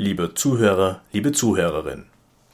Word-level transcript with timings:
Lieber 0.00 0.36
Zuhörer, 0.36 1.02
liebe 1.10 1.32
Zuhörerin, 1.32 2.04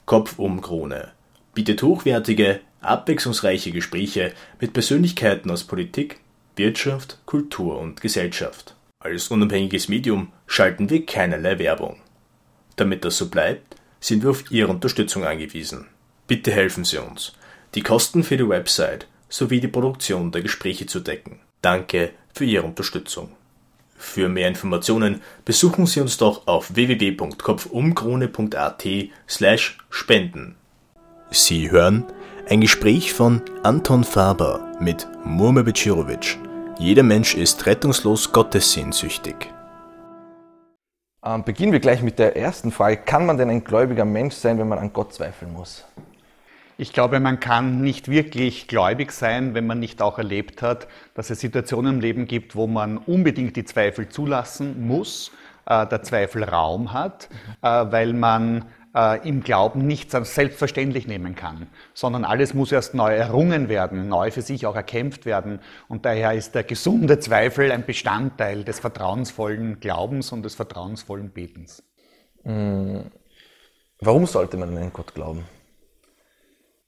Kopf 0.06 0.38
um 0.38 0.62
Krone 0.62 1.12
bietet 1.52 1.82
hochwertige, 1.82 2.60
abwechslungsreiche 2.80 3.70
Gespräche 3.70 4.32
mit 4.62 4.72
Persönlichkeiten 4.72 5.50
aus 5.50 5.64
Politik, 5.64 6.20
Wirtschaft, 6.56 7.18
Kultur 7.26 7.78
und 7.78 8.00
Gesellschaft. 8.00 8.74
Als 8.98 9.28
unabhängiges 9.28 9.90
Medium 9.90 10.32
schalten 10.46 10.88
wir 10.88 11.04
keinerlei 11.04 11.58
Werbung. 11.58 12.00
Damit 12.76 13.04
das 13.04 13.18
so 13.18 13.28
bleibt, 13.28 13.76
sind 14.00 14.22
wir 14.22 14.30
auf 14.30 14.50
Ihre 14.50 14.70
Unterstützung 14.70 15.26
angewiesen. 15.26 15.88
Bitte 16.26 16.50
helfen 16.50 16.84
Sie 16.84 16.96
uns, 16.96 17.34
die 17.74 17.82
Kosten 17.82 18.24
für 18.24 18.38
die 18.38 18.48
Website 18.48 19.06
sowie 19.28 19.60
die 19.60 19.68
Produktion 19.68 20.32
der 20.32 20.40
Gespräche 20.40 20.86
zu 20.86 20.98
decken. 20.98 21.40
Danke 21.60 22.12
für 22.32 22.46
Ihre 22.46 22.64
Unterstützung. 22.64 23.32
Für 24.04 24.28
mehr 24.28 24.48
Informationen 24.48 25.22
besuchen 25.44 25.86
Sie 25.86 26.00
uns 26.00 26.18
doch 26.18 26.46
auf 26.46 26.76
www.kopfumkrone.at 26.76 28.84
slash 29.28 29.78
spenden. 29.90 30.54
Sie 31.30 31.68
hören 31.70 32.04
ein 32.48 32.60
Gespräch 32.60 33.12
von 33.12 33.42
Anton 33.64 34.04
Faber 34.04 34.60
mit 34.78 35.08
Murme 35.24 35.64
Becirovic. 35.64 36.38
Jeder 36.78 37.02
Mensch 37.02 37.34
ist 37.34 37.66
rettungslos 37.66 38.30
gottessehnsüchtig. 38.30 39.34
Ähm, 41.24 41.42
beginnen 41.42 41.72
wir 41.72 41.80
gleich 41.80 42.02
mit 42.02 42.20
der 42.20 42.36
ersten 42.36 42.70
Frage. 42.70 42.98
Kann 42.98 43.26
man 43.26 43.36
denn 43.36 43.50
ein 43.50 43.64
gläubiger 43.64 44.04
Mensch 44.04 44.36
sein, 44.36 44.58
wenn 44.58 44.68
man 44.68 44.78
an 44.78 44.92
Gott 44.92 45.12
zweifeln 45.14 45.52
muss? 45.52 45.84
Ich 46.76 46.92
glaube, 46.92 47.20
man 47.20 47.38
kann 47.38 47.82
nicht 47.82 48.10
wirklich 48.10 48.66
gläubig 48.66 49.12
sein, 49.12 49.54
wenn 49.54 49.66
man 49.66 49.78
nicht 49.78 50.02
auch 50.02 50.18
erlebt 50.18 50.60
hat, 50.60 50.88
dass 51.14 51.30
es 51.30 51.38
Situationen 51.38 51.94
im 51.94 52.00
Leben 52.00 52.26
gibt, 52.26 52.56
wo 52.56 52.66
man 52.66 52.98
unbedingt 52.98 53.54
die 53.54 53.64
Zweifel 53.64 54.08
zulassen 54.08 54.84
muss, 54.84 55.30
äh, 55.66 55.86
der 55.86 56.02
Zweifel 56.02 56.42
Raum 56.42 56.92
hat, 56.92 57.28
äh, 57.62 57.68
weil 57.68 58.12
man 58.12 58.64
äh, 58.92 59.26
im 59.28 59.44
Glauben 59.44 59.86
nichts 59.86 60.16
als 60.16 60.34
selbstverständlich 60.34 61.06
nehmen 61.06 61.36
kann, 61.36 61.68
sondern 61.94 62.24
alles 62.24 62.54
muss 62.54 62.72
erst 62.72 62.94
neu 62.94 63.14
errungen 63.14 63.68
werden, 63.68 64.08
neu 64.08 64.32
für 64.32 64.42
sich 64.42 64.66
auch 64.66 64.74
erkämpft 64.74 65.26
werden. 65.26 65.60
Und 65.88 66.04
daher 66.04 66.32
ist 66.32 66.56
der 66.56 66.64
gesunde 66.64 67.20
Zweifel 67.20 67.70
ein 67.70 67.86
Bestandteil 67.86 68.64
des 68.64 68.80
vertrauensvollen 68.80 69.78
Glaubens 69.78 70.32
und 70.32 70.42
des 70.42 70.56
vertrauensvollen 70.56 71.30
Betens. 71.30 71.84
Hm. 72.42 73.12
Warum 74.00 74.26
sollte 74.26 74.56
man 74.56 74.76
an 74.76 74.92
Gott 74.92 75.14
glauben? 75.14 75.44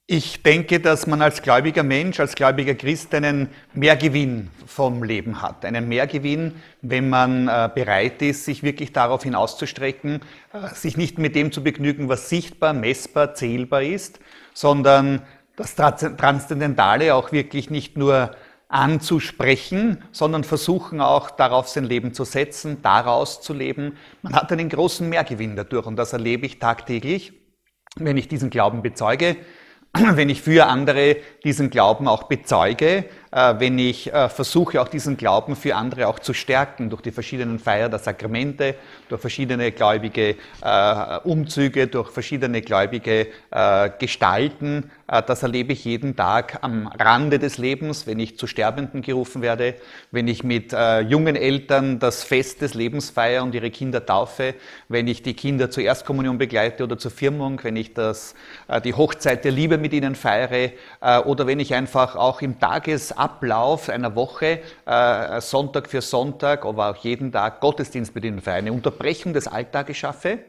Ich 0.09 0.41
denke, 0.41 0.79
dass 0.79 1.05
man 1.05 1.21
als 1.21 1.41
gläubiger 1.41 1.83
Mensch, 1.83 2.21
als 2.21 2.35
gläubiger 2.35 2.75
Christ 2.75 3.13
einen 3.13 3.49
Mehrgewinn 3.73 4.49
vom 4.65 5.03
Leben 5.03 5.41
hat. 5.41 5.65
Einen 5.65 5.89
Mehrgewinn, 5.89 6.55
wenn 6.81 7.09
man 7.09 7.49
äh, 7.49 7.69
bereit 7.75 8.21
ist, 8.21 8.45
sich 8.45 8.63
wirklich 8.63 8.93
darauf 8.93 9.23
hinauszustrecken, 9.23 10.21
äh, 10.53 10.73
sich 10.73 10.95
nicht 10.95 11.17
mit 11.17 11.35
dem 11.35 11.51
zu 11.51 11.61
begnügen, 11.61 12.07
was 12.07 12.29
sichtbar, 12.29 12.71
messbar, 12.71 13.35
zählbar 13.35 13.83
ist, 13.83 14.21
sondern 14.53 15.23
das 15.57 15.75
Transzendentale 15.75 17.13
auch 17.13 17.33
wirklich 17.33 17.69
nicht 17.69 17.97
nur 17.97 18.31
anzusprechen, 18.69 20.05
sondern 20.13 20.45
versuchen 20.45 21.01
auch 21.01 21.31
darauf 21.31 21.67
sein 21.67 21.83
Leben 21.83 22.13
zu 22.13 22.23
setzen, 22.23 22.81
daraus 22.81 23.41
zu 23.41 23.53
leben. 23.53 23.97
Man 24.21 24.35
hat 24.35 24.53
einen 24.53 24.69
großen 24.69 25.09
Mehrgewinn 25.09 25.57
dadurch 25.57 25.85
und 25.85 25.97
das 25.97 26.13
erlebe 26.13 26.45
ich 26.45 26.59
tagtäglich, 26.59 27.33
wenn 27.97 28.15
ich 28.15 28.29
diesen 28.29 28.49
Glauben 28.49 28.81
bezeuge 28.81 29.35
wenn 30.15 30.29
ich 30.29 30.41
für 30.41 30.67
andere 30.67 31.17
diesen 31.43 31.69
Glauben 31.69 32.07
auch 32.07 32.23
bezeuge, 32.23 33.05
wenn 33.31 33.77
ich 33.77 34.13
äh, 34.13 34.29
versuche, 34.29 34.81
auch 34.81 34.87
diesen 34.87 35.17
Glauben 35.17 35.55
für 35.55 35.75
andere 35.75 36.07
auch 36.07 36.19
zu 36.19 36.33
stärken 36.33 36.89
durch 36.89 37.01
die 37.01 37.11
verschiedenen 37.11 37.59
Feier 37.59 37.89
der 37.89 37.99
Sakramente, 37.99 38.75
durch 39.09 39.21
verschiedene 39.21 39.71
gläubige 39.71 40.35
äh, 40.61 41.17
Umzüge, 41.23 41.87
durch 41.87 42.11
verschiedene 42.11 42.61
gläubige 42.61 43.27
Gestalten. 43.99 44.91
Das 45.07 45.41
erlebe 45.41 45.73
ich 45.73 45.85
jeden 45.85 46.15
Tag 46.15 46.59
am 46.61 46.87
Rande 46.87 47.39
des 47.39 47.57
Lebens, 47.57 48.07
wenn 48.07 48.19
ich 48.19 48.37
zu 48.37 48.45
Sterbenden 48.45 49.01
gerufen 49.01 49.41
werde, 49.41 49.75
wenn 50.11 50.27
ich 50.27 50.43
mit 50.43 50.73
jungen 51.07 51.35
Eltern 51.35 51.99
das 51.99 52.23
Fest 52.23 52.61
des 52.61 52.73
Lebens 52.73 53.09
feiere 53.09 53.43
und 53.43 53.55
ihre 53.55 53.71
Kinder 53.71 54.05
taufe, 54.05 54.55
wenn 54.89 55.07
ich 55.07 55.23
die 55.23 55.33
Kinder 55.33 55.69
zur 55.71 55.83
Erstkommunion 55.83 56.37
begleite 56.37 56.83
oder 56.83 56.97
zur 56.97 57.11
Firmung, 57.11 57.59
wenn 57.63 57.75
ich 57.75 57.93
das, 57.93 58.35
die 58.83 58.93
Hochzeit 58.93 59.45
der 59.45 59.51
Liebe 59.51 59.77
mit 59.77 59.93
ihnen 59.93 60.15
feiere 60.15 60.71
oder 61.25 61.47
wenn 61.47 61.59
ich 61.59 61.73
einfach 61.73 62.15
auch 62.15 62.41
im 62.41 62.59
Tagesablauf 63.17 63.87
Ablauf 63.87 63.89
einer 63.89 64.15
Woche, 64.15 64.61
äh, 64.85 65.41
Sonntag 65.41 65.89
für 65.89 66.01
Sonntag, 66.01 66.65
aber 66.65 66.91
auch 66.91 66.97
jeden 66.97 67.31
Tag 67.31 67.59
Gottesdienst 67.59 68.13
mit 68.15 68.23
ihnen 68.23 68.41
für 68.41 68.51
eine 68.51 68.71
Unterbrechung 68.71 69.33
des 69.33 69.47
Alltages 69.47 69.97
schaffe, 69.97 70.39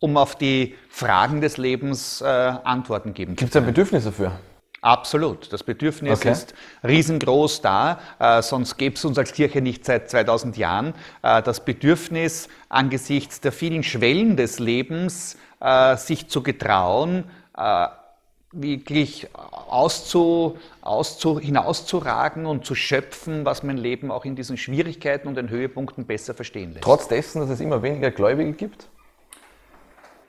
um 0.00 0.16
auf 0.16 0.36
die 0.36 0.74
Fragen 0.88 1.40
des 1.40 1.56
Lebens 1.56 2.20
äh, 2.20 2.24
Antworten 2.24 3.14
geben. 3.14 3.36
Gibt 3.36 3.50
es 3.50 3.56
ein 3.56 3.66
Bedürfnis 3.66 4.04
dafür? 4.04 4.32
Absolut. 4.80 5.50
Das 5.50 5.62
Bedürfnis 5.62 6.18
okay. 6.18 6.32
ist 6.32 6.54
riesengroß 6.86 7.62
da, 7.62 8.00
äh, 8.18 8.42
sonst 8.42 8.76
gäbe 8.76 8.96
es 8.96 9.04
uns 9.04 9.16
als 9.16 9.32
Kirche 9.32 9.62
nicht 9.62 9.84
seit 9.84 10.10
2000 10.10 10.58
Jahren. 10.58 10.94
Äh, 11.22 11.42
das 11.42 11.64
Bedürfnis 11.64 12.48
angesichts 12.68 13.40
der 13.40 13.52
vielen 13.52 13.82
Schwellen 13.82 14.36
des 14.36 14.58
Lebens, 14.58 15.38
äh, 15.60 15.96
sich 15.96 16.28
zu 16.28 16.42
getrauen, 16.42 17.24
äh, 17.56 17.86
wirklich 18.54 19.28
auszu, 19.34 20.56
auszu, 20.80 21.38
hinauszuragen 21.40 22.46
und 22.46 22.64
zu 22.64 22.74
schöpfen, 22.74 23.44
was 23.44 23.62
mein 23.62 23.76
Leben 23.76 24.10
auch 24.10 24.24
in 24.24 24.36
diesen 24.36 24.56
Schwierigkeiten 24.56 25.28
und 25.28 25.36
den 25.36 25.50
Höhepunkten 25.50 26.06
besser 26.06 26.34
verstehen 26.34 26.72
lässt. 26.72 26.84
Trotz 26.84 27.08
dessen, 27.08 27.40
dass 27.40 27.50
es 27.50 27.60
immer 27.60 27.82
weniger 27.82 28.10
Gläubige 28.10 28.52
gibt? 28.52 28.88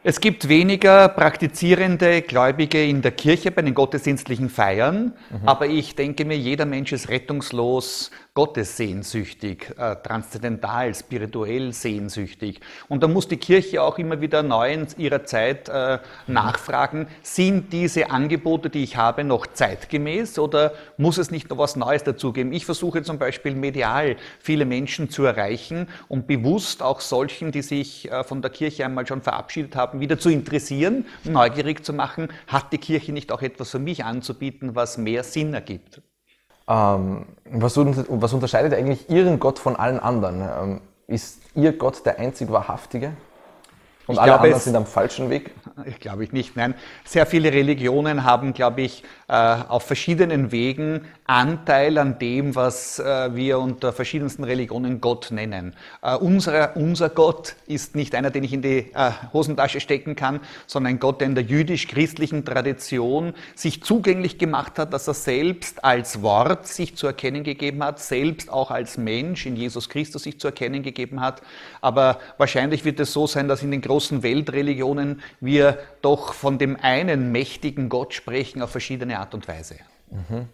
Es 0.07 0.19
gibt 0.19 0.47
weniger 0.49 1.09
praktizierende 1.09 2.21
Gläubige 2.21 2.85
in 2.85 3.01
der 3.01 3.11
Kirche 3.11 3.49
bei 3.49 3.63
den 3.63 3.73
gottesdienstlichen 3.73 4.49
Feiern, 4.51 5.13
mhm. 5.31 5.47
aber 5.47 5.65
ich 5.65 5.95
denke 5.95 6.25
mir, 6.25 6.37
jeder 6.37 6.67
Mensch 6.67 6.91
ist 6.91 7.09
rettungslos 7.09 8.11
gottessehnsüchtig, 8.35 9.73
äh, 9.77 9.95
transzendental, 9.95 10.93
spirituell 10.93 11.71
sehnsüchtig. 11.71 12.59
Und 12.89 13.01
da 13.01 13.07
muss 13.07 13.29
die 13.29 13.37
Kirche 13.37 13.81
auch 13.81 13.97
immer 13.97 14.19
wieder 14.19 14.43
neu 14.43 14.73
in 14.73 14.87
ihrer 14.97 15.23
Zeit 15.23 15.69
äh, 15.69 15.99
nachfragen, 16.27 17.07
sind 17.23 17.71
diese 17.71 18.11
Angebote, 18.11 18.69
die 18.69 18.83
ich 18.83 18.97
habe, 18.97 19.23
noch 19.23 19.47
zeitgemäß 19.47 20.37
oder 20.37 20.73
muss 20.97 21.17
es 21.17 21.31
nicht 21.31 21.49
noch 21.49 21.57
was 21.57 21.77
Neues 21.77 22.03
dazugeben? 22.03 22.51
Ich 22.51 22.65
versuche 22.65 23.03
zum 23.03 23.19
Beispiel 23.19 23.55
medial 23.55 24.17
viele 24.39 24.65
Menschen 24.65 25.09
zu 25.09 25.23
erreichen 25.23 25.87
und 26.09 26.27
bewusst 26.27 26.83
auch 26.83 26.99
solchen, 26.99 27.53
die 27.53 27.61
sich 27.61 28.11
äh, 28.11 28.25
von 28.25 28.41
der 28.41 28.51
Kirche 28.51 28.83
einmal 28.83 29.07
schon 29.07 29.21
verabschiedet 29.21 29.77
haben, 29.77 29.94
wieder 29.99 30.19
zu 30.19 30.29
interessieren, 30.29 31.05
neugierig 31.23 31.85
zu 31.85 31.93
machen, 31.93 32.29
hat 32.47 32.71
die 32.73 32.77
Kirche 32.77 33.11
nicht 33.11 33.31
auch 33.31 33.41
etwas 33.41 33.71
für 33.71 33.79
mich 33.79 34.03
anzubieten, 34.05 34.75
was 34.75 34.97
mehr 34.97 35.23
Sinn 35.23 35.53
ergibt? 35.53 36.01
Ähm, 36.67 37.25
was, 37.51 37.77
was, 37.77 38.33
unterscheidet 38.33 38.73
eigentlich 38.73 39.09
Ihren 39.09 39.39
Gott 39.39 39.59
von 39.59 39.75
allen 39.75 39.99
anderen? 39.99 40.41
Ähm, 40.41 40.81
ist 41.07 41.41
Ihr 41.53 41.73
Gott 41.77 42.05
der 42.05 42.19
einzig 42.19 42.51
wahrhaftige? 42.51 43.13
Und 44.07 44.15
ich 44.15 44.21
alle 44.21 44.31
glaube, 44.31 44.43
anderen 44.45 44.61
sind 44.61 44.75
am 44.75 44.85
falschen 44.85 45.29
Weg? 45.29 45.51
Ich 45.85 45.99
glaube 45.99 46.23
ich 46.23 46.31
nicht. 46.31 46.55
Nein, 46.55 46.73
sehr 47.03 47.25
viele 47.25 47.51
Religionen 47.51 48.23
haben, 48.23 48.53
glaube 48.53 48.81
ich, 48.81 49.03
äh, 49.27 49.33
auf 49.33 49.83
verschiedenen 49.83 50.53
Wegen 50.53 51.05
Anteil 51.27 51.97
an 51.97 52.19
dem, 52.19 52.55
was 52.55 52.99
äh, 52.99 53.35
wir 53.35 53.57
unter 53.57 53.93
verschiedensten 53.93 54.43
Religionen 54.43 55.01
Gott 55.01 55.31
nennen. 55.31 55.73
Äh, 56.03 56.15
unser, 56.15 56.75
unser 56.77 57.09
Gott 57.09 57.55
ist 57.65 57.95
nicht 57.95 58.13
einer, 58.13 58.29
den 58.29 58.43
ich 58.43 58.53
in 58.53 58.61
die 58.61 58.91
Hosentasche 59.33 59.79
stecken 59.79 60.15
kann, 60.15 60.39
sondern 60.67 60.93
ein 60.93 60.99
Gott, 60.99 61.21
der 61.21 61.27
in 61.27 61.35
der 61.35 61.43
jüdisch-christlichen 61.43 62.45
Tradition 62.45 63.33
sich 63.55 63.83
zugänglich 63.83 64.37
gemacht 64.37 64.77
hat, 64.77 64.93
dass 64.93 65.07
er 65.07 65.15
selbst 65.15 65.83
als 65.83 66.21
Wort 66.21 66.67
sich 66.67 66.95
zu 66.95 67.07
erkennen 67.07 67.43
gegeben 67.43 67.83
hat, 67.83 67.99
selbst 67.99 68.51
auch 68.51 68.69
als 68.69 68.97
Mensch 68.97 69.45
in 69.45 69.55
Jesus 69.55 69.89
Christus 69.89 70.23
sich 70.23 70.39
zu 70.39 70.47
erkennen 70.47 70.83
gegeben 70.83 71.21
hat. 71.21 71.41
Aber 71.81 72.19
wahrscheinlich 72.37 72.85
wird 72.85 72.99
es 72.99 73.13
so 73.13 73.25
sein, 73.25 73.47
dass 73.47 73.63
in 73.63 73.71
den 73.71 73.81
großen 73.81 74.21
Weltreligionen 74.21 75.21
wir 75.39 75.79
doch 76.01 76.33
von 76.33 76.59
dem 76.59 76.77
einen 76.79 77.31
mächtigen 77.31 77.89
Gott 77.89 78.13
sprechen 78.13 78.61
auf 78.61 78.69
verschiedene 78.69 79.19
Art 79.19 79.33
und 79.33 79.47
Weise. 79.47 79.75
Mhm. 80.11 80.47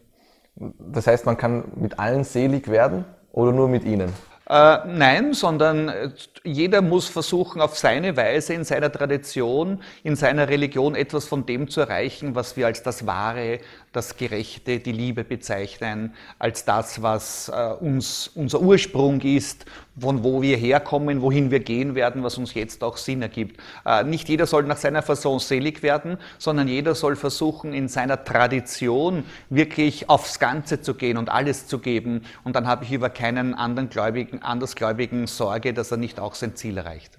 Das 0.79 1.07
heißt, 1.07 1.25
man 1.25 1.37
kann 1.37 1.63
mit 1.75 1.99
allen 1.99 2.23
selig 2.23 2.69
werden 2.69 3.05
oder 3.31 3.51
nur 3.51 3.67
mit 3.67 3.83
ihnen? 3.83 4.13
Äh, 4.51 4.79
nein, 4.85 5.33
sondern 5.33 5.87
äh, 5.87 6.09
jeder 6.43 6.81
muss 6.81 7.07
versuchen, 7.07 7.61
auf 7.61 7.77
seine 7.77 8.17
Weise, 8.17 8.53
in 8.53 8.65
seiner 8.65 8.91
Tradition, 8.91 9.81
in 10.03 10.17
seiner 10.17 10.49
Religion 10.49 10.93
etwas 10.93 11.25
von 11.25 11.45
dem 11.45 11.69
zu 11.69 11.79
erreichen, 11.79 12.35
was 12.35 12.57
wir 12.57 12.65
als 12.65 12.83
das 12.83 13.07
Wahre, 13.07 13.59
das 13.91 14.15
Gerechte, 14.15 14.79
die 14.79 14.93
Liebe 14.93 15.23
bezeichnen, 15.23 16.13
als 16.39 16.63
das, 16.63 17.01
was 17.01 17.49
äh, 17.49 17.73
uns 17.79 18.29
unser 18.35 18.61
Ursprung 18.61 19.19
ist, 19.21 19.65
von 19.99 20.23
wo 20.23 20.41
wir 20.41 20.55
herkommen, 20.55 21.21
wohin 21.21 21.51
wir 21.51 21.59
gehen 21.59 21.93
werden, 21.93 22.23
was 22.23 22.37
uns 22.37 22.53
jetzt 22.53 22.83
auch 22.83 22.95
Sinn 22.95 23.21
ergibt. 23.21 23.59
Äh, 23.85 24.05
nicht 24.05 24.29
jeder 24.29 24.45
soll 24.45 24.63
nach 24.63 24.77
seiner 24.77 25.01
Fasson 25.01 25.39
selig 25.39 25.83
werden, 25.83 26.17
sondern 26.37 26.69
jeder 26.69 26.95
soll 26.95 27.17
versuchen, 27.17 27.73
in 27.73 27.89
seiner 27.89 28.23
Tradition 28.23 29.25
wirklich 29.49 30.09
aufs 30.09 30.39
Ganze 30.39 30.81
zu 30.81 30.93
gehen 30.93 31.17
und 31.17 31.29
alles 31.29 31.67
zu 31.67 31.79
geben. 31.79 32.21
Und 32.45 32.55
dann 32.55 32.67
habe 32.67 32.85
ich 32.85 32.93
über 32.93 33.09
keinen 33.09 33.53
anderen 33.53 33.89
Gläubigen, 33.89 34.41
Andersgläubigen 34.41 35.27
Sorge, 35.27 35.73
dass 35.73 35.91
er 35.91 35.97
nicht 35.97 36.19
auch 36.19 36.35
sein 36.35 36.55
Ziel 36.55 36.77
erreicht. 36.77 37.17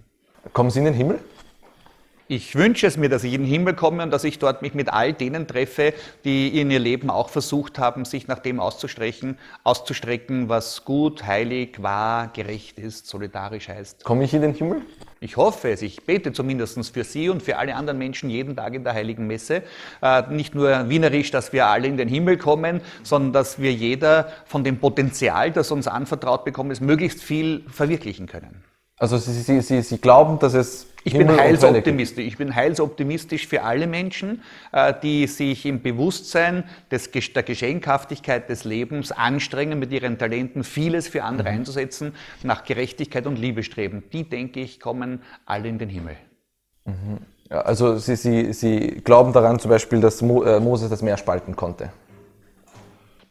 Kommen 0.55 0.71
Sie 0.71 0.79
in 0.79 0.87
den 0.87 0.95
Himmel? 0.95 1.21
Ich 2.35 2.55
wünsche 2.55 2.87
es 2.87 2.97
mir, 2.97 3.11
dass 3.11 3.25
ich 3.25 3.35
in 3.35 3.43
den 3.43 3.51
Himmel 3.51 3.75
komme 3.75 4.03
und 4.03 4.11
dass 4.11 4.25
ich 4.25 4.39
dort 4.39 4.63
mich 4.63 4.73
mit 4.73 4.91
all 4.91 5.13
denen 5.13 5.47
treffe, 5.47 5.93
die 6.25 6.59
in 6.59 6.71
ihr 6.71 6.79
Leben 6.79 7.11
auch 7.11 7.29
versucht 7.29 7.79
haben, 7.79 8.07
sich 8.07 8.27
nach 8.27 8.39
dem 8.39 8.59
auszustrecken, 8.59 9.37
auszustrecken, 9.65 10.49
was 10.49 10.87
gut, 10.87 11.27
heilig, 11.27 11.83
wahr, 11.83 12.31
gerecht 12.33 12.79
ist, 12.79 13.07
solidarisch 13.07 13.69
heißt. 13.69 14.03
Komme 14.03 14.25
ich 14.25 14.33
in 14.33 14.41
den 14.41 14.55
Himmel? 14.55 14.81
Ich 15.21 15.37
hoffe 15.37 15.73
es. 15.73 15.83
Ich 15.83 16.07
bete 16.07 16.33
zumindest 16.33 16.95
für 16.95 17.05
Sie 17.05 17.29
und 17.29 17.43
für 17.43 17.59
alle 17.59 17.75
anderen 17.77 17.99
Menschen 17.99 18.31
jeden 18.31 18.57
Tag 18.57 18.73
in 18.73 18.83
der 18.83 18.95
Heiligen 18.95 19.27
Messe. 19.27 19.63
Äh, 20.01 20.23
nicht 20.31 20.55
nur 20.55 20.89
wienerisch, 20.89 21.33
dass 21.33 21.53
wir 21.53 21.67
alle 21.67 21.87
in 21.87 21.99
den 21.99 22.09
Himmel 22.09 22.39
kommen, 22.39 22.81
sondern 23.03 23.35
dass 23.35 23.61
wir 23.61 23.75
jeder 23.75 24.33
von 24.47 24.65
dem 24.65 24.79
Potenzial, 24.79 25.51
das 25.51 25.71
uns 25.71 25.87
anvertraut 25.87 26.47
bekommen 26.47 26.71
ist, 26.71 26.81
möglichst 26.81 27.23
viel 27.23 27.63
verwirklichen 27.69 28.27
können. 28.27 28.72
Also 28.99 29.17
Sie, 29.19 29.33
Sie, 29.33 29.61
Sie, 29.61 29.83
Sie 29.83 29.99
glauben, 29.99 30.39
dass 30.39 30.55
es 30.55 30.87
ich 31.05 31.15
bin 31.15 31.37
heilsoptimistisch. 31.37 32.25
Ich 32.25 32.37
bin 32.37 32.55
heilsoptimistisch 32.55 33.47
für 33.47 33.63
alle 33.63 33.87
Menschen, 33.87 34.43
äh, 34.73 34.95
die 35.03 35.27
sich 35.27 35.67
im 35.67 35.83
Bewusstsein 35.83 36.65
des, 36.91 37.11
der 37.11 37.43
Geschenkhaftigkeit 37.43 38.49
des 38.49 38.65
Lebens 38.65 39.11
anstrengen, 39.11 39.79
mit 39.79 39.93
ihren 39.93 40.19
Talenten 40.19 40.63
vieles 40.63 41.09
für 41.09 41.25
andere 41.25 41.51
mhm. 41.51 41.59
einzusetzen, 41.59 42.15
nach 42.43 42.65
Gerechtigkeit 42.65 43.27
und 43.27 43.39
Liebe 43.39 43.63
streben. 43.63 44.05
Die, 44.13 44.29
denke 44.29 44.61
ich, 44.61 44.79
kommen 44.79 45.23
alle 45.45 45.69
in 45.69 45.79
den 45.79 45.89
Himmel. 45.89 46.17
Mhm. 46.85 47.19
Ja, 47.51 47.63
also 47.63 47.99
Sie, 47.99 48.17
Sie, 48.17 48.53
Sie 48.53 49.03
glauben 49.05 49.33
daran 49.33 49.59
zum 49.59 49.71
Beispiel, 49.71 50.01
dass 50.01 50.23
Mo, 50.23 50.45
äh, 50.45 50.61
Moses 50.61 50.89
das 50.89 51.03
Meer 51.03 51.17
spalten 51.17 51.57
konnte? 51.57 51.91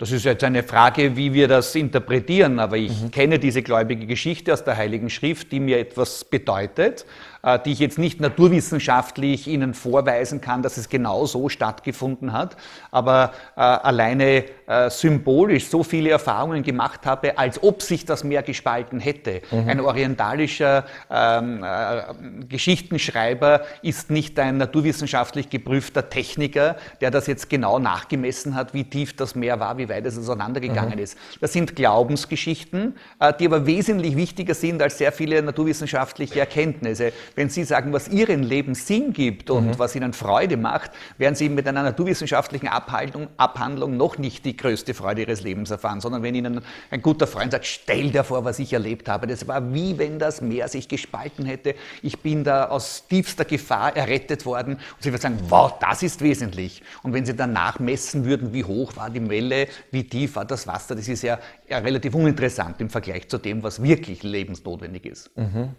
Das 0.02 0.12
ist 0.12 0.26
jetzt 0.26 0.44
eine 0.44 0.64
Frage, 0.64 1.16
wie 1.16 1.32
wir 1.32 1.48
das 1.48 1.76
interpretieren, 1.76 2.58
aber 2.58 2.76
ich 2.76 3.04
mhm. 3.04 3.12
kenne 3.12 3.38
diese 3.38 3.62
gläubige 3.62 4.08
Geschichte 4.08 4.52
aus 4.52 4.64
der 4.64 4.76
Heiligen 4.76 5.12
Schrift, 5.12 5.52
die 5.52 5.60
mir 5.60 5.78
etwas 5.78 6.26
bedeutet. 6.26 7.06
Äh, 7.44 7.60
die 7.66 7.72
ich 7.72 7.80
jetzt 7.80 7.98
nicht 7.98 8.22
naturwissenschaftlich 8.22 9.48
Ihnen 9.48 9.74
vorweisen 9.74 10.42
kann, 10.42 10.62
dass 10.62 10.78
es 10.78 10.90
genau 10.90 11.26
so 11.26 11.50
stattgefunden 11.50 12.34
hat, 12.34 12.56
aber 12.92 13.32
äh, 13.56 13.62
alleine 13.62 14.44
äh, 14.68 14.90
symbolisch 14.92 15.68
so 15.68 15.84
viele 15.84 16.12
Erfahrungen 16.12 16.62
gemacht 16.62 17.06
habe, 17.06 17.40
als 17.40 17.64
ob 17.64 17.82
sich 17.82 18.06
das 18.06 18.24
Meer 18.24 18.44
gespalten 18.44 19.00
hätte. 19.00 19.42
Mhm. 19.50 19.70
Ein 19.70 19.80
orientalischer 19.80 20.86
ähm, 21.10 21.64
äh, 21.64 22.46
Geschichtenschreiber 22.48 23.62
ist 23.82 24.12
nicht 24.12 24.38
ein 24.38 24.58
naturwissenschaftlich 24.58 25.50
geprüfter 25.50 26.10
Techniker, 26.10 26.76
der 27.02 27.10
das 27.10 27.26
jetzt 27.26 27.50
genau 27.50 27.80
nachgemessen 27.80 28.54
hat, 28.54 28.76
wie 28.76 28.84
tief 28.84 29.16
das 29.16 29.34
Meer 29.34 29.60
war, 29.60 29.80
wie 29.80 29.90
weit 29.90 30.06
es 30.06 30.18
auseinandergegangen 30.18 30.98
mhm. 30.98 31.04
ist. 31.04 31.18
Das 31.40 31.54
sind 31.54 31.76
Glaubensgeschichten, 31.76 32.96
die 33.40 33.46
aber 33.46 33.66
wesentlich 33.66 34.16
wichtiger 34.16 34.54
sind 34.54 34.82
als 34.82 34.98
sehr 34.98 35.12
viele 35.12 35.42
naturwissenschaftliche 35.42 36.40
Erkenntnisse. 36.40 37.14
Wenn 37.36 37.50
Sie 37.50 37.64
sagen, 37.64 37.94
was 37.94 38.08
Ihrem 38.08 38.42
Leben 38.42 38.76
Sinn 38.76 39.14
gibt 39.14 39.50
und 39.50 39.68
mhm. 39.68 39.80
was 39.80 39.96
Ihnen 39.96 40.14
Freude 40.14 40.58
macht, 40.58 40.92
werden 41.18 41.36
Sie 41.36 41.50
mit 41.50 41.68
einer 41.68 41.84
naturwissenschaftlichen 41.84 42.68
Abhandlung, 42.68 43.28
Abhandlung 43.38 43.98
noch 43.98 44.18
nicht 44.18 44.46
die 44.46 44.58
größte 44.58 44.94
Freude 44.94 45.22
Ihres 45.22 45.42
Lebens 45.42 45.72
erfahren, 45.72 46.02
sondern 46.02 46.24
wenn 46.24 46.36
Ihnen 46.36 46.62
ein 46.90 47.02
guter 47.02 47.28
Freund 47.28 47.52
sagt, 47.52 47.66
stell 47.66 48.12
dir 48.12 48.24
vor, 48.24 48.44
was 48.46 48.60
ich 48.60 48.74
erlebt 48.74 49.08
habe, 49.10 49.28
das 49.28 49.48
war 49.48 49.74
wie 49.74 49.98
wenn 49.98 50.20
das 50.20 50.42
Meer 50.42 50.68
sich 50.68 50.88
gespalten 50.88 51.46
hätte, 51.46 51.76
ich 52.02 52.20
bin 52.20 52.44
da 52.44 52.66
aus 52.66 53.08
tiefster 53.08 53.46
Gefahr 53.46 53.96
errettet 53.96 54.46
worden 54.46 54.74
und 54.74 54.82
Sie 55.00 55.12
würden 55.12 55.22
sagen, 55.22 55.40
wow, 55.50 55.74
das 55.80 56.04
ist 56.04 56.22
wesentlich. 56.22 56.82
Und 57.04 57.14
wenn 57.14 57.26
Sie 57.26 57.36
danach 57.36 57.80
messen 57.80 58.26
würden, 58.26 58.54
wie 58.54 58.64
hoch 58.64 58.96
war 58.96 59.10
die 59.10 59.28
Welle, 59.30 59.68
wie 59.92 60.04
tief 60.04 60.36
war 60.36 60.46
das 60.46 60.68
Wasser, 60.68 60.96
das 60.96 61.08
ist 61.08 61.24
ja, 61.24 61.40
ja 61.70 61.78
relativ 61.80 62.14
uninteressant 62.16 62.82
im 62.82 62.90
Vergleich 62.90 63.28
zu 63.28 63.38
dem, 63.38 63.64
was 63.64 63.82
wirklich 63.82 64.24
lebensnotwendig 64.24 65.06
ist. 65.06 65.36
Mhm. 65.38 65.76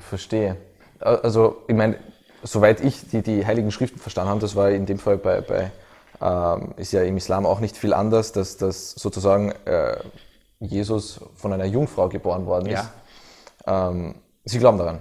Verstehe. 0.00 0.56
Also, 1.00 1.62
ich 1.66 1.74
meine, 1.74 1.96
soweit 2.42 2.80
ich 2.80 3.08
die, 3.08 3.22
die 3.22 3.46
Heiligen 3.46 3.70
Schriften 3.70 3.98
verstanden 3.98 4.30
habe, 4.30 4.40
das 4.40 4.54
war 4.54 4.70
in 4.70 4.86
dem 4.86 4.98
Fall 4.98 5.16
bei, 5.16 5.40
bei 5.40 5.70
ähm, 6.20 6.74
ist 6.76 6.92
ja 6.92 7.02
im 7.02 7.16
Islam 7.16 7.46
auch 7.46 7.60
nicht 7.60 7.76
viel 7.76 7.94
anders, 7.94 8.32
dass, 8.32 8.56
dass 8.56 8.90
sozusagen 8.92 9.52
äh, 9.64 9.96
Jesus 10.60 11.20
von 11.36 11.52
einer 11.52 11.64
Jungfrau 11.64 12.08
geboren 12.08 12.46
worden 12.46 12.66
ist. 12.66 12.88
Ja. 13.66 13.90
Ähm, 13.90 14.16
Sie 14.44 14.58
glauben 14.58 14.78
daran? 14.78 15.00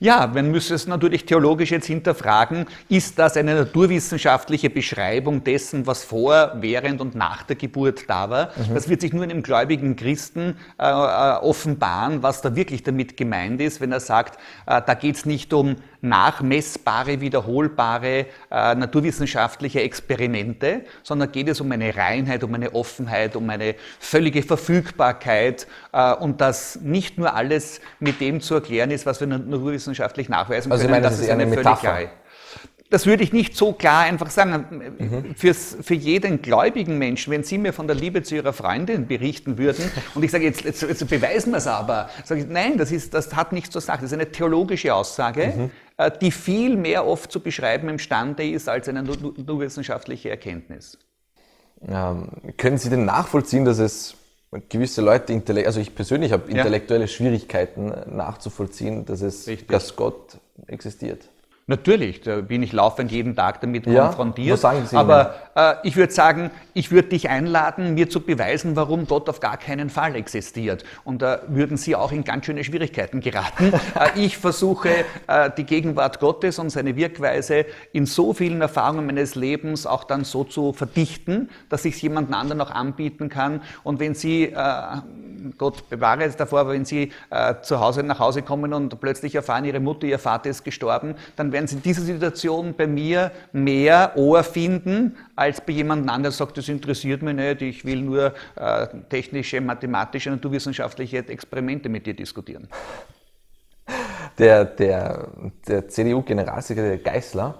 Ja, 0.00 0.30
man 0.32 0.52
müsste 0.52 0.74
es 0.74 0.86
natürlich 0.86 1.24
theologisch 1.24 1.72
jetzt 1.72 1.86
hinterfragen, 1.86 2.66
ist 2.88 3.18
das 3.18 3.36
eine 3.36 3.56
naturwissenschaftliche 3.56 4.70
Beschreibung 4.70 5.42
dessen, 5.42 5.88
was 5.88 6.04
vor, 6.04 6.52
während 6.60 7.00
und 7.00 7.16
nach 7.16 7.42
der 7.42 7.56
Geburt 7.56 8.04
da 8.06 8.30
war? 8.30 8.50
Mhm. 8.54 8.74
Das 8.74 8.88
wird 8.88 9.00
sich 9.00 9.12
nur 9.12 9.24
einem 9.24 9.42
gläubigen 9.42 9.96
Christen 9.96 10.56
äh, 10.78 10.84
äh, 10.84 11.38
offenbaren, 11.40 12.22
was 12.22 12.42
da 12.42 12.54
wirklich 12.54 12.84
damit 12.84 13.16
gemeint 13.16 13.60
ist, 13.60 13.80
wenn 13.80 13.90
er 13.90 13.98
sagt, 13.98 14.38
äh, 14.66 14.80
da 14.86 14.94
geht 14.94 15.16
es 15.16 15.26
nicht 15.26 15.52
um 15.52 15.74
nachmessbare, 16.00 17.20
wiederholbare 17.20 18.26
äh, 18.50 18.74
naturwissenschaftliche 18.76 19.82
Experimente, 19.82 20.82
sondern 21.02 21.32
geht 21.32 21.48
es 21.48 21.60
um 21.60 21.72
eine 21.72 21.96
Reinheit, 21.96 22.44
um 22.44 22.54
eine 22.54 22.74
Offenheit, 22.74 23.34
um 23.34 23.50
eine 23.50 23.74
völlige 23.98 24.42
Verfügbarkeit 24.42 25.66
äh, 25.92 26.14
und 26.14 26.40
dass 26.40 26.80
nicht 26.82 27.18
nur 27.18 27.34
alles 27.34 27.80
mit 27.98 28.20
dem 28.20 28.40
zu 28.40 28.54
erklären 28.54 28.92
ist, 28.92 29.06
was 29.06 29.20
wir 29.20 29.26
naturwissenschaftlich 29.88 30.28
nachweisen 30.28 30.72
also 30.72 30.84
können. 30.84 30.94
Also 30.94 30.96
ich 30.96 31.00
meine, 31.00 31.02
das, 31.02 31.12
das 31.14 31.20
ist 31.24 31.30
eine, 31.30 31.42
eine 31.42 31.56
Metapher 31.56 32.10
das 32.90 33.04
würde 33.04 33.22
ich 33.22 33.34
nicht 33.34 33.54
so 33.54 33.74
klar 33.74 34.04
einfach 34.04 34.30
sagen. 34.30 34.94
Mhm. 34.98 35.34
Fürs, 35.34 35.76
für 35.82 35.94
jeden 35.94 36.40
gläubigen 36.40 36.96
Menschen, 36.96 37.30
wenn 37.30 37.44
Sie 37.44 37.58
mir 37.58 37.74
von 37.74 37.86
der 37.86 37.94
Liebe 37.94 38.22
zu 38.22 38.34
Ihrer 38.34 38.54
Freundin 38.54 39.06
berichten 39.06 39.58
würden 39.58 39.90
und 40.14 40.22
ich 40.22 40.30
sage, 40.30 40.44
jetzt, 40.44 40.64
jetzt, 40.64 40.80
jetzt 40.82 41.06
beweisen 41.06 41.50
wir 41.50 41.58
es 41.58 41.66
aber, 41.66 42.08
sage 42.24 42.40
ich, 42.40 42.46
nein, 42.46 42.78
das, 42.78 42.90
ist, 42.90 43.12
das 43.12 43.36
hat 43.36 43.52
nichts 43.52 43.70
zu 43.70 43.80
sagen. 43.80 44.00
Das 44.00 44.10
ist 44.10 44.14
eine 44.14 44.32
theologische 44.32 44.94
Aussage, 44.94 45.52
mhm. 45.54 45.70
Äh, 45.98 46.12
die 46.18 46.30
viel 46.30 46.76
mehr 46.76 47.06
oft 47.06 47.30
zu 47.30 47.40
beschreiben 47.40 47.88
imstande 47.88 48.48
ist 48.48 48.68
als 48.68 48.88
eine 48.88 49.02
naturwissenschaftliche 49.02 50.30
Erkenntnis. 50.30 50.96
Ähm, 51.86 52.30
können 52.56 52.78
Sie 52.78 52.88
denn 52.88 53.04
nachvollziehen, 53.04 53.66
dass 53.66 53.80
es 53.80 54.14
gewisse 54.68 55.02
Leute, 55.02 55.42
also 55.66 55.80
ich 55.80 55.94
persönlich 55.94 56.32
habe 56.32 56.50
intellektuelle 56.50 57.04
ja. 57.04 57.08
Schwierigkeiten 57.08 57.92
nachzuvollziehen, 58.16 59.04
dass 59.04 59.20
es, 59.20 59.48
dass 59.68 59.94
Gott 59.96 60.38
existiert? 60.66 61.28
Natürlich, 61.70 62.22
da 62.22 62.40
bin 62.40 62.62
ich 62.62 62.72
laufend 62.72 63.12
jeden 63.12 63.36
Tag 63.36 63.60
damit 63.60 63.86
ja, 63.86 64.06
konfrontiert. 64.06 64.54
Was 64.54 64.62
sagen 64.62 64.86
Sie 64.86 64.96
Aber 64.96 65.34
äh, 65.54 65.74
ich 65.82 65.96
würde 65.96 66.10
sagen, 66.10 66.50
ich 66.72 66.90
würde 66.90 67.10
dich 67.10 67.28
einladen, 67.28 67.92
mir 67.92 68.08
zu 68.08 68.20
beweisen, 68.20 68.74
warum 68.74 69.06
Gott 69.06 69.28
auf 69.28 69.38
gar 69.40 69.58
keinen 69.58 69.90
Fall 69.90 70.16
existiert. 70.16 70.82
Und 71.04 71.20
da 71.20 71.40
würden 71.46 71.76
Sie 71.76 71.94
auch 71.94 72.10
in 72.10 72.24
ganz 72.24 72.46
schöne 72.46 72.64
Schwierigkeiten 72.64 73.20
geraten. 73.20 73.74
äh, 74.00 74.18
ich 74.18 74.38
versuche 74.38 74.88
äh, 75.26 75.50
die 75.58 75.64
Gegenwart 75.64 76.20
Gottes 76.20 76.58
und 76.58 76.70
seine 76.70 76.96
Wirkweise 76.96 77.66
in 77.92 78.06
so 78.06 78.32
vielen 78.32 78.62
Erfahrungen 78.62 79.04
meines 79.04 79.34
Lebens 79.34 79.84
auch 79.84 80.04
dann 80.04 80.24
so 80.24 80.44
zu 80.44 80.72
verdichten, 80.72 81.50
dass 81.68 81.84
ich 81.84 81.96
es 81.96 82.00
jemand 82.00 82.32
anderen 82.32 82.62
auch 82.62 82.70
anbieten 82.70 83.28
kann. 83.28 83.60
Und 83.84 84.00
wenn 84.00 84.14
Sie, 84.14 84.44
äh, 84.44 84.82
Gott 85.58 85.90
bewahre 85.90 86.24
es 86.24 86.34
davor, 86.34 86.60
aber 86.60 86.72
wenn 86.72 86.86
Sie 86.86 87.12
äh, 87.28 87.56
zu 87.60 87.78
Hause 87.78 88.04
nach 88.04 88.20
Hause 88.20 88.40
kommen 88.40 88.72
und 88.72 88.98
plötzlich 89.00 89.34
erfahren, 89.34 89.66
Ihre 89.66 89.80
Mutter, 89.80 90.06
Ihr 90.06 90.18
Vater 90.18 90.48
ist 90.48 90.64
gestorben, 90.64 91.14
dann 91.36 91.52
werden 91.57 91.57
Sie 91.66 91.76
in 91.76 91.82
dieser 91.82 92.02
Situation 92.02 92.74
bei 92.76 92.86
mir 92.86 93.32
mehr 93.52 94.12
Ohr 94.16 94.42
finden, 94.44 95.16
als 95.34 95.60
bei 95.60 95.72
jemand 95.72 96.02
anderem, 96.02 96.24
der 96.24 96.32
sagt, 96.32 96.58
das 96.58 96.68
interessiert 96.68 97.22
mich 97.22 97.34
nicht, 97.34 97.62
ich 97.62 97.84
will 97.84 98.02
nur 98.02 98.32
äh, 98.56 98.86
technische, 99.08 99.60
mathematische, 99.60 100.30
naturwissenschaftliche 100.30 101.18
Experimente 101.18 101.88
mit 101.88 102.06
dir 102.06 102.14
diskutieren. 102.14 102.68
Der, 104.38 104.64
der, 104.64 105.28
der 105.66 105.88
CDU-Generalsekretär 105.88 106.98
Geißler, 106.98 107.58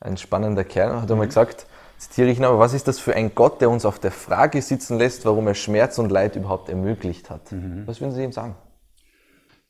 ein 0.00 0.16
spannender 0.16 0.64
Kerl, 0.64 1.00
hat 1.00 1.10
einmal 1.10 1.26
mhm. 1.26 1.30
gesagt, 1.30 1.66
zitiere 1.96 2.28
ich 2.28 2.38
ihn, 2.38 2.44
aber 2.44 2.58
was 2.58 2.74
ist 2.74 2.86
das 2.86 2.98
für 2.98 3.14
ein 3.14 3.34
Gott, 3.34 3.60
der 3.60 3.70
uns 3.70 3.84
auf 3.84 3.98
der 3.98 4.10
Frage 4.10 4.60
sitzen 4.62 4.98
lässt, 4.98 5.24
warum 5.24 5.46
er 5.46 5.54
Schmerz 5.54 5.98
und 5.98 6.10
Leid 6.10 6.36
überhaupt 6.36 6.68
ermöglicht 6.68 7.30
hat? 7.30 7.50
Mhm. 7.52 7.82
Was 7.86 8.00
würden 8.00 8.12
Sie 8.12 8.22
ihm 8.22 8.32
sagen? 8.32 8.56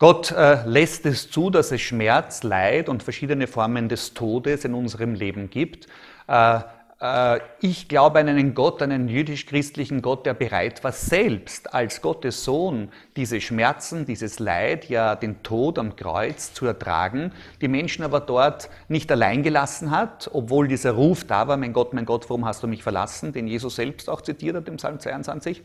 Gott 0.00 0.31
äh, 0.31 0.64
lässt 0.64 1.07
es 1.07 1.28
zu, 1.28 1.50
dass 1.50 1.73
es 1.73 1.81
Schmerz, 1.81 2.45
Leid 2.45 2.88
und 2.88 3.02
verschiedene 3.02 3.49
Formen 3.49 3.88
des 3.88 4.14
Todes 4.14 4.64
in 4.64 4.75
unserem 4.75 5.14
Leben 5.14 5.50
gibt. 5.50 5.88
Äh, 6.28 6.61
äh, 7.00 7.40
ich 7.61 7.88
glaube 7.88 8.21
an 8.21 8.28
einen 8.28 8.55
Gott, 8.55 8.81
einen 8.81 9.09
jüdisch-christlichen 9.09 10.00
Gott, 10.00 10.25
der 10.25 10.35
bereit 10.35 10.85
war, 10.85 10.93
selbst 10.93 11.75
als 11.75 12.00
Gottes 12.00 12.45
Sohn 12.45 12.90
diese 13.17 13.40
Schmerzen, 13.40 14.07
dieses 14.07 14.38
Leid, 14.38 14.88
ja 14.88 15.17
den 15.17 15.43
Tod 15.43 15.81
am 15.81 15.97
Kreuz 15.97 16.55
zu 16.55 16.67
ertragen, 16.67 17.33
die 17.61 17.67
Menschen 17.67 18.05
aber 18.05 18.21
dort 18.21 18.71
nicht 18.87 19.11
allein 19.11 19.43
gelassen 19.43 19.90
hat, 19.90 20.31
obwohl 20.33 20.69
dieser 20.69 20.93
Ruf 20.93 21.25
da 21.25 21.49
war, 21.49 21.57
mein 21.57 21.73
Gott, 21.73 21.93
mein 21.93 22.07
Gott, 22.07 22.31
warum 22.31 22.45
hast 22.45 22.62
du 22.62 22.69
mich 22.69 22.85
verlassen, 22.85 23.33
den 23.33 23.49
Jesus 23.49 23.75
selbst 23.75 24.09
auch 24.09 24.21
zitiert 24.21 24.55
hat 24.55 24.69
im 24.69 24.76
Psalm 24.76 25.00
22, 25.00 25.61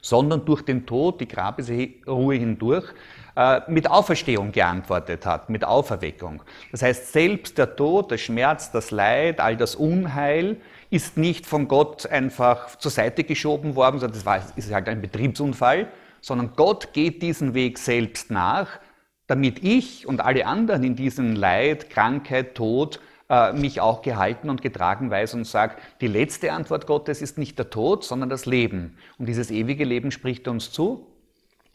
sondern 0.00 0.44
durch 0.44 0.62
den 0.62 0.86
Tod, 0.86 1.20
die 1.20 1.28
Grabesruhe 1.28 2.34
hindurch, 2.34 2.92
mit 3.68 3.90
Auferstehung 3.90 4.52
geantwortet 4.52 5.24
hat, 5.24 5.48
mit 5.48 5.64
Auferweckung. 5.64 6.42
Das 6.70 6.82
heißt, 6.82 7.12
selbst 7.12 7.56
der 7.56 7.76
Tod, 7.76 8.10
der 8.10 8.18
Schmerz, 8.18 8.70
das 8.72 8.90
Leid, 8.90 9.40
all 9.40 9.56
das 9.56 9.74
Unheil 9.74 10.58
ist 10.90 11.16
nicht 11.16 11.46
von 11.46 11.68
Gott 11.68 12.06
einfach 12.06 12.76
zur 12.76 12.90
Seite 12.90 13.24
geschoben 13.24 13.74
worden, 13.74 13.98
sondern 14.00 14.18
das 14.18 14.26
war, 14.26 14.42
ist 14.56 14.72
halt 14.72 14.88
ein 14.88 15.00
Betriebsunfall, 15.00 15.88
sondern 16.20 16.52
Gott 16.54 16.92
geht 16.92 17.22
diesen 17.22 17.54
Weg 17.54 17.78
selbst 17.78 18.30
nach, 18.30 18.68
damit 19.26 19.64
ich 19.64 20.06
und 20.06 20.20
alle 20.20 20.46
anderen 20.46 20.84
in 20.84 20.94
diesem 20.94 21.34
Leid, 21.34 21.88
Krankheit, 21.88 22.54
Tod 22.54 23.00
äh, 23.30 23.54
mich 23.54 23.80
auch 23.80 24.02
gehalten 24.02 24.50
und 24.50 24.60
getragen 24.60 25.10
weiß 25.10 25.32
und 25.32 25.46
sage, 25.46 25.76
die 26.02 26.06
letzte 26.06 26.52
Antwort 26.52 26.86
Gottes 26.86 27.22
ist 27.22 27.38
nicht 27.38 27.58
der 27.58 27.70
Tod, 27.70 28.04
sondern 28.04 28.28
das 28.28 28.44
Leben. 28.44 28.98
Und 29.16 29.26
dieses 29.26 29.50
ewige 29.50 29.84
Leben 29.84 30.10
spricht 30.10 30.48
uns 30.48 30.70
zu. 30.70 31.06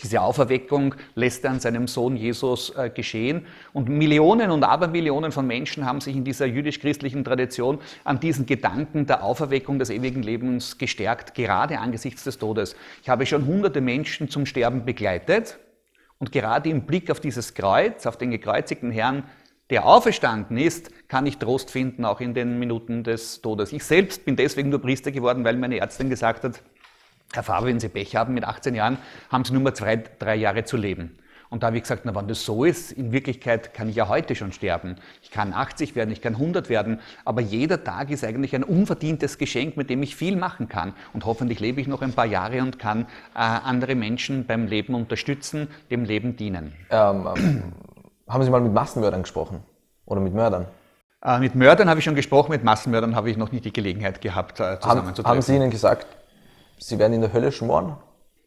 Diese 0.04 0.22
Auferweckung 0.22 0.94
lässt 1.16 1.44
er 1.44 1.50
an 1.50 1.60
seinem 1.60 1.88
Sohn 1.88 2.16
Jesus 2.16 2.70
äh, 2.75 2.92
geschehen. 2.92 3.48
Und 3.74 3.89
Millionen 3.89 4.51
und 4.51 4.63
Abermillionen 4.63 5.32
von 5.32 5.48
Menschen 5.48 5.86
haben 5.86 6.01
sich 6.01 6.16
in 6.16 6.24
dieser 6.24 6.46
jüdisch-christlichen 6.46 7.24
Tradition 7.24 7.80
an 8.04 8.20
diesen 8.20 8.46
Gedanken 8.46 9.08
der 9.08 9.24
Auferweckung 9.24 9.80
des 9.80 9.89
ewigen 9.89 10.22
Lebens 10.22 10.77
gestärkt, 10.77 11.34
gerade 11.34 11.80
angesichts 11.80 12.24
des 12.24 12.38
Todes. 12.38 12.75
Ich 13.01 13.10
habe 13.10 13.25
schon 13.25 13.48
hunderte 13.48 13.82
Menschen 13.82 14.30
zum 14.30 14.46
Sterben 14.46 14.86
begleitet. 14.86 15.58
Und 16.20 16.32
gerade 16.32 16.70
im 16.70 16.84
Blick 16.84 17.10
auf 17.10 17.20
dieses 17.20 17.56
Kreuz, 17.56 18.06
auf 18.06 18.18
den 18.18 18.30
gekreuzigten 18.30 18.92
Herrn, 18.92 19.24
der 19.72 19.86
auferstanden 19.86 20.58
ist, 20.58 20.92
kann 21.08 21.25
ich 21.25 21.38
Trost 21.38 21.72
finden, 21.72 22.06
auch 22.06 22.22
in 22.22 22.34
den 22.34 22.60
Minuten 22.60 23.04
des 23.04 23.42
Todes. 23.42 23.74
Ich 23.74 23.84
selbst 23.84 24.25
bin 24.25 24.36
deswegen 24.36 24.70
nur 24.70 24.82
Priester 24.82 25.12
geworden, 25.12 25.44
weil 25.44 25.58
meine 25.58 25.77
Ärztin 25.77 26.10
gesagt 26.10 26.44
hat, 26.44 26.62
Herr 27.34 27.44
Faber, 27.44 27.68
wenn 27.68 27.80
Sie 27.80 27.90
Pech 27.90 28.16
haben 28.16 28.34
mit 28.34 28.44
18 28.44 28.74
Jahren, 28.74 28.98
haben 29.30 29.44
Sie 29.44 29.54
nur 29.54 29.62
mal 29.62 29.74
zwei, 29.74 30.02
drei 30.20 30.36
Jahre 30.36 30.64
zu 30.64 30.78
leben. 30.78 31.18
Und 31.50 31.64
da 31.64 31.68
habe 31.68 31.78
ich 31.78 31.84
gesagt, 31.84 32.02
na, 32.04 32.14
wenn 32.14 32.28
das 32.28 32.44
so 32.44 32.66
ist, 32.66 32.92
in 32.92 33.12
Wirklichkeit 33.12 33.74
kann 33.74 33.88
ich 33.88 33.96
ja 33.96 34.10
heute 34.10 34.36
schon 34.36 34.52
sterben. 34.52 34.98
Ich 35.22 35.32
kann 35.32 35.54
80 35.54 35.96
werden, 35.96 36.12
ich 36.12 36.22
kann 36.22 36.34
100 36.34 36.70
werden, 36.70 37.00
aber 37.24 37.40
jeder 37.42 37.84
Tag 37.84 38.10
ist 38.10 38.26
eigentlich 38.26 38.54
ein 38.54 38.64
unverdientes 38.64 39.38
Geschenk, 39.38 39.78
mit 39.78 39.90
dem 39.90 40.04
ich 40.04 40.16
viel 40.16 40.36
machen 40.36 40.68
kann. 40.68 40.94
Und 41.14 41.26
hoffentlich 41.26 41.60
lebe 41.60 41.80
ich 41.80 41.88
noch 41.88 42.02
ein 42.02 42.12
paar 42.12 42.26
Jahre 42.26 42.62
und 42.62 42.80
kann 42.80 43.04
äh, 43.34 43.40
andere 43.40 43.96
Menschen 43.96 44.46
beim 44.46 44.68
Leben 44.68 44.94
unterstützen, 44.94 45.70
dem 45.90 46.04
Leben 46.04 46.36
dienen. 46.36 46.74
Ähm, 46.90 47.28
ähm, 47.38 47.64
haben 48.28 48.44
Sie 48.44 48.50
mal 48.50 48.62
mit 48.62 48.74
Massenmördern 48.74 49.22
gesprochen? 49.22 49.64
Oder 50.06 50.20
mit 50.20 50.34
Mördern? 50.34 50.66
Äh, 51.24 51.40
mit 51.40 51.56
Mördern 51.56 51.90
habe 51.90 52.00
ich 52.00 52.04
schon 52.04 52.16
gesprochen, 52.16 52.52
mit 52.52 52.64
Massenmördern 52.66 53.16
habe 53.16 53.30
ich 53.30 53.38
noch 53.38 53.54
nie 53.54 53.62
die 53.62 53.72
Gelegenheit 53.72 54.20
gehabt, 54.20 54.60
äh, 54.60 54.80
zusammenzutreffen. 54.82 55.26
Haben, 55.26 55.36
haben 55.38 55.42
Sie 55.42 55.56
ihnen 55.56 55.70
gesagt, 55.70 56.08
Sie 56.78 57.00
werden 57.00 57.14
in 57.14 57.22
der 57.22 57.34
Hölle 57.34 57.52
schmoren? 57.52 57.98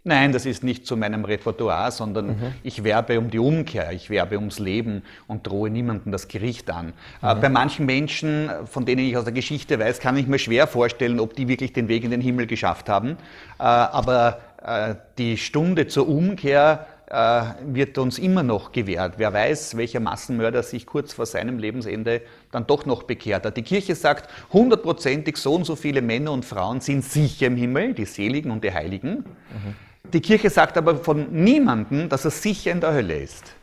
Nein, 0.02 0.32
das 0.32 0.46
ist 0.46 0.64
nicht 0.64 0.86
zu 0.86 0.96
meinem 0.96 1.26
Repertoire, 1.26 1.90
sondern 1.92 2.26
mhm. 2.28 2.54
ich 2.62 2.84
werbe 2.84 3.18
um 3.18 3.28
die 3.28 3.38
Umkehr, 3.38 3.92
ich 3.92 4.08
werbe 4.08 4.36
ums 4.36 4.58
Leben 4.58 5.02
und 5.26 5.46
drohe 5.46 5.68
niemandem 5.68 6.10
das 6.10 6.26
Gericht 6.26 6.70
an. 6.70 6.94
Äh, 7.22 7.34
mhm. 7.34 7.40
bei 7.42 7.48
manchen 7.50 7.84
Menschen, 7.84 8.50
von 8.64 8.86
denen 8.86 9.06
ich 9.06 9.18
aus 9.18 9.24
der 9.24 9.34
Geschichte 9.34 9.78
weiß, 9.78 10.00
kann 10.00 10.16
ich 10.16 10.26
mir 10.26 10.38
schwer 10.38 10.66
vorstellen, 10.66 11.20
ob 11.20 11.34
die 11.36 11.48
wirklich 11.48 11.74
den 11.74 11.88
Weg 11.88 12.04
in 12.04 12.10
den 12.12 12.22
Himmel 12.22 12.46
geschafft 12.46 12.88
haben. 12.88 13.18
Äh, 13.58 13.64
aber 13.64 14.38
äh, 14.64 14.94
die 15.18 15.36
Stunde 15.36 15.86
zur 15.86 16.08
Umkehr 16.08 16.86
wird 17.10 17.98
uns 17.98 18.18
immer 18.18 18.44
noch 18.44 18.70
gewährt. 18.70 19.14
Wer 19.16 19.32
weiß, 19.32 19.76
welcher 19.76 19.98
Massenmörder 19.98 20.62
sich 20.62 20.86
kurz 20.86 21.12
vor 21.12 21.26
seinem 21.26 21.58
Lebensende 21.58 22.22
dann 22.52 22.66
doch 22.66 22.86
noch 22.86 23.02
bekehrt 23.02 23.44
hat. 23.44 23.56
Die 23.56 23.62
Kirche 23.62 23.96
sagt, 23.96 24.30
hundertprozentig 24.52 25.36
so 25.36 25.54
und 25.54 25.64
so 25.64 25.74
viele 25.74 26.02
Männer 26.02 26.30
und 26.30 26.44
Frauen 26.44 26.80
sind 26.80 27.04
sicher 27.04 27.46
im 27.46 27.56
Himmel, 27.56 27.94
die 27.94 28.04
Seligen 28.04 28.52
und 28.52 28.62
die 28.62 28.72
Heiligen. 28.72 29.10
Mhm. 29.10 30.10
Die 30.12 30.20
Kirche 30.20 30.50
sagt 30.50 30.76
aber 30.76 30.96
von 30.96 31.32
niemandem, 31.32 32.08
dass 32.08 32.24
er 32.24 32.30
sicher 32.30 32.70
in 32.70 32.80
der 32.80 32.92
Hölle 32.92 33.18
ist 33.18 33.54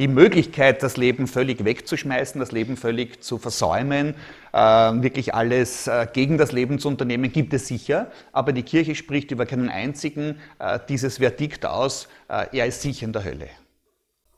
die 0.00 0.08
Möglichkeit, 0.08 0.82
das 0.82 0.96
Leben 0.96 1.26
völlig 1.26 1.62
wegzuschmeißen, 1.62 2.40
das 2.40 2.52
Leben 2.52 2.78
völlig 2.78 3.22
zu 3.22 3.36
versäumen, 3.36 4.14
äh, 4.52 4.58
wirklich 4.58 5.34
alles 5.34 5.86
äh, 5.86 6.06
gegen 6.10 6.38
das 6.38 6.52
Leben 6.52 6.78
zu 6.78 6.88
unternehmen, 6.88 7.30
gibt 7.30 7.52
es 7.52 7.68
sicher. 7.68 8.10
Aber 8.32 8.54
die 8.54 8.62
Kirche 8.62 8.94
spricht 8.94 9.30
über 9.30 9.44
keinen 9.44 9.68
einzigen 9.68 10.40
äh, 10.58 10.78
dieses 10.88 11.18
Verdikt 11.18 11.66
aus, 11.66 12.08
äh, 12.28 12.46
er 12.56 12.64
ist 12.64 12.80
sicher 12.80 13.04
in 13.04 13.12
der 13.12 13.24
Hölle. 13.24 13.48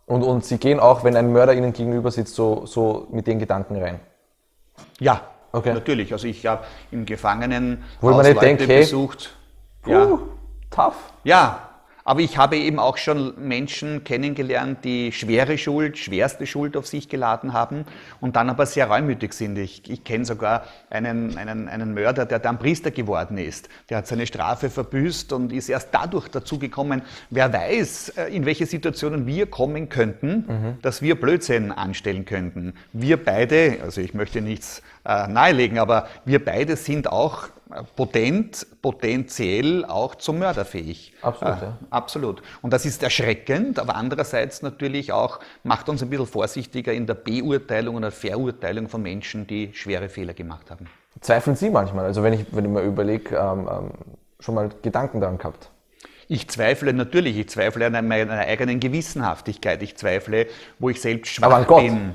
Und, 0.07 0.25
und 0.25 0.45
Sie 0.45 0.59
gehen 0.59 0.81
auch, 0.81 1.05
wenn 1.05 1.17
ein 1.17 1.33
Mörder 1.33 1.55
Ihnen 1.55 1.73
gegenüber 1.73 2.11
sitzt, 2.11 2.35
so, 2.35 2.67
so 2.67 3.07
mit 3.13 3.29
den 3.29 3.39
Gedanken 3.39 3.77
rein? 3.77 4.01
Ja, 4.99 5.23
okay. 5.53 5.73
natürlich. 5.73 6.13
Also 6.13 6.27
ich 6.27 6.45
habe 6.45 6.65
im 6.91 7.07
Gefangenen 7.07 7.85
Wo 8.01 8.11
man 8.11 8.27
nicht 8.27 8.43
denkt, 8.43 8.67
hey, 8.67 8.81
besucht. 8.81 9.37
Puh, 9.83 9.91
ja. 9.93 10.19
tough. 10.71 10.97
Ja, 11.23 11.72
aber 12.05 12.21
ich 12.21 12.37
habe 12.37 12.57
eben 12.57 12.79
auch 12.79 12.97
schon 12.97 13.35
Menschen 13.37 14.05
kennengelernt, 14.05 14.85
die 14.85 15.13
schwere 15.13 15.59
Schuld, 15.59 15.99
schwerste 15.99 16.47
Schuld 16.47 16.77
auf 16.77 16.87
sich 16.87 17.09
geladen 17.09 17.53
haben 17.53 17.85
und 18.21 18.37
dann 18.37 18.51
aber 18.51 18.67
sehr 18.67 18.89
reumütig 18.89 19.33
sind. 19.33 19.57
Ich, 19.59 19.89
ich 19.91 20.05
kenne 20.05 20.25
sogar 20.25 20.65
einen, 20.91 21.37
einen, 21.37 21.69
einen 21.69 21.95
Mörder, 21.95 22.27
der 22.27 22.39
dann 22.39 22.59
Priester 22.59 22.91
geworden 22.91 23.39
ist. 23.39 23.69
Der 23.91 23.99
hat 23.99 24.07
seine 24.07 24.27
Strafe 24.27 24.71
verbüßt 24.71 25.33
und 25.33 25.53
ist 25.53 25.69
erst 25.69 25.89
dadurch 25.93 26.29
dazu 26.29 26.59
gekommen, 26.59 27.03
wer 27.31 27.53
weiß, 27.53 28.11
äh, 28.11 28.35
in 28.35 28.47
welche 28.47 28.67
Situationen 28.67 29.27
wir 29.27 29.47
kommen 29.47 29.89
könnten, 29.89 30.45
mhm. 30.47 30.79
dass 30.83 31.03
wir 31.03 31.21
Blödsinn 31.21 31.73
anstellen 31.73 32.25
könnten. 32.25 32.75
Wir 32.93 33.23
beide, 33.23 33.79
also 33.83 34.01
ich 34.01 34.15
möchte 34.15 34.41
nichts 34.41 34.83
äh, 35.05 35.29
nahelegen, 35.29 35.79
aber 35.79 36.09
wir 36.25 36.45
beide 36.45 36.77
sind 36.77 37.11
auch 37.11 37.49
potent, 37.97 38.67
potenziell 38.81 39.85
auch 39.85 40.15
zum 40.15 40.39
Mörder 40.39 40.65
fähig. 40.65 41.13
Absolut, 41.23 41.57
äh, 41.57 41.65
ja. 41.65 41.79
Absolut. 41.91 42.43
Und 42.63 42.73
das 42.73 42.85
ist 42.85 43.03
erschreckend, 43.03 43.79
aber 43.79 43.97
andererseits 43.97 44.63
natürlich 44.63 45.13
auch 45.13 45.41
macht 45.63 45.89
uns 45.89 46.03
ein 46.03 46.11
bisschen 46.11 46.27
vorsichtiger 46.27 46.93
in 46.93 47.07
der 47.07 47.15
Beurteilung 47.15 47.97
und 47.97 48.03
der 48.03 48.13
Verurteilung 48.13 48.89
von 48.89 49.03
Menschen, 49.03 49.47
die 49.47 49.71
schwere 49.73 50.09
Fehler 50.09 50.35
gemacht 50.35 50.71
haben. 50.71 50.89
Zweifeln 51.21 51.57
Sie 51.57 51.71
manchmal? 51.71 52.05
Also 52.07 52.23
wenn 52.23 52.33
ich, 52.33 52.47
wenn 52.53 52.65
ich 52.65 52.71
mir 52.71 52.83
überlege, 52.83 53.37
ähm, 53.37 53.69
ähm, 53.71 53.91
schon 54.41 54.55
mal 54.55 54.71
Gedanken 54.83 55.21
daran 55.21 55.39
gehabt? 55.39 55.71
Ich 56.29 56.49
zweifle 56.49 56.93
natürlich, 56.93 57.37
ich 57.37 57.49
zweifle 57.49 57.87
an 57.87 58.09
meiner 58.09 58.39
eigenen 58.39 58.81
Gewissenhaftigkeit, 58.81 59.83
ich 59.83 59.97
zweifle, 59.97 60.47
wo 60.79 60.89
ich 60.89 61.01
selbst 61.01 61.33
schwach 61.35 61.67
bin. 61.67 62.15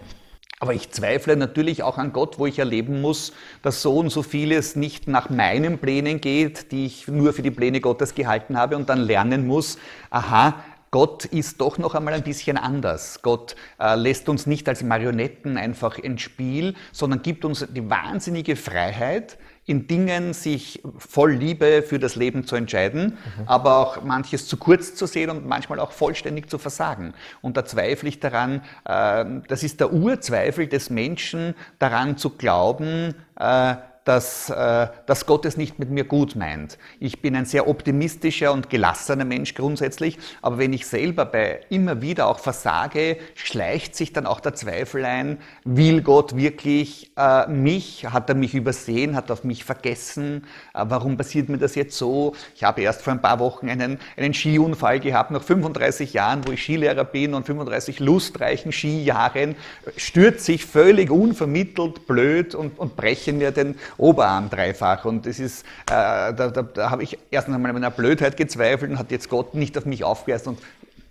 Aber 0.60 0.74
ich 0.74 0.90
zweifle 0.90 1.36
natürlich 1.36 1.84
auch 1.84 2.00
an 2.00 2.14
Gott, 2.14 2.40
wo 2.40 2.48
ich 2.48 2.58
erleben 2.58 3.00
muss, 3.00 3.32
dass 3.62 3.84
so 3.84 3.98
und 3.98 4.10
so 4.10 4.24
vieles 4.24 4.76
nicht 4.76 5.08
nach 5.08 5.30
meinen 5.30 5.78
Plänen 5.78 6.20
geht, 6.20 6.72
die 6.72 6.88
ich 6.88 7.08
nur 7.08 7.34
für 7.34 7.44
die 7.44 7.52
Pläne 7.52 7.80
Gottes 7.80 8.16
gehalten 8.16 8.58
habe 8.58 8.76
und 8.76 8.90
dann 8.90 9.00
lernen 9.00 9.46
muss, 9.46 9.78
aha, 10.10 10.56
Gott 10.90 11.26
ist 11.26 11.62
doch 11.62 11.78
noch 11.78 11.94
einmal 11.94 12.16
ein 12.16 12.24
bisschen 12.24 12.58
anders. 12.58 13.22
Gott 13.22 13.56
äh, 13.80 13.96
lässt 13.96 14.30
uns 14.30 14.48
nicht 14.48 14.68
als 14.68 14.82
Marionetten 14.82 15.58
einfach 15.58 16.00
ins 16.00 16.22
Spiel, 16.22 16.74
sondern 16.92 17.22
gibt 17.22 17.46
uns 17.46 17.68
die 17.70 17.88
wahnsinnige 17.88 18.56
Freiheit, 18.56 19.38
in 19.68 19.86
Dingen 19.86 20.34
sich 20.34 20.82
voll 20.98 21.34
Liebe 21.34 21.84
für 21.84 22.00
das 22.00 22.16
Leben 22.16 22.48
zu 22.48 22.56
entscheiden, 22.56 23.18
mhm. 23.38 23.48
aber 23.48 23.78
auch 23.78 24.02
manches 24.02 24.48
zu 24.48 24.58
kurz 24.58 24.96
zu 24.96 25.06
sehen 25.06 25.30
und 25.30 25.46
manchmal 25.46 25.80
auch 25.80 25.92
vollständig 25.92 26.50
zu 26.50 26.58
versagen. 26.58 27.14
Und 27.42 27.58
da 27.58 27.66
zweifle 27.66 28.08
ich 28.08 28.20
daran, 28.22 28.62
äh, 28.86 29.26
das 29.48 29.64
ist 29.64 29.82
der 29.82 29.92
Urzweifel 29.92 30.68
des 30.68 30.90
Menschen, 30.90 31.54
daran 31.80 32.18
zu 32.18 32.32
glauben, 32.32 33.14
äh, 33.38 33.76
dass, 34.08 34.50
äh, 34.50 34.88
dass 35.06 35.26
Gott 35.26 35.46
es 35.46 35.58
nicht 35.58 35.80
mit 35.80 35.90
mir 35.90 36.06
gut 36.06 36.36
meint. 36.36 36.78
Ich 37.00 37.22
bin 37.22 37.36
ein 37.36 37.46
sehr 37.46 37.68
optimistischer 37.68 38.54
und 38.54 38.70
gelassener 38.70 39.26
Mensch 39.26 39.54
grundsätzlich, 39.54 40.18
aber 40.42 40.58
wenn 40.58 40.72
ich 40.72 40.88
selber 40.88 41.26
bei 41.26 41.60
immer 41.70 42.02
wieder 42.02 42.28
auch 42.28 42.40
versage, 42.40 43.18
schleicht 43.36 43.96
sich 43.96 44.14
dann 44.14 44.26
auch 44.26 44.40
der 44.40 44.54
Zweifel 44.54 45.04
ein, 45.04 45.40
will 45.66 46.02
Gott 46.02 46.38
wirklich 46.38 47.12
äh, 47.18 47.48
mich, 47.48 48.06
hat 48.06 48.30
er 48.30 48.36
mich 48.36 48.56
übersehen, 48.56 49.16
hat 49.16 49.30
er 49.30 49.34
auf 49.34 49.44
mich 49.44 49.66
vergessen, 49.66 50.46
äh, 50.74 50.86
warum 50.88 51.18
passiert 51.18 51.50
mir 51.50 51.58
das 51.58 51.76
jetzt 51.76 51.98
so? 51.98 52.34
Ich 52.56 52.64
habe 52.64 52.82
erst 52.82 53.02
vor 53.02 53.12
ein 53.12 53.22
paar 53.22 53.40
Wochen 53.40 53.70
einen, 53.70 54.00
einen 54.16 54.34
Skiunfall 54.34 55.02
gehabt, 55.02 55.32
nach 55.32 55.44
35 55.44 56.14
Jahren, 56.14 56.48
wo 56.48 56.54
ich 56.54 56.64
Skilehrer 56.64 57.04
bin 57.04 57.34
und 57.34 57.46
35 57.46 58.00
lustreichen 58.00 58.72
Skijahren, 58.72 59.56
stürze 59.98 60.54
ich 60.54 60.66
völlig 60.66 61.12
unvermittelt, 61.12 62.08
blöd 62.08 62.56
und, 62.56 62.80
und 62.80 62.96
breche 62.96 63.34
mir 63.34 63.52
den 63.52 63.76
Oberarm 63.98 64.50
dreifach. 64.50 65.06
Und 65.06 65.26
das 65.26 65.40
ist, 65.40 65.64
äh, 65.86 66.34
da, 66.34 66.50
da, 66.50 66.62
da 66.62 66.90
habe 66.90 67.04
ich 67.04 67.18
erst 67.32 67.48
einmal 67.50 67.74
meiner 67.74 67.92
Blödheit 67.92 68.38
gezweifelt 68.38 68.92
und 68.92 69.00
hat 69.00 69.12
jetzt 69.12 69.30
Gott 69.30 69.54
nicht 69.54 69.78
auf 69.78 69.86
mich 69.86 70.04
aufgehört 70.04 70.48
und 70.48 70.60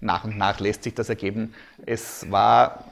nach 0.00 0.24
und 0.24 0.36
nach 0.36 0.60
lässt 0.60 0.82
sich 0.82 0.94
das 0.94 1.08
ergeben. 1.08 1.54
Es 1.84 2.30
war 2.30 2.84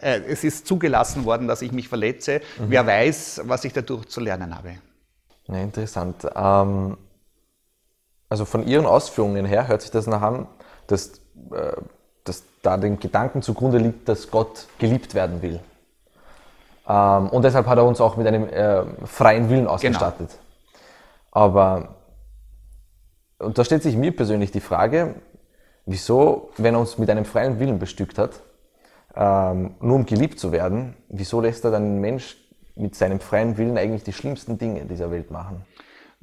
äh, 0.00 0.20
es 0.28 0.44
ist 0.44 0.66
zugelassen 0.66 1.24
worden, 1.24 1.48
dass 1.48 1.62
ich 1.62 1.72
mich 1.72 1.88
verletze. 1.88 2.40
Mhm. 2.58 2.64
Wer 2.68 2.86
weiß, 2.86 3.42
was 3.44 3.64
ich 3.64 3.72
dadurch 3.72 4.06
zu 4.08 4.20
lernen 4.20 4.54
habe. 4.54 4.74
Ja, 5.46 5.56
interessant. 5.56 6.26
Ähm, 6.34 6.96
also 8.28 8.44
von 8.44 8.66
Ihren 8.66 8.86
Ausführungen 8.86 9.44
her 9.44 9.68
hört 9.68 9.82
sich 9.82 9.90
das 9.90 10.06
nach 10.06 10.22
an, 10.22 10.46
dass, 10.86 11.20
äh, 11.52 11.72
dass 12.24 12.42
da 12.62 12.76
den 12.76 12.98
Gedanken 12.98 13.42
zugrunde 13.42 13.78
liegt, 13.78 14.08
dass 14.08 14.30
Gott 14.30 14.66
geliebt 14.78 15.14
werden 15.14 15.42
will. 15.42 15.60
Ähm, 16.86 17.28
und 17.28 17.42
deshalb 17.44 17.66
hat 17.66 17.78
er 17.78 17.84
uns 17.84 18.00
auch 18.00 18.16
mit 18.16 18.26
einem 18.26 18.48
äh, 18.48 18.84
freien 19.06 19.48
Willen 19.48 19.66
ausgestattet. 19.66 20.30
Genau. 20.30 20.40
Aber, 21.30 21.96
und 23.38 23.58
da 23.58 23.64
stellt 23.64 23.82
sich 23.82 23.96
mir 23.96 24.14
persönlich 24.14 24.52
die 24.52 24.60
Frage, 24.60 25.14
wieso, 25.86 26.50
wenn 26.56 26.74
er 26.74 26.80
uns 26.80 26.98
mit 26.98 27.10
einem 27.10 27.24
freien 27.24 27.58
Willen 27.58 27.78
bestückt 27.78 28.18
hat, 28.18 28.40
ähm, 29.16 29.74
nur 29.80 29.96
um 29.96 30.06
geliebt 30.06 30.38
zu 30.38 30.52
werden, 30.52 30.96
wieso 31.08 31.40
lässt 31.40 31.64
er 31.64 31.70
dann 31.70 31.82
einen 31.82 32.00
Mensch 32.00 32.36
mit 32.76 32.94
seinem 32.94 33.20
freien 33.20 33.56
Willen 33.56 33.78
eigentlich 33.78 34.04
die 34.04 34.12
schlimmsten 34.12 34.58
Dinge 34.58 34.84
dieser 34.84 35.10
Welt 35.10 35.30
machen? 35.30 35.64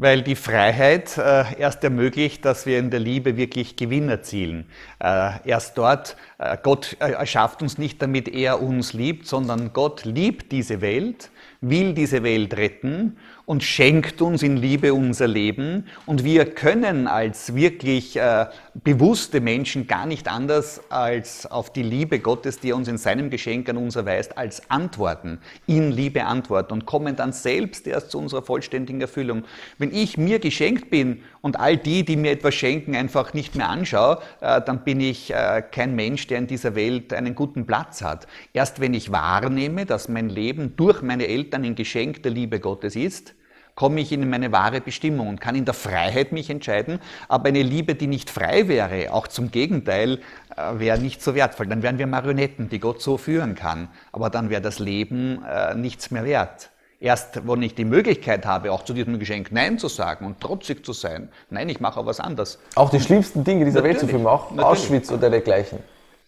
Weil 0.01 0.23
die 0.23 0.35
Freiheit 0.35 1.15
äh, 1.19 1.43
erst 1.59 1.83
ermöglicht, 1.83 2.43
dass 2.43 2.65
wir 2.65 2.79
in 2.79 2.89
der 2.89 2.99
Liebe 2.99 3.37
wirklich 3.37 3.75
Gewinn 3.75 4.09
erzielen. 4.09 4.65
Äh, 4.97 5.33
erst 5.45 5.77
dort, 5.77 6.17
äh, 6.39 6.57
Gott 6.63 6.97
äh, 6.99 7.11
erschafft 7.11 7.61
uns 7.61 7.77
nicht, 7.77 8.01
damit 8.01 8.27
er 8.27 8.63
uns 8.63 8.93
liebt, 8.93 9.27
sondern 9.27 9.73
Gott 9.73 10.03
liebt 10.03 10.51
diese 10.51 10.81
Welt, 10.81 11.29
will 11.61 11.93
diese 11.93 12.23
Welt 12.23 12.57
retten 12.57 13.17
und 13.45 13.63
schenkt 13.63 14.21
uns 14.21 14.43
in 14.43 14.57
Liebe 14.57 14.93
unser 14.93 15.27
Leben. 15.27 15.85
Und 16.05 16.23
wir 16.23 16.45
können 16.45 17.07
als 17.07 17.55
wirklich 17.55 18.17
äh, 18.17 18.47
bewusste 18.73 19.41
Menschen 19.41 19.87
gar 19.87 20.05
nicht 20.05 20.27
anders 20.27 20.81
als 20.89 21.45
auf 21.45 21.73
die 21.73 21.83
Liebe 21.83 22.19
Gottes, 22.19 22.59
die 22.59 22.69
er 22.69 22.75
uns 22.75 22.87
in 22.87 22.97
seinem 22.97 23.29
Geschenk 23.29 23.67
an 23.69 23.77
uns 23.77 23.95
erweist, 23.95 24.37
als 24.37 24.69
antworten, 24.69 25.39
in 25.67 25.91
Liebe 25.91 26.23
antworten 26.23 26.73
und 26.73 26.85
kommen 26.85 27.15
dann 27.15 27.33
selbst 27.33 27.87
erst 27.87 28.11
zu 28.11 28.19
unserer 28.19 28.41
vollständigen 28.41 29.01
Erfüllung. 29.01 29.43
Wenn 29.77 29.93
ich 29.93 30.17
mir 30.17 30.39
geschenkt 30.39 30.89
bin 30.89 31.23
und 31.41 31.59
all 31.59 31.77
die, 31.77 32.05
die 32.05 32.15
mir 32.15 32.31
etwas 32.31 32.55
schenken, 32.55 32.95
einfach 32.95 33.33
nicht 33.33 33.55
mehr 33.55 33.69
anschaue, 33.69 34.19
äh, 34.39 34.61
dann 34.61 34.83
bin 34.83 35.01
ich 35.01 35.33
äh, 35.33 35.63
kein 35.71 35.95
Mensch, 35.95 36.27
der 36.27 36.37
in 36.37 36.47
dieser 36.47 36.75
Welt 36.75 37.13
einen 37.13 37.35
guten 37.35 37.65
Platz 37.65 38.01
hat. 38.01 38.27
Erst 38.53 38.79
wenn 38.79 38.93
ich 38.93 39.11
wahrnehme, 39.11 39.85
dass 39.85 40.07
mein 40.07 40.29
Leben 40.29 40.75
durch 40.77 41.01
meine 41.01 41.27
Eltern 41.27 41.65
ein 41.65 41.75
Geschenk 41.75 42.23
der 42.23 42.31
Liebe 42.31 42.59
Gottes 42.59 42.95
ist, 42.95 43.35
komme 43.75 44.01
ich 44.01 44.11
in 44.11 44.29
meine 44.29 44.51
wahre 44.51 44.81
Bestimmung 44.81 45.27
und 45.27 45.41
kann 45.41 45.55
in 45.55 45.65
der 45.65 45.73
Freiheit 45.73 46.31
mich 46.31 46.49
entscheiden. 46.49 46.99
Aber 47.27 47.49
eine 47.49 47.63
Liebe, 47.63 47.95
die 47.95 48.07
nicht 48.07 48.29
frei 48.29 48.67
wäre, 48.67 49.13
auch 49.13 49.27
zum 49.27 49.51
Gegenteil, 49.51 50.19
äh, 50.55 50.79
wäre 50.79 50.99
nicht 50.99 51.21
so 51.21 51.35
wertvoll. 51.35 51.67
Dann 51.67 51.83
wären 51.83 51.97
wir 51.97 52.07
Marionetten, 52.07 52.69
die 52.69 52.79
Gott 52.79 53.01
so 53.01 53.17
führen 53.17 53.55
kann. 53.55 53.89
Aber 54.11 54.29
dann 54.29 54.49
wäre 54.49 54.61
das 54.61 54.79
Leben 54.79 55.43
äh, 55.43 55.75
nichts 55.75 56.11
mehr 56.11 56.25
wert. 56.25 56.69
Erst, 56.99 57.47
wenn 57.47 57.63
ich 57.63 57.73
die 57.73 57.85
Möglichkeit 57.85 58.45
habe, 58.45 58.71
auch 58.71 58.83
zu 58.83 58.93
diesem 58.93 59.17
Geschenk 59.17 59.51
Nein 59.51 59.79
zu 59.79 59.87
sagen 59.87 60.23
und 60.23 60.39
trotzig 60.39 60.85
zu 60.85 60.93
sein, 60.93 61.29
nein, 61.49 61.67
ich 61.67 61.79
mache 61.79 61.99
auch 61.99 62.05
was 62.05 62.19
anderes. 62.19 62.59
Auch 62.75 62.91
die 62.91 62.99
schlimmsten 62.99 63.43
Dinge 63.43 63.65
dieser. 63.65 63.83
Welt 63.83 63.99
zu 63.99 64.07
filmen, 64.07 64.27
auch 64.27 64.51
Natürlich. 64.51 64.65
Auschwitz 64.65 65.11
oder 65.11 65.31
dergleichen. 65.31 65.79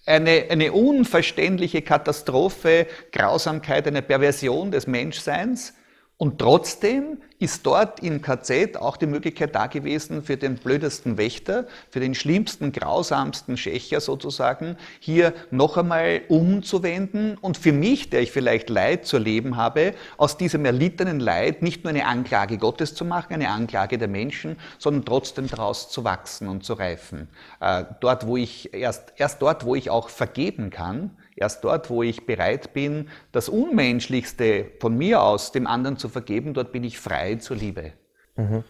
Eine, 0.08 0.46
eine 0.50 0.74
unverständliche 0.74 1.84
Katastrophe, 1.84 2.88
Grausamkeit, 3.12 3.88
eine 3.88 4.02
Perversion 4.02 4.72
des 4.72 4.88
Menschseins, 4.88 5.76
und 6.18 6.40
trotzdem 6.40 7.18
ist 7.40 7.66
dort 7.66 8.02
im 8.02 8.22
KZ 8.22 8.78
auch 8.78 8.96
die 8.96 9.08
Möglichkeit 9.08 9.56
da 9.56 9.68
gewesen, 9.68 10.24
für 10.24 10.38
den 10.38 10.56
blödesten 10.56 11.18
Wächter, 11.18 11.68
für 11.90 12.00
den 12.00 12.16
schlimmsten, 12.16 12.72
grausamsten 12.72 13.58
Schächer 13.58 14.00
sozusagen, 14.00 14.78
hier 15.00 15.34
noch 15.52 15.76
einmal 15.76 16.22
umzuwenden 16.30 17.38
und 17.40 17.58
für 17.58 17.74
mich, 17.74 18.10
der 18.10 18.22
ich 18.22 18.32
vielleicht 18.32 18.70
Leid 18.70 19.06
zu 19.06 19.18
erleben 19.18 19.58
habe, 19.58 19.96
aus 20.16 20.38
diesem 20.38 20.64
erlittenen 20.64 21.20
Leid 21.20 21.62
nicht 21.64 21.84
nur 21.84 21.90
eine 21.90 22.06
Anklage 22.06 22.58
Gottes 22.58 22.96
zu 22.96 23.04
machen, 23.04 23.34
eine 23.34 23.50
Anklage 23.50 23.98
der 23.98 24.08
Menschen, 24.08 24.58
sondern 24.78 25.04
trotzdem 25.04 25.48
daraus 25.48 25.90
zu 25.90 26.04
wachsen 26.06 26.48
und 26.48 26.64
zu 26.64 26.74
reifen. 26.74 27.28
Äh, 27.60 27.84
dort, 28.00 28.28
wo 28.28 28.38
ich, 28.38 28.74
erst, 28.74 29.14
erst 29.18 29.42
dort, 29.42 29.66
wo 29.66 29.76
ich 29.76 29.90
auch 29.90 30.10
vergeben 30.10 30.70
kann, 30.70 31.18
Erst 31.36 31.64
dort, 31.64 31.90
wo 31.90 32.04
ich 32.04 32.26
bereit 32.26 32.74
bin, 32.74 33.10
das 33.32 33.50
Unmenschlichste 33.50 34.72
von 34.80 34.98
mir 34.98 35.22
aus 35.22 35.52
dem 35.52 35.68
anderen 35.68 35.98
zu 35.98 36.10
vergeben, 36.10 36.54
dort 36.54 36.72
bin 36.72 36.84
ich 36.84 37.00
frei 37.00 37.36
zur 37.36 37.58
Liebe. 37.58 37.94
Mhm. 38.36 38.64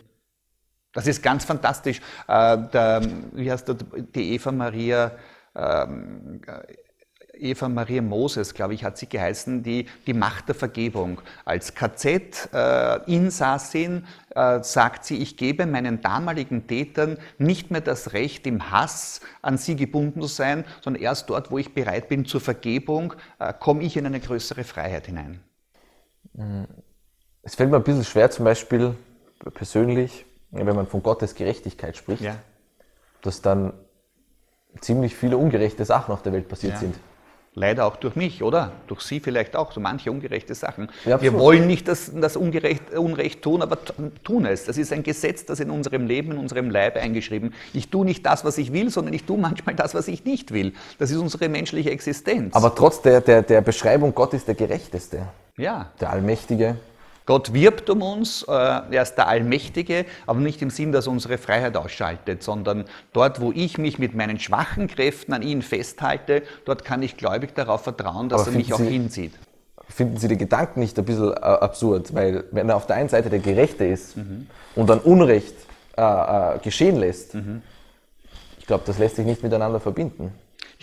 Das 0.94 1.08
ist 1.08 1.24
ganz 1.24 1.44
fantastisch. 1.44 2.00
Äh, 2.28 2.58
der, 2.72 3.02
wie 3.34 3.52
heißt 3.52 3.68
der, 3.68 3.76
die 4.16 4.34
Eva 4.36 4.52
Maria 4.52 5.12
ähm, 5.56 6.42
Eva 7.36 7.68
Maria 7.68 8.02
Moses, 8.02 8.54
glaube 8.54 8.76
ich, 8.76 8.84
hat 8.84 8.98
sie 8.98 9.10
geheißen, 9.10 9.64
die, 9.64 9.88
die 10.06 10.14
Macht 10.14 10.48
der 10.48 10.56
Vergebung. 10.56 11.20
Als 11.46 11.74
KZ-Insassin 11.74 14.06
äh, 14.36 14.58
äh, 14.58 14.64
sagt 14.64 15.06
sie, 15.06 15.18
ich 15.18 15.36
gebe 15.36 15.66
meinen 15.66 16.02
damaligen 16.02 16.68
Tätern 16.68 17.18
nicht 17.40 17.72
mehr 17.72 17.82
das 17.82 18.14
Recht, 18.14 18.46
im 18.46 18.70
Hass 18.72 19.22
an 19.42 19.58
sie 19.58 19.76
gebunden 19.76 20.22
zu 20.22 20.28
sein, 20.28 20.64
sondern 20.82 21.02
erst 21.02 21.28
dort, 21.30 21.50
wo 21.50 21.58
ich 21.58 21.74
bereit 21.74 22.08
bin 22.08 22.26
zur 22.26 22.42
Vergebung, 22.42 23.16
äh, 23.40 23.52
komme 23.60 23.82
ich 23.84 23.98
in 23.98 24.06
eine 24.06 24.20
größere 24.20 24.64
Freiheit 24.64 25.08
hinein. 25.08 25.40
Mhm. 26.34 26.68
Es 27.42 27.56
fällt 27.56 27.72
mir 27.72 27.78
ein 27.78 27.84
bisschen 27.84 28.06
schwer, 28.06 28.30
zum 28.32 28.46
Beispiel 28.46 28.96
persönlich, 29.54 30.26
wenn 30.52 30.76
man 30.76 30.88
von 30.88 31.04
Gottes 31.04 31.36
Gerechtigkeit 31.36 31.98
spricht, 31.98 32.22
ja. 32.22 32.38
dass 33.22 33.42
dann 33.42 33.74
ziemlich 34.80 35.16
viele 35.16 35.38
ungerechte 35.38 35.84
Sachen 35.84 36.14
auf 36.14 36.22
der 36.22 36.32
Welt 36.32 36.48
passiert 36.48 36.74
ja. 36.74 36.80
sind. 36.80 36.96
Leider 37.56 37.86
auch 37.86 37.98
durch 37.98 38.16
mich, 38.16 38.42
oder? 38.42 38.72
Durch 38.88 39.02
Sie 39.02 39.20
vielleicht 39.20 39.56
auch, 39.56 39.72
so 39.72 39.80
manche 39.80 40.12
ungerechte 40.12 40.56
Sachen. 40.56 40.90
Ja, 41.06 41.22
wir 41.22 41.34
wollen 41.34 41.68
nicht 41.68 41.88
das, 41.88 42.12
das 42.16 42.36
Ungerecht, 42.36 42.96
Unrecht 42.96 43.44
tun, 43.44 43.62
aber 43.62 43.78
tun 44.24 44.46
es. 44.48 44.66
Das 44.66 44.78
ist 44.78 44.92
ein 44.92 45.04
Gesetz, 45.04 45.46
das 45.46 45.60
in 45.60 45.70
unserem 45.70 46.08
Leben, 46.08 46.32
in 46.32 46.40
unserem 46.40 46.72
Leib 46.72 46.96
eingeschrieben. 46.96 47.54
Ich 47.74 47.90
tue 47.90 48.06
nicht 48.06 48.26
das, 48.26 48.44
was 48.44 48.58
ich 48.58 48.74
will, 48.74 48.90
sondern 48.90 49.14
ich 49.14 49.26
tue 49.26 49.38
manchmal 49.38 49.76
das, 49.76 49.94
was 49.94 50.08
ich 50.08 50.26
nicht 50.26 50.52
will. 50.52 50.74
Das 50.98 51.12
ist 51.12 51.18
unsere 51.18 51.48
menschliche 51.48 51.92
Existenz. 51.92 52.56
Aber 52.56 52.74
trotz 52.74 53.04
der, 53.04 53.22
der, 53.22 53.44
der 53.44 53.62
Beschreibung, 53.62 54.16
Gott 54.16 54.34
ist 54.34 54.48
der 54.48 54.56
Gerechteste. 54.56 55.28
Ja. 55.56 55.92
Der 56.02 56.10
Allmächtige. 56.10 56.78
Gott 57.26 57.54
wirbt 57.54 57.90
um 57.90 58.02
uns, 58.02 58.44
äh, 58.44 58.52
er 58.52 59.02
ist 59.02 59.16
der 59.16 59.28
Allmächtige, 59.28 60.06
aber 60.28 60.40
nicht 60.40 60.62
im 60.62 60.70
Sinn, 60.70 60.92
dass 60.92 61.08
er 61.08 61.14
unsere 61.14 61.38
Freiheit 61.38 61.78
ausschaltet, 61.78 62.44
sondern 62.44 62.86
dort, 63.14 63.40
wo 63.40 63.52
ich 63.54 63.78
mich 63.78 63.98
mit 63.98 64.14
meinen 64.14 64.40
schwachen 64.40 64.88
Kräften 64.88 65.34
an 65.34 65.42
ihn 65.42 65.62
festhalte, 65.62 66.44
dort 66.66 66.84
kann 66.84 67.02
ich 67.02 67.16
gläubig 67.16 67.56
darauf 67.56 67.84
vertrauen, 67.84 68.28
dass 68.28 68.42
aber 68.42 68.52
er 68.52 68.58
mich 68.58 68.74
auch 68.74 68.80
Sie, 68.80 68.90
hinzieht. 68.90 69.34
Finden 69.88 70.18
Sie 70.18 70.28
die 70.28 70.38
Gedanken 70.38 70.82
nicht 70.82 70.98
ein 71.00 71.06
bisschen 71.06 71.32
äh, 71.32 71.36
absurd? 71.36 72.14
Weil 72.14 72.44
wenn 72.52 72.68
er 72.68 72.76
auf 72.76 72.88
der 72.88 72.98
einen 72.98 73.10
Seite 73.10 73.30
der 73.30 73.40
Gerechte 73.40 73.86
ist 73.86 74.18
mhm. 74.18 74.48
und 74.76 74.90
dann 74.90 75.00
Unrecht 75.00 75.56
äh, 75.96 76.02
äh, 76.02 76.60
geschehen 76.60 76.98
lässt, 76.98 77.36
mhm. 77.36 77.62
ich 78.60 78.66
glaube, 78.68 78.84
das 78.86 78.98
lässt 78.98 79.16
sich 79.16 79.26
nicht 79.26 79.44
miteinander 79.44 79.80
verbinden. 79.80 80.34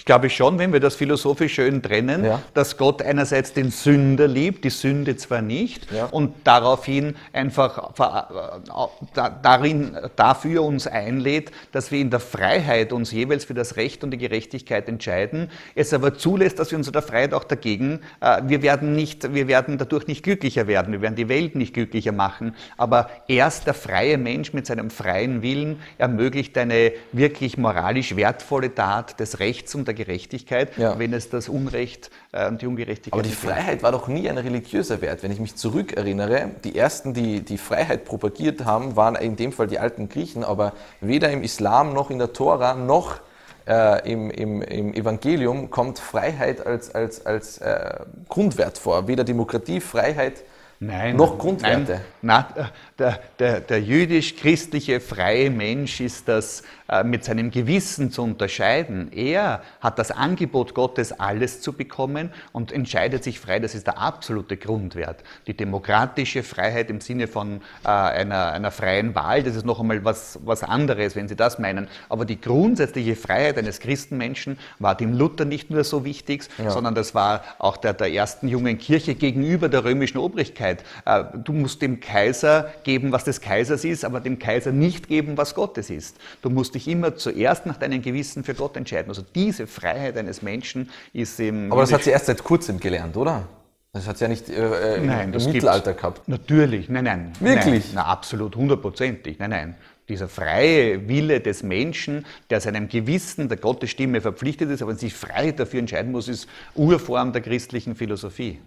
Ich 0.00 0.06
glaube 0.06 0.30
schon, 0.30 0.58
wenn 0.58 0.72
wir 0.72 0.80
das 0.80 0.96
philosophisch 0.96 1.52
schön 1.52 1.82
trennen, 1.82 2.24
ja. 2.24 2.40
dass 2.54 2.78
Gott 2.78 3.02
einerseits 3.02 3.52
den 3.52 3.70
Sünder 3.70 4.26
liebt, 4.26 4.64
die 4.64 4.70
Sünde 4.70 5.14
zwar 5.18 5.42
nicht, 5.42 5.92
ja. 5.92 6.06
und 6.06 6.32
daraufhin 6.44 7.16
einfach 7.34 7.92
äh, 8.00 9.20
darin, 9.42 9.94
dafür 10.16 10.62
uns 10.62 10.86
einlädt, 10.86 11.50
dass 11.72 11.90
wir 11.90 12.00
in 12.00 12.08
der 12.08 12.20
Freiheit 12.20 12.94
uns 12.94 13.12
jeweils 13.12 13.44
für 13.44 13.52
das 13.52 13.76
Recht 13.76 14.02
und 14.02 14.10
die 14.12 14.16
Gerechtigkeit 14.16 14.88
entscheiden, 14.88 15.50
es 15.74 15.92
aber 15.92 16.14
zulässt, 16.14 16.58
dass 16.58 16.70
wir 16.70 16.78
uns 16.78 16.86
in 16.86 16.94
der 16.94 17.02
Freiheit 17.02 17.34
auch 17.34 17.44
dagegen, 17.44 18.00
äh, 18.22 18.40
wir 18.46 18.62
werden 18.62 18.94
nicht, 18.96 19.34
wir 19.34 19.48
werden 19.48 19.76
dadurch 19.76 20.06
nicht 20.06 20.22
glücklicher 20.22 20.66
werden, 20.66 20.94
wir 20.94 21.02
werden 21.02 21.16
die 21.16 21.28
Welt 21.28 21.56
nicht 21.56 21.74
glücklicher 21.74 22.12
machen, 22.12 22.54
aber 22.78 23.10
erst 23.28 23.66
der 23.66 23.74
freie 23.74 24.16
Mensch 24.16 24.54
mit 24.54 24.64
seinem 24.64 24.88
freien 24.88 25.42
Willen 25.42 25.78
ermöglicht 25.98 26.56
eine 26.56 26.92
wirklich 27.12 27.58
moralisch 27.58 28.16
wertvolle 28.16 28.74
Tat 28.74 29.20
des 29.20 29.40
Rechts 29.40 29.74
und 29.74 29.89
der 29.90 30.04
Gerechtigkeit, 30.04 30.76
ja. 30.76 30.98
wenn 30.98 31.12
es 31.12 31.28
das 31.28 31.48
Unrecht 31.48 32.10
äh, 32.32 32.48
und 32.48 32.62
die 32.62 32.66
Ungerechtigkeit. 32.66 33.12
Aber 33.12 33.22
die 33.22 33.34
Freiheit 33.34 33.82
war 33.82 33.92
doch 33.92 34.08
nie 34.08 34.28
ein 34.28 34.38
religiöser 34.38 35.00
Wert. 35.00 35.22
Wenn 35.22 35.32
ich 35.32 35.40
mich 35.40 35.56
zurückerinnere, 35.56 36.50
die 36.64 36.76
ersten, 36.76 37.12
die 37.12 37.40
die 37.40 37.58
Freiheit 37.58 38.04
propagiert 38.04 38.64
haben, 38.64 38.96
waren 38.96 39.16
in 39.16 39.36
dem 39.36 39.52
Fall 39.52 39.66
die 39.66 39.78
alten 39.78 40.08
Griechen, 40.08 40.44
aber 40.44 40.72
weder 41.00 41.30
im 41.30 41.42
Islam 41.42 41.92
noch 41.92 42.10
in 42.10 42.18
der 42.18 42.32
Tora 42.32 42.74
noch 42.74 43.20
äh, 43.66 44.10
im, 44.10 44.30
im, 44.30 44.62
im, 44.62 44.94
Evangelium 44.94 45.70
kommt 45.70 45.98
Freiheit 45.98 46.64
als, 46.64 46.94
als, 46.94 47.26
als 47.26 47.58
äh, 47.58 48.00
Grundwert 48.28 48.78
vor. 48.78 49.08
Weder 49.08 49.24
Demokratie, 49.24 49.80
Freiheit 49.80 50.44
Nein, 50.82 51.16
noch 51.16 51.36
Grundwerte. 51.36 52.00
Nein, 52.22 52.44
na, 52.56 52.70
der, 52.98 53.20
der, 53.38 53.60
der 53.60 53.82
jüdisch-christliche 53.82 55.00
freie 55.00 55.50
Mensch 55.50 56.00
ist 56.00 56.26
das 56.26 56.62
äh, 56.88 57.04
mit 57.04 57.22
seinem 57.22 57.50
Gewissen 57.50 58.10
zu 58.10 58.22
unterscheiden. 58.22 59.12
Er 59.12 59.60
hat 59.82 59.98
das 59.98 60.10
Angebot 60.10 60.72
Gottes, 60.72 61.12
alles 61.12 61.60
zu 61.60 61.74
bekommen 61.74 62.30
und 62.52 62.72
entscheidet 62.72 63.24
sich 63.24 63.40
frei. 63.40 63.58
Das 63.58 63.74
ist 63.74 63.88
der 63.88 63.98
absolute 63.98 64.56
Grundwert. 64.56 65.22
Die 65.46 65.54
demokratische 65.54 66.42
Freiheit 66.42 66.88
im 66.88 67.02
Sinne 67.02 67.28
von 67.28 67.60
äh, 67.84 67.88
einer, 67.88 68.52
einer 68.52 68.70
freien 68.70 69.14
Wahl, 69.14 69.42
das 69.42 69.56
ist 69.56 69.66
noch 69.66 69.80
einmal 69.80 70.02
was, 70.06 70.38
was 70.46 70.62
anderes, 70.62 71.14
wenn 71.14 71.28
Sie 71.28 71.36
das 71.36 71.58
meinen. 71.58 71.88
Aber 72.08 72.24
die 72.24 72.40
grundsätzliche 72.40 73.16
Freiheit 73.16 73.58
eines 73.58 73.80
Christenmenschen 73.80 74.58
war 74.78 74.94
dem 74.94 75.12
Luther 75.12 75.44
nicht 75.44 75.68
nur 75.68 75.84
so 75.84 76.06
wichtig, 76.06 76.48
ja. 76.56 76.70
sondern 76.70 76.94
das 76.94 77.14
war 77.14 77.44
auch 77.58 77.76
der, 77.76 77.92
der 77.92 78.10
ersten 78.10 78.48
jungen 78.48 78.78
Kirche 78.78 79.14
gegenüber 79.14 79.68
der 79.68 79.84
römischen 79.84 80.16
Obrigkeit 80.16 80.69
Freiheit. 80.70 80.84
Äh, 81.04 81.38
du 81.38 81.52
musst 81.52 81.82
dem 81.82 82.00
Kaiser 82.00 82.70
geben, 82.84 83.12
was 83.12 83.24
des 83.24 83.40
Kaisers 83.40 83.84
ist, 83.84 84.04
aber 84.04 84.20
dem 84.20 84.38
Kaiser 84.38 84.72
nicht 84.72 85.08
geben, 85.08 85.36
was 85.36 85.54
Gottes 85.54 85.90
ist. 85.90 86.16
Du 86.42 86.50
musst 86.50 86.74
dich 86.74 86.88
immer 86.88 87.16
zuerst 87.16 87.66
nach 87.66 87.76
deinem 87.76 88.02
Gewissen 88.02 88.44
für 88.44 88.54
Gott 88.54 88.76
entscheiden. 88.76 89.08
Also 89.08 89.22
diese 89.34 89.66
Freiheit 89.66 90.16
eines 90.16 90.42
Menschen 90.42 90.90
ist 91.12 91.38
im. 91.40 91.72
Aber 91.72 91.82
das 91.82 91.92
hat 91.92 92.02
sie 92.02 92.10
erst 92.10 92.26
seit 92.26 92.42
kurzem 92.44 92.80
gelernt, 92.80 93.16
oder? 93.16 93.46
Das 93.92 94.06
hat 94.06 94.18
sie 94.18 94.24
ja 94.24 94.28
nicht 94.28 94.48
äh, 94.48 94.96
äh 94.96 95.00
nein, 95.00 95.32
im 95.32 95.44
Mittelalter 95.44 95.94
gehabt. 95.94 96.28
Natürlich, 96.28 96.88
nein, 96.88 97.04
nein. 97.04 97.32
Wirklich? 97.40 97.86
Nein, 97.86 97.94
na, 97.94 98.04
absolut, 98.04 98.54
hundertprozentig. 98.54 99.38
Nein, 99.38 99.50
nein 99.50 99.74
dieser 100.08 100.28
freie 100.28 101.08
Wille 101.08 101.40
des 101.40 101.62
Menschen, 101.62 102.26
der 102.50 102.60
seinem 102.60 102.88
Gewissen 102.88 103.48
der 103.48 103.58
Gottesstimme 103.58 104.20
verpflichtet 104.20 104.68
ist, 104.68 104.82
aber 104.82 104.96
sich 104.96 105.14
frei 105.14 105.52
dafür 105.52 105.78
entscheiden 105.78 106.10
muss, 106.10 106.26
ist 106.26 106.48
Urform 106.74 107.32
der 107.32 107.42
christlichen 107.42 107.94
Philosophie. 107.94 108.58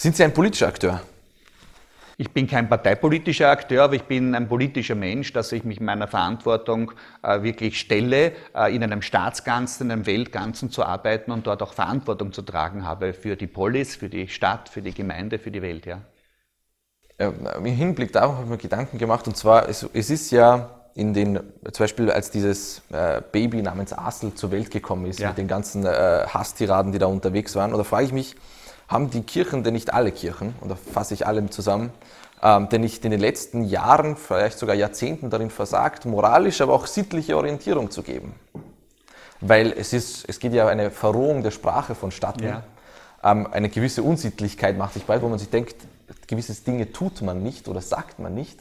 Sind 0.00 0.16
Sie 0.16 0.24
ein 0.24 0.32
politischer 0.32 0.66
Akteur? 0.66 1.02
Ich 2.16 2.30
bin 2.30 2.46
kein 2.46 2.70
parteipolitischer 2.70 3.50
Akteur, 3.50 3.84
aber 3.84 3.96
ich 3.96 4.04
bin 4.04 4.34
ein 4.34 4.48
politischer 4.48 4.94
Mensch, 4.94 5.30
dass 5.34 5.52
ich 5.52 5.62
mich 5.62 5.78
meiner 5.78 6.08
Verantwortung 6.08 6.92
äh, 7.22 7.42
wirklich 7.42 7.78
stelle, 7.78 8.32
äh, 8.54 8.74
in 8.74 8.82
einem 8.82 9.02
Staatsganzen, 9.02 9.88
in 9.88 9.92
einem 9.92 10.06
Weltganzen 10.06 10.70
zu 10.70 10.86
arbeiten 10.86 11.32
und 11.32 11.46
dort 11.46 11.60
auch 11.60 11.74
Verantwortung 11.74 12.32
zu 12.32 12.40
tragen 12.40 12.86
habe 12.86 13.12
für 13.12 13.36
die 13.36 13.46
Polis, 13.46 13.94
für 13.94 14.08
die 14.08 14.26
Stadt, 14.28 14.70
für 14.70 14.80
die 14.80 14.94
Gemeinde, 14.94 15.38
für 15.38 15.50
die 15.50 15.60
Welt. 15.60 15.84
Ja. 15.84 16.00
Im 17.18 17.66
Hinblick 17.66 18.10
darauf 18.14 18.36
habe 18.36 18.44
ich 18.44 18.50
mir 18.50 18.56
Gedanken 18.56 18.96
gemacht 18.96 19.26
und 19.26 19.36
zwar, 19.36 19.68
es, 19.68 19.86
es 19.92 20.08
ist 20.08 20.30
ja 20.30 20.80
in 20.94 21.12
den, 21.12 21.40
zum 21.72 21.84
Beispiel 21.84 22.10
als 22.10 22.30
dieses 22.30 22.80
äh, 22.90 23.20
Baby 23.32 23.60
namens 23.60 23.92
Asel 23.92 24.32
zur 24.32 24.50
Welt 24.50 24.70
gekommen 24.70 25.04
ist, 25.04 25.18
ja. 25.18 25.28
mit 25.28 25.36
den 25.36 25.46
ganzen 25.46 25.84
äh, 25.84 26.24
Hasstiraden, 26.26 26.90
die 26.90 26.98
da 26.98 27.04
unterwegs 27.04 27.54
waren, 27.54 27.74
oder 27.74 27.84
frage 27.84 28.06
ich 28.06 28.12
mich, 28.12 28.34
haben 28.90 29.08
die 29.08 29.22
Kirchen, 29.22 29.62
denn 29.62 29.74
nicht 29.74 29.94
alle 29.94 30.10
Kirchen, 30.10 30.54
und 30.60 30.68
da 30.68 30.74
fasse 30.74 31.14
ich 31.14 31.26
alle 31.26 31.48
zusammen, 31.48 31.90
ähm, 32.42 32.68
denn 32.68 32.80
nicht 32.80 33.04
in 33.04 33.12
den 33.12 33.20
letzten 33.20 33.62
Jahren, 33.62 34.16
vielleicht 34.16 34.58
sogar 34.58 34.74
Jahrzehnten 34.74 35.30
darin 35.30 35.50
versagt, 35.50 36.06
moralische, 36.06 36.64
aber 36.64 36.74
auch 36.74 36.86
sittliche 36.86 37.36
Orientierung 37.36 37.90
zu 37.90 38.02
geben. 38.02 38.34
Weil 39.40 39.72
es, 39.72 39.92
ist, 39.92 40.28
es 40.28 40.40
geht 40.40 40.52
ja 40.52 40.66
eine 40.66 40.90
Verrohung 40.90 41.42
der 41.42 41.52
Sprache 41.52 41.94
vonstatten. 41.94 42.44
Ja. 42.44 42.62
Ähm, 43.22 43.46
eine 43.50 43.68
gewisse 43.68 44.02
Unsittlichkeit 44.02 44.76
macht 44.76 44.94
sich 44.94 45.06
breit, 45.06 45.22
wo 45.22 45.28
man 45.28 45.38
sich 45.38 45.50
denkt, 45.50 45.76
gewisse 46.26 46.52
Dinge 46.64 46.92
tut 46.92 47.22
man 47.22 47.42
nicht 47.42 47.68
oder 47.68 47.80
sagt 47.80 48.18
man 48.18 48.34
nicht. 48.34 48.58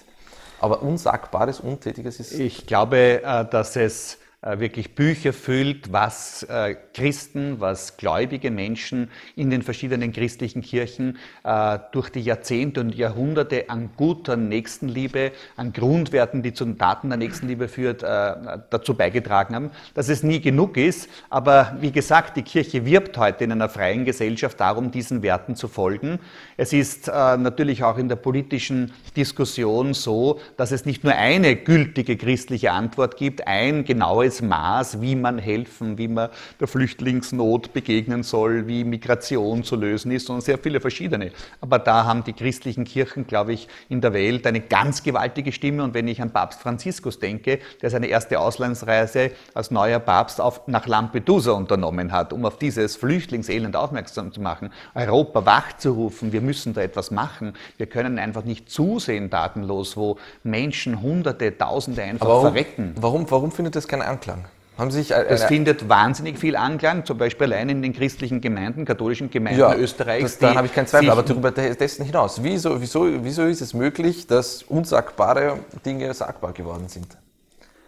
Aber 0.61 0.83
Unsagbares, 0.83 1.59
Untätiges 1.59 2.19
ist. 2.19 2.33
Ich 2.33 2.67
glaube, 2.67 3.23
äh, 3.23 3.45
dass 3.45 3.75
es 3.75 4.19
wirklich 4.41 4.95
Bücher 4.95 5.33
füllt, 5.33 5.91
was 5.91 6.43
äh, 6.43 6.75
Christen, 6.93 7.59
was 7.59 7.97
gläubige 7.97 8.51
Menschen 8.51 9.11
in 9.35 9.49
den 9.49 9.61
verschiedenen 9.61 10.13
christlichen 10.13 10.61
Kirchen 10.61 11.17
äh, 11.43 11.77
durch 11.91 12.09
die 12.09 12.21
Jahrzehnte 12.21 12.79
und 12.79 12.95
Jahrhunderte 12.95 13.69
an 13.69 13.89
guter 13.97 14.37
Nächstenliebe, 14.37 15.33
an 15.57 15.73
Grundwerten, 15.73 16.41
die 16.41 16.53
zu 16.53 16.63
den 16.63 16.77
Taten 16.77 17.09
der 17.09 17.17
Nächstenliebe 17.17 17.67
führt, 17.67 18.01
dazu 18.01 18.93
beigetragen 18.93 19.55
haben. 19.55 19.71
Dass 19.93 20.09
es 20.09 20.23
nie 20.23 20.39
genug 20.39 20.77
ist, 20.77 21.09
aber 21.29 21.75
wie 21.81 21.91
gesagt, 21.91 22.37
die 22.37 22.43
Kirche 22.43 22.85
wirbt 22.85 23.17
heute 23.17 23.43
in 23.43 23.51
einer 23.51 23.69
freien 23.69 24.05
Gesellschaft 24.05 24.59
darum, 24.59 24.91
diesen 24.91 25.21
Werten 25.21 25.55
zu 25.55 25.67
folgen. 25.67 26.19
Es 26.57 26.71
ist 26.71 27.07
natürlich 27.07 27.83
auch 27.83 27.97
in 27.97 28.07
der 28.07 28.15
politischen 28.15 28.93
Diskussion 29.15 29.93
so, 29.93 30.39
dass 30.57 30.71
es 30.71 30.85
nicht 30.85 31.03
nur 31.03 31.13
eine 31.13 31.55
gültige 31.55 32.15
christliche 32.17 32.71
Antwort 32.71 33.17
gibt, 33.17 33.47
ein 33.47 33.83
genaues 33.83 34.28
genaues 34.29 34.41
Maß, 34.41 35.01
wie 35.01 35.15
man 35.15 35.37
helfen, 35.39 35.97
wie 35.97 36.07
man 36.07 36.29
der 36.59 36.67
Flüchtlingsnot 36.67 37.73
begegnen 37.73 38.23
soll, 38.23 38.67
wie 38.67 38.83
Migration 38.83 39.63
zu 39.63 39.75
lösen 39.75 40.11
ist, 40.11 40.27
sondern 40.27 40.41
sehr 40.41 40.57
viele 40.57 40.79
verschiedene. 40.79 41.31
Aber 41.61 41.79
da 41.79 42.05
haben 42.05 42.23
die 42.23 42.33
christlichen 42.33 42.85
Kirchen, 42.85 43.25
glaube 43.25 43.53
ich, 43.53 43.67
in 43.89 44.01
der 44.01 44.13
Welt 44.13 44.45
eine 44.45 44.61
ganz 44.61 45.03
gewaltige 45.03 45.51
Stimme. 45.51 45.83
Und 45.83 45.93
wenn 45.93 46.07
ich 46.07 46.21
an 46.21 46.31
Papst 46.31 46.61
Franziskus 46.61 47.19
denke, 47.19 47.59
der 47.81 47.89
seine 47.89 48.07
erste 48.07 48.39
Auslandsreise 48.39 49.31
als 49.53 49.71
neuer 49.71 49.99
Papst 49.99 50.41
auf, 50.41 50.67
nach 50.67 50.87
Lampedusa 50.87 51.51
unternommen 51.51 52.11
hat, 52.11 52.33
um 52.33 52.45
auf 52.45 52.57
dieses 52.57 52.95
Flüchtlingselend 52.95 53.75
aufmerksam 53.75 54.31
zu 54.31 54.41
machen, 54.41 54.71
Europa 54.93 55.45
wachzurufen, 55.45 56.31
wir 56.31 56.41
müssen 56.41 56.73
da 56.73 56.81
etwas 56.81 57.11
machen. 57.11 57.53
Wir 57.77 57.87
können 57.87 58.19
einfach 58.19 58.43
nicht 58.43 58.69
zusehen, 58.69 59.29
datenlos, 59.29 59.97
wo 59.97 60.17
Menschen 60.43 61.01
Hunderte, 61.01 61.57
Tausende 61.57 62.03
einfach 62.03 62.27
warum, 62.27 62.41
verrecken. 62.41 62.95
Warum, 62.99 63.31
warum 63.31 63.51
findet 63.51 63.75
das 63.75 63.87
keinen 63.87 64.01
Anklang? 64.19 64.45
Haben 64.77 64.91
sich 64.91 65.11
es 65.11 65.43
findet 65.43 65.89
wahnsinnig 65.89 66.39
viel 66.39 66.55
Anklang, 66.55 67.05
zum 67.05 67.17
Beispiel 67.17 67.51
allein 67.51 67.67
in 67.67 67.81
den 67.81 67.91
christlichen 67.91 68.39
Gemeinden, 68.39 68.85
katholischen 68.85 69.29
Gemeinden 69.29 69.59
ja, 69.59 69.75
Österreichs. 69.75 70.37
Da 70.37 70.55
habe 70.55 70.67
ich 70.67 70.73
keinen 70.73 70.87
Zweifel, 70.87 71.09
aber 71.09 71.23
darüber 71.23 71.51
dessen 71.51 72.05
hinaus. 72.05 72.41
Wieso, 72.43 72.79
wieso, 72.79 73.05
wieso 73.21 73.43
ist 73.43 73.59
es 73.59 73.73
möglich, 73.73 74.27
dass 74.27 74.63
unsagbare 74.63 75.59
Dinge 75.85 76.13
sagbar 76.13 76.53
geworden 76.53 76.87
sind? 76.87 77.07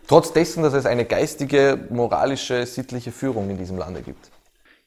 Trotz 0.05 0.33
dessen, 0.33 0.63
dass 0.63 0.73
es 0.73 0.85
eine 0.85 1.05
geistige, 1.05 1.79
moralische, 1.89 2.65
sittliche 2.65 3.13
Führung 3.13 3.49
in 3.49 3.57
diesem 3.57 3.77
Lande 3.77 4.01
gibt. 4.01 4.29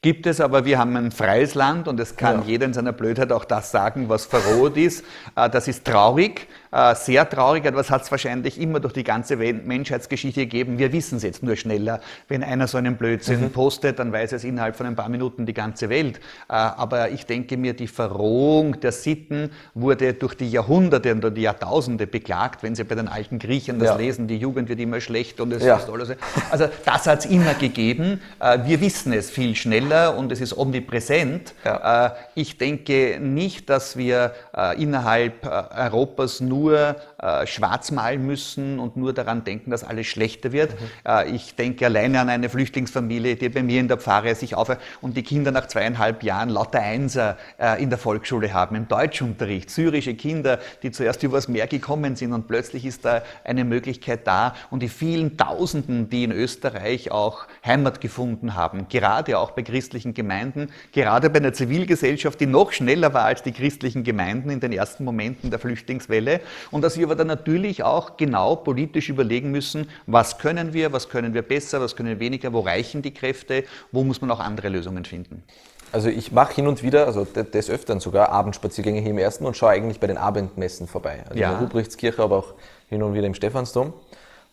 Gibt 0.05 0.27
es, 0.27 0.39
aber 0.39 0.65
wir 0.65 0.77
haben 0.77 0.95
ein 0.97 1.11
freies 1.11 1.55
Land 1.55 1.87
und 1.87 1.99
es 1.99 2.15
kann 2.15 2.41
ja. 2.41 2.45
jeder 2.45 2.67
in 2.67 2.75
seiner 2.75 2.91
Blödheit 2.91 3.31
auch 3.31 3.43
das 3.43 3.71
sagen, 3.71 4.07
was 4.07 4.25
verroht 4.25 4.77
ist. 4.77 5.03
Äh, 5.35 5.49
das 5.49 5.67
ist 5.67 5.83
traurig, 5.83 6.47
sehr 6.95 7.29
traurig, 7.29 7.65
aber 7.65 7.79
es 7.79 7.89
hat 7.89 8.03
es 8.03 8.11
wahrscheinlich 8.11 8.59
immer 8.59 8.79
durch 8.79 8.93
die 8.93 9.03
ganze 9.03 9.37
Menschheitsgeschichte 9.37 10.41
gegeben. 10.41 10.77
Wir 10.77 10.91
wissen 10.91 11.17
es 11.17 11.23
jetzt 11.23 11.43
nur 11.43 11.55
schneller. 11.55 12.01
Wenn 12.27 12.43
einer 12.43 12.67
so 12.67 12.77
einen 12.77 12.97
Blödsinn 12.97 13.41
mhm. 13.41 13.51
postet, 13.51 13.99
dann 13.99 14.11
weiß 14.11 14.33
es 14.33 14.43
innerhalb 14.43 14.75
von 14.75 14.85
ein 14.85 14.95
paar 14.95 15.09
Minuten 15.09 15.45
die 15.45 15.53
ganze 15.53 15.89
Welt. 15.89 16.17
Äh, 16.49 16.53
aber 16.53 17.11
ich 17.11 17.25
denke 17.25 17.57
mir, 17.57 17.73
die 17.73 17.87
Verrohung 17.87 18.79
der 18.79 18.91
Sitten 18.91 19.51
wurde 19.73 20.13
durch 20.13 20.35
die 20.35 20.49
Jahrhunderte 20.49 21.13
und 21.13 21.35
die 21.35 21.41
Jahrtausende 21.41 22.07
beklagt. 22.07 22.63
Wenn 22.63 22.75
Sie 22.75 22.83
bei 22.83 22.95
den 22.95 23.07
alten 23.07 23.39
Griechen 23.39 23.79
das 23.79 23.89
ja. 23.89 23.95
lesen, 23.95 24.27
die 24.27 24.37
Jugend 24.37 24.69
wird 24.69 24.79
immer 24.79 25.01
schlecht 25.01 25.39
und 25.39 25.53
es 25.53 25.63
ja. 25.63 25.77
ist 25.77 25.89
alles. 25.89 26.11
Also 26.51 26.67
das 26.85 27.07
hat 27.07 27.19
es 27.19 27.25
immer 27.25 27.53
gegeben. 27.53 28.21
Äh, 28.39 28.59
wir 28.65 28.81
wissen 28.81 29.13
es 29.13 29.29
viel 29.29 29.55
schneller 29.55 30.17
und 30.17 30.31
es 30.31 30.41
ist 30.41 30.57
omnipräsent. 30.57 31.53
Ja. 31.63 32.15
Ich 32.35 32.57
denke 32.57 33.19
nicht, 33.19 33.69
dass 33.69 33.97
wir 33.97 34.33
innerhalb 34.77 35.45
Europas 35.45 36.41
nur 36.41 36.54
nur 36.55 36.95
äh, 37.17 37.45
schwarz 37.47 37.91
malen 37.91 38.25
müssen 38.25 38.79
und 38.79 38.95
nur 38.97 39.13
daran 39.13 39.43
denken, 39.43 39.71
dass 39.71 39.83
alles 39.83 40.07
schlechter 40.07 40.51
wird. 40.51 40.71
Mhm. 40.71 40.85
Äh, 41.05 41.29
ich 41.31 41.55
denke 41.55 41.85
alleine 41.85 42.19
an 42.19 42.29
eine 42.29 42.49
Flüchtlingsfamilie, 42.49 43.35
die 43.35 43.49
bei 43.49 43.63
mir 43.63 43.79
in 43.79 43.87
der 43.87 43.97
Pfarre 43.97 44.35
sich 44.35 44.55
auf 44.55 44.65
und 45.01 45.17
die 45.17 45.23
Kinder 45.23 45.51
nach 45.51 45.67
zweieinhalb 45.67 46.23
Jahren 46.23 46.49
lauter 46.49 46.81
Einser 46.81 47.37
äh, 47.57 47.81
in 47.81 47.89
der 47.89 47.99
Volksschule 47.99 48.53
haben, 48.53 48.75
im 48.75 48.87
Deutschunterricht. 48.87 49.69
Syrische 49.69 50.15
Kinder, 50.15 50.59
die 50.81 50.91
zuerst 50.91 51.23
übers 51.23 51.47
Meer 51.47 51.67
gekommen 51.67 52.15
sind 52.15 52.33
und 52.33 52.47
plötzlich 52.47 52.85
ist 52.85 53.05
da 53.05 53.21
eine 53.43 53.65
Möglichkeit 53.65 54.25
da 54.25 54.55
und 54.69 54.81
die 54.81 54.89
vielen 54.89 55.37
Tausenden, 55.37 56.09
die 56.09 56.23
in 56.23 56.31
Österreich 56.31 57.11
auch 57.11 57.45
Heimat 57.65 58.01
gefunden 58.01 58.55
haben, 58.55 58.87
gerade 58.89 59.37
auch 59.37 59.51
bei 59.51 59.63
christlichen 59.63 60.13
Gemeinden, 60.13 60.69
gerade 60.91 61.29
bei 61.29 61.39
einer 61.39 61.53
Zivilgesellschaft, 61.53 62.39
die 62.39 62.45
noch 62.45 62.71
schneller 62.71 63.13
war 63.13 63.25
als 63.25 63.43
die 63.43 63.51
christlichen 63.51 64.03
Gemeinden 64.03 64.49
in 64.49 64.59
den 64.59 64.71
ersten 64.71 65.03
Momenten 65.03 65.49
der 65.49 65.59
Flüchtlingswelle 65.59 66.41
und 66.71 66.81
dass 66.81 66.97
wir 66.97 67.05
aber 67.05 67.15
dann 67.15 67.27
natürlich 67.27 67.83
auch 67.83 68.17
genau 68.17 68.55
politisch 68.55 69.09
überlegen 69.09 69.51
müssen, 69.51 69.89
was 70.07 70.37
können 70.37 70.73
wir, 70.73 70.93
was 70.93 71.09
können 71.09 71.33
wir 71.33 71.41
besser, 71.41 71.81
was 71.81 71.95
können 71.95 72.09
wir 72.09 72.19
weniger, 72.19 72.53
wo 72.53 72.61
reichen 72.61 73.01
die 73.01 73.13
Kräfte, 73.13 73.63
wo 73.91 74.03
muss 74.03 74.21
man 74.21 74.31
auch 74.31 74.39
andere 74.39 74.69
Lösungen 74.69 75.05
finden. 75.05 75.43
Also 75.91 76.09
ich 76.09 76.31
mache 76.31 76.53
hin 76.55 76.67
und 76.67 76.83
wieder, 76.83 77.05
also 77.05 77.25
des 77.25 77.69
Öfteren 77.69 77.99
sogar, 77.99 78.29
Abendspaziergänge 78.29 78.99
hier 78.99 79.11
im 79.11 79.17
Ersten 79.17 79.45
und 79.45 79.55
schaue 79.55 79.69
eigentlich 79.69 79.99
bei 79.99 80.07
den 80.07 80.17
Abendmessen 80.17 80.87
vorbei. 80.87 81.23
Also 81.29 81.39
ja. 81.39 81.51
in 81.51 81.53
der 81.53 81.61
Ruprechtskirche, 81.61 82.21
aber 82.21 82.37
auch 82.37 82.53
hin 82.89 83.01
und 83.01 83.13
wieder 83.13 83.27
im 83.27 83.33
Stephansdom. 83.33 83.93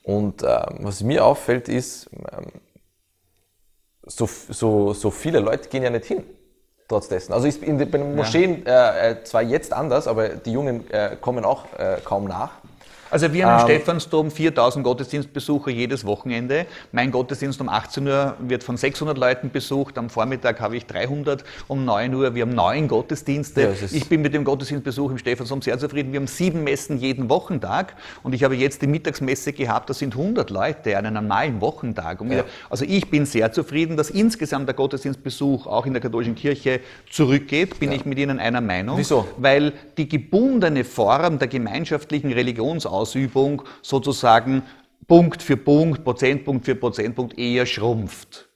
Und 0.03 0.43
äh, 0.43 0.63
was 0.79 1.03
mir 1.03 1.25
auffällt 1.25 1.69
ist, 1.69 2.11
ähm, 2.33 2.47
so, 4.05 4.27
so, 4.27 4.93
so 4.93 5.11
viele 5.11 5.41
Leute 5.41 5.69
gehen 5.69 5.83
ja 5.83 5.91
nicht 5.91 6.07
hin 6.07 6.25
trotz 6.89 7.09
dessen. 7.09 7.33
Also 7.33 7.47
ist 7.47 7.63
in 7.63 7.79
den 7.79 8.17
Moscheen 8.17 8.67
äh, 8.67 9.11
äh 9.11 9.25
zwar 9.25 9.43
jetzt 9.43 9.73
anders, 9.73 10.07
aber 10.07 10.31
die 10.31 10.53
Jungen 10.53 10.91
äh, 10.91 11.17
kommen 11.21 11.45
auch 11.45 11.65
äh, 11.79 11.99
kaum 12.05 12.25
nach. 12.25 12.53
Also 13.13 13.31
wir 13.35 13.45
haben 13.45 13.69
im 13.69 13.75
ähm, 13.75 13.77
Stephansdom 13.77 14.31
4000 14.31 14.83
Gottesdienstbesucher 14.83 15.71
jedes 15.71 16.07
Wochenende. 16.07 16.65
Mein 16.93 17.11
Gottesdienst 17.11 17.61
um 17.61 17.69
18 17.69 18.07
Uhr 18.07 18.37
wird 18.39 18.65
von 18.65 18.79
600 18.79 19.19
Leuten 19.19 19.51
besucht. 19.51 19.99
Am 19.99 20.09
Vormittag 20.09 20.61
habe 20.61 20.79
ich 20.79 20.87
300 20.87 21.45
um 21.69 21.85
9 21.85 22.15
Uhr. 22.15 22.35
Wir 22.35 22.43
haben 22.43 22.55
neun 22.55 22.89
Gottesdienste. 22.89 23.61
Ja, 23.61 23.69
ich 23.93 24.09
bin 24.09 24.23
mit 24.23 24.33
dem 24.33 24.45
Gottesdienstbesuch 24.45 25.11
im 25.11 25.19
Stephansdom 25.19 25.61
sehr 25.61 25.79
zufrieden. 25.79 26.15
Wir 26.15 26.21
haben 26.21 26.27
sieben 26.27 26.65
Messen 26.65 26.97
jeden 26.97 27.29
Wochentag. 27.29 27.97
Und 28.23 28.33
ich 28.33 28.45
habe 28.45 28.57
jetzt 28.57 28.81
die 28.81 28.87
Mittagsmesse 28.87 29.53
gehabt. 29.53 29.91
Das 29.91 29.99
sind 29.99 30.17
100 30.17 30.49
Leute 30.49 30.97
an 30.97 31.05
einem 31.05 31.27
normalen 31.27 31.61
Wochentag. 31.61 32.23
Ja. 32.31 32.45
Also 32.71 32.87
ich 32.87 33.11
bin 33.11 33.27
sehr 33.27 33.53
zufrieden, 33.53 33.99
dass 33.99 34.09
insgesamt 34.09 34.69
der 34.69 34.75
Gottesdienstbesuch 34.75 35.67
auch 35.67 35.85
in 35.85 35.93
der 35.93 36.01
katholischen 36.01 36.35
Kirche 36.35 36.81
zurückgeht. 37.11 37.79
Bin 37.79 37.91
ja. 37.91 37.97
ich 37.97 38.07
mit 38.07 38.19
Ihnen 38.19 38.41
einer 38.41 38.63
Meinung. 38.63 38.97
Wieso? 38.97 39.29
Weil 39.37 39.75
die 39.99 40.09
gebundene 40.09 40.85
Form 40.85 41.39
der 41.39 41.49
gemeinschaftlichen 41.49 42.33
Religionsausübung 42.33 43.02
Ausübung 43.03 43.63
sozusagen 43.83 44.63
Punkt 45.07 45.43
für 45.43 45.57
Punkt, 45.57 46.05
Prozentpunkt 46.05 46.65
für 46.65 46.75
Prozentpunkt 46.75 47.39
eher 47.39 47.67
schrumpft. 47.67 48.49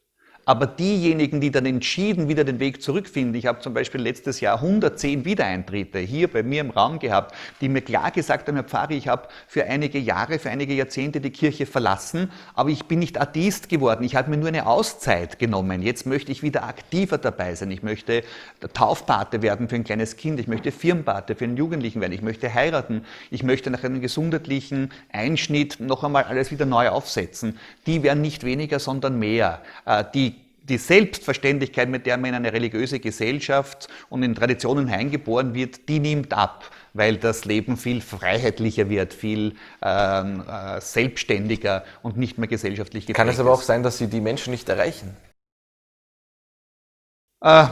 Aber 0.49 0.69
diejenigen, 0.69 1.41
die 1.41 1.51
dann 1.51 1.67
entschieden 1.67 2.29
wieder 2.29 2.45
den 2.45 2.61
Weg 2.61 2.81
zurückfinden, 2.81 3.35
ich 3.35 3.47
habe 3.47 3.59
zum 3.59 3.75
Beispiel 3.75 4.01
letztes 4.01 4.39
Jahr 4.39 4.63
110 4.63 5.25
Wiedereintritte 5.25 5.99
hier 5.99 6.29
bei 6.29 6.45
mir 6.45 6.61
im 6.61 6.71
Raum 6.71 7.01
gehabt, 7.01 7.35
die 7.61 7.69
mir 7.69 7.81
klar 7.81 8.13
gesagt 8.13 8.47
haben, 8.47 8.55
Herr 8.55 8.63
Pfarrer, 8.63 8.93
ich 8.93 9.09
habe 9.09 9.27
für 9.49 9.65
einige 9.65 9.99
Jahre, 9.99 10.39
für 10.39 10.51
einige 10.51 10.73
Jahrzehnte 10.73 11.21
die 11.21 11.31
Kirche 11.31 11.67
verlassen, 11.67 12.31
aber 12.55 12.71
ich 12.71 12.85
bin 12.85 13.01
nicht 13.01 13.21
Atheist 13.21 13.69
geworden, 13.69 14.05
ich 14.05 14.15
habe 14.15 14.31
mir 14.31 14.37
nur 14.37 14.47
eine 14.47 14.67
Auszeit 14.67 15.41
genommen. 15.41 15.83
Jetzt 15.83 16.07
möchte 16.07 16.31
ich 16.31 16.45
wieder 16.45 16.63
aktiver 16.63 17.19
dabei 17.19 17.57
sein. 17.57 17.73
Ich 17.73 17.83
möchte 17.83 18.23
Taufpate 18.73 19.43
werden 19.43 19.69
für 19.69 19.75
ein 19.75 19.83
kleines 19.83 20.17
Kind, 20.17 20.39
ich 20.39 20.47
möchte 20.47 20.71
Firmpate 20.71 21.35
für 21.35 21.43
einen 21.43 21.57
Jugendlichen 21.57 22.01
werden, 22.01 22.13
ich 22.13 22.23
möchte 22.23 22.55
heiraten, 22.55 23.05
ich 23.33 23.43
möchte 23.43 23.73
nach 23.73 23.83
einem 23.83 24.01
gesundheitlichen 24.01 24.93
Einschnitt 25.11 25.81
noch 25.81 26.05
einmal 26.05 26.23
alles 26.23 26.53
wieder 26.53 26.67
neu 26.67 26.89
aufsetzen. 26.91 27.59
Die 27.89 28.05
werden 28.05 28.23
nicht 28.23 28.45
weniger, 28.45 28.79
sondern 28.79 29.19
mehr. 29.19 29.61
Äh, 29.87 30.05
die 30.15 30.36
die 30.69 30.79
Selbstverständlichkeit, 30.79 31.89
mit 31.89 32.07
der 32.07 32.17
man 32.17 32.31
in 32.31 32.35
eine 32.37 32.53
religiöse 32.53 33.01
Gesellschaft 33.01 33.89
und 34.09 34.23
in 34.23 34.35
Traditionen 34.35 34.89
hineingeboren 34.89 35.55
wird, 35.55 35.89
die 35.89 36.01
nimmt 36.01 36.33
ab. 36.33 36.65
weil 36.97 37.19
das 37.19 37.45
Leben 37.45 37.77
viel 37.77 38.01
freiheitlicher 38.01 38.89
wird, 38.89 39.13
viel 39.13 39.55
ähm, 39.83 40.43
äh, 40.49 40.81
selbstständiger 40.81 41.85
und 42.03 42.17
nicht 42.17 42.39
mehr 42.39 42.49
gesellschaftlich 42.49 43.07
geprägt 43.07 43.17
Kann 43.17 43.29
es 43.29 43.39
aber 43.39 43.53
auch 43.53 43.63
sein, 43.63 43.83
dass 43.83 43.99
Sie 43.99 44.07
die 44.07 44.21
Menschen 44.21 44.51
nicht 44.51 44.69
erreichen? 44.69 45.15
Äh, 47.43 47.67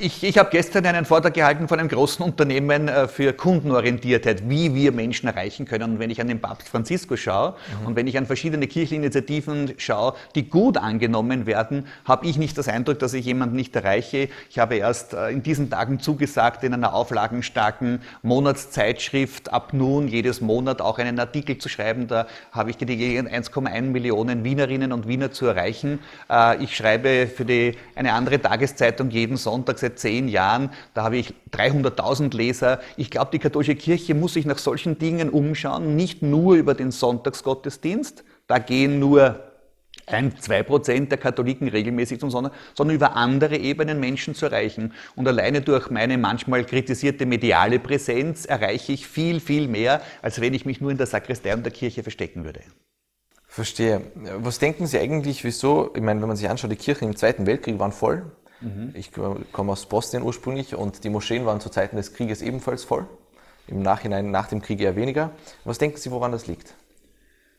ich, 0.00 0.22
ich 0.24 0.38
habe 0.38 0.50
gestern 0.50 0.86
einen 0.86 1.04
Vortrag 1.04 1.34
gehalten 1.34 1.68
von 1.68 1.78
einem 1.78 1.88
großen 1.88 2.24
Unternehmen 2.24 2.88
äh, 2.88 3.08
für 3.08 3.32
Kundenorientiertheit, 3.32 4.48
wie 4.48 4.74
wir 4.74 4.92
Menschen 4.92 5.28
erreichen 5.28 5.66
können. 5.66 5.92
Und 5.92 5.98
wenn 5.98 6.10
ich 6.10 6.20
an 6.20 6.28
den 6.28 6.40
Papst 6.40 6.68
Franziskus 6.68 7.20
schaue 7.20 7.54
mhm. 7.80 7.86
und 7.86 7.96
wenn 7.96 8.06
ich 8.06 8.18
an 8.18 8.26
verschiedene 8.26 8.66
kirchliche 8.66 8.96
Initiativen 8.96 9.74
schaue, 9.78 10.14
die 10.34 10.48
gut 10.48 10.76
angenommen 10.76 11.46
werden, 11.46 11.86
habe 12.04 12.26
ich 12.26 12.36
nicht 12.38 12.56
das 12.58 12.68
Eindruck, 12.68 12.98
dass 12.98 13.14
ich 13.14 13.24
jemanden 13.24 13.56
nicht 13.56 13.74
erreiche. 13.76 14.28
Ich 14.50 14.58
habe 14.58 14.76
erst 14.76 15.14
äh, 15.14 15.28
in 15.28 15.42
diesen 15.42 15.70
Tagen 15.70 16.00
zugesagt, 16.00 16.64
in 16.64 16.74
einer 16.74 16.94
auflagenstarken 16.94 18.00
Monatszeitschrift 18.22 19.52
ab 19.52 19.72
nun 19.72 20.08
jedes 20.08 20.40
Monat 20.40 20.80
auch 20.80 20.98
einen 20.98 21.18
Artikel 21.18 21.58
zu 21.58 21.68
schreiben. 21.68 22.06
Da 22.06 22.26
habe 22.52 22.70
ich 22.70 22.76
die 22.76 22.86
Gelegenheit, 22.86 23.44
1,1 23.44 23.82
Millionen 23.82 24.44
Wienerinnen 24.44 24.92
und 24.92 25.08
Wiener 25.08 25.30
zu 25.30 25.46
erreichen. 25.46 26.00
Äh, 26.30 26.62
ich 26.62 26.76
schreibe 26.76 27.26
für 27.26 27.44
die, 27.44 27.76
eine 27.94 28.12
andere 28.12 28.40
Tageszeitung 28.40 29.10
jeden 29.10 29.36
Sonntag 29.36 29.73
Sonntag 29.74 29.78
seit 29.78 29.98
zehn 29.98 30.28
Jahren, 30.28 30.70
da 30.94 31.04
habe 31.04 31.16
ich 31.16 31.34
300.000 31.52 32.34
Leser. 32.36 32.80
Ich 32.96 33.10
glaube, 33.10 33.30
die 33.32 33.38
katholische 33.38 33.74
Kirche 33.74 34.14
muss 34.14 34.34
sich 34.34 34.46
nach 34.46 34.58
solchen 34.58 34.98
Dingen 34.98 35.30
umschauen, 35.30 35.96
nicht 35.96 36.22
nur 36.22 36.54
über 36.54 36.74
den 36.74 36.90
Sonntagsgottesdienst, 36.90 38.24
da 38.46 38.58
gehen 38.58 38.98
nur 38.98 39.40
ein, 40.06 40.36
zwei 40.38 40.62
Prozent 40.62 41.10
der 41.10 41.18
Katholiken 41.18 41.68
regelmäßig 41.68 42.20
zum 42.20 42.30
Sonntag, 42.30 42.52
sondern 42.74 42.96
über 42.96 43.16
andere 43.16 43.56
Ebenen 43.56 44.00
Menschen 44.00 44.34
zu 44.34 44.46
erreichen. 44.46 44.92
Und 45.16 45.26
alleine 45.26 45.62
durch 45.62 45.88
meine 45.88 46.18
manchmal 46.18 46.64
kritisierte 46.64 47.24
mediale 47.26 47.78
Präsenz 47.78 48.44
erreiche 48.44 48.92
ich 48.92 49.06
viel, 49.06 49.40
viel 49.40 49.66
mehr, 49.66 50.02
als 50.20 50.40
wenn 50.40 50.52
ich 50.52 50.66
mich 50.66 50.80
nur 50.80 50.90
in 50.90 50.98
der 50.98 51.06
Sakristei 51.06 51.54
und 51.54 51.64
der 51.64 51.72
Kirche 51.72 52.02
verstecken 52.02 52.44
würde. 52.44 52.60
Verstehe. 53.46 54.02
Was 54.14 54.58
denken 54.58 54.86
Sie 54.86 54.98
eigentlich, 54.98 55.44
wieso, 55.44 55.92
ich 55.94 56.02
meine, 56.02 56.20
wenn 56.20 56.28
man 56.28 56.36
sich 56.36 56.50
anschaut, 56.50 56.72
die 56.72 56.76
Kirchen 56.76 57.08
im 57.08 57.16
Zweiten 57.16 57.46
Weltkrieg 57.46 57.78
waren 57.78 57.92
voll, 57.92 58.30
Mhm. 58.64 58.90
Ich 58.94 59.12
komme 59.12 59.72
aus 59.72 59.86
Bosnien 59.86 60.22
ursprünglich 60.22 60.74
und 60.74 61.04
die 61.04 61.10
Moscheen 61.10 61.46
waren 61.46 61.60
zu 61.60 61.68
Zeiten 61.68 61.96
des 61.96 62.14
Krieges 62.14 62.42
ebenfalls 62.42 62.84
voll. 62.84 63.06
Im 63.66 63.82
Nachhinein, 63.82 64.30
nach 64.30 64.48
dem 64.48 64.60
Krieg 64.60 64.80
eher 64.80 64.96
weniger. 64.96 65.30
Was 65.64 65.78
denken 65.78 65.96
Sie, 65.96 66.10
woran 66.10 66.32
das 66.32 66.46
liegt? 66.46 66.74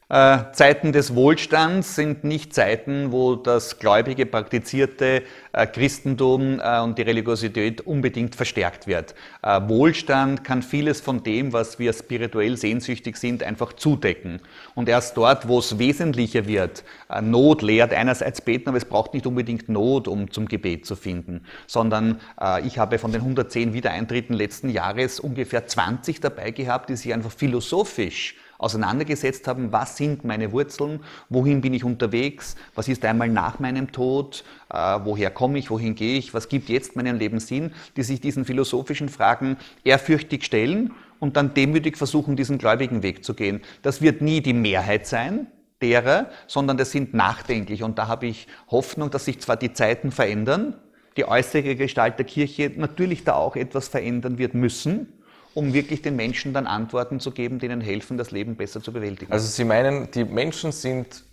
Äh, 0.08 0.52
Zeiten 0.54 0.92
des 0.92 1.16
Wohlstands 1.16 1.96
sind 1.96 2.24
nicht 2.24 2.54
Zeiten, 2.54 3.12
wo 3.12 3.36
das 3.36 3.80
gläubige, 3.80 4.28
praktizierte 4.28 5.24
äh, 5.52 5.66
Christentum 5.66 6.60
äh, 6.60 6.80
und 6.82 7.00
die 7.00 7.02
Religiosität 7.02 7.82
unbedingt 7.82 8.36
verstärkt 8.36 8.86
wird. 8.88 9.16
Wohlstand 9.42 10.44
kann 10.44 10.62
vieles 10.62 11.02
von 11.02 11.24
dem, 11.24 11.54
was 11.54 11.80
wir 11.80 11.94
spirituell 11.94 12.58
sehnsüchtig 12.58 13.18
sind, 13.18 13.44
einfach 13.44 13.74
zudecken. 13.74 14.42
Und 14.76 14.90
erst 14.90 15.18
dort, 15.18 15.48
wo 15.48 15.60
es 15.60 15.78
wesentlicher 15.78 16.48
wird, 16.48 16.84
Not 17.22 17.62
lehrt 17.62 17.94
einerseits 17.94 18.42
beten, 18.42 18.70
aber 18.70 18.78
es 18.78 18.86
braucht 18.86 19.14
nicht 19.14 19.28
unbedingt 19.28 19.70
Not, 19.70 20.08
um 20.08 20.32
zum 20.32 20.48
Gebet 20.48 20.86
zu 20.86 20.96
finden, 20.96 21.46
sondern 21.68 22.20
ich 22.66 22.80
habe 22.80 22.98
von 22.98 23.12
den 23.12 23.22
110 23.22 23.74
Wiedereintritten 23.74 24.36
letzten 24.36 24.70
Jahres 24.70 25.20
ungefähr 25.20 25.68
20 25.68 26.20
dabei 26.20 26.52
gehabt, 26.52 26.90
die 26.90 26.96
sich 26.96 27.14
einfach 27.14 27.32
philosophisch 27.32 28.36
auseinandergesetzt 28.58 29.48
haben, 29.48 29.72
was 29.72 29.98
sind 29.98 30.24
meine 30.24 30.52
Wurzeln, 30.52 31.02
wohin 31.30 31.62
bin 31.62 31.74
ich 31.74 31.84
unterwegs, 31.84 32.56
was 32.76 32.88
ist 32.88 33.04
einmal 33.06 33.30
nach 33.30 33.60
meinem 33.60 33.92
Tod, 33.92 34.44
äh, 34.72 35.00
woher 35.04 35.32
komme 35.32 35.60
ich, 35.60 35.70
wohin 35.70 35.96
gehe 35.96 36.18
ich, 36.18 36.34
was 36.34 36.50
gibt 36.50 36.70
jetzt 36.70 36.96
meinem 36.96 37.18
Leben 37.18 37.40
Sinn, 37.40 37.72
die 37.98 38.04
sich 38.04 38.22
diesen 38.22 38.46
philosophischen 38.46 39.10
Fragen 39.10 39.58
ehrfürchtig 39.84 40.44
stellen 40.46 40.94
und 41.20 41.38
dann 41.38 41.54
demütig 41.54 41.98
versuchen, 41.98 42.36
diesen 42.36 42.58
gläubigen 42.58 43.04
Weg 43.04 43.24
zu 43.24 43.34
gehen. 43.34 43.62
Das 43.82 44.02
wird 44.02 44.22
nie 44.22 44.42
die 44.42 44.54
Mehrheit 44.54 45.08
sein, 45.08 45.48
derer, 45.82 46.30
sondern 46.48 46.78
das 46.78 46.92
sind 46.92 47.14
nachdenklich. 47.14 47.84
Und 47.84 47.98
da 47.98 48.08
habe 48.08 48.28
ich 48.28 48.48
Hoffnung, 48.70 49.12
dass 49.12 49.26
sich 49.26 49.40
zwar 49.40 49.58
die 49.58 49.74
Zeiten 49.74 50.12
verändern, 50.12 50.76
die 51.18 51.26
äußere 51.26 51.76
Gestalt 51.76 52.18
der 52.18 52.26
Kirche 52.26 52.72
natürlich 52.76 53.24
da 53.24 53.36
auch 53.36 53.56
etwas 53.56 53.88
verändern 53.88 54.38
wird 54.38 54.54
müssen, 54.54 55.14
um 55.56 55.74
wirklich 55.74 56.02
den 56.02 56.16
Menschen 56.16 56.54
dann 56.54 56.68
Antworten 56.68 57.20
zu 57.20 57.32
geben, 57.32 57.60
denen 57.60 57.82
helfen, 57.82 58.18
das 58.18 58.30
Leben 58.30 58.56
besser 58.56 58.84
zu 58.84 58.92
bewältigen. 58.92 59.32
Also 59.32 59.48
Sie 59.48 59.64
meinen, 59.64 60.12
die 60.12 60.26
Menschen 60.26 60.72
sind 60.72 61.24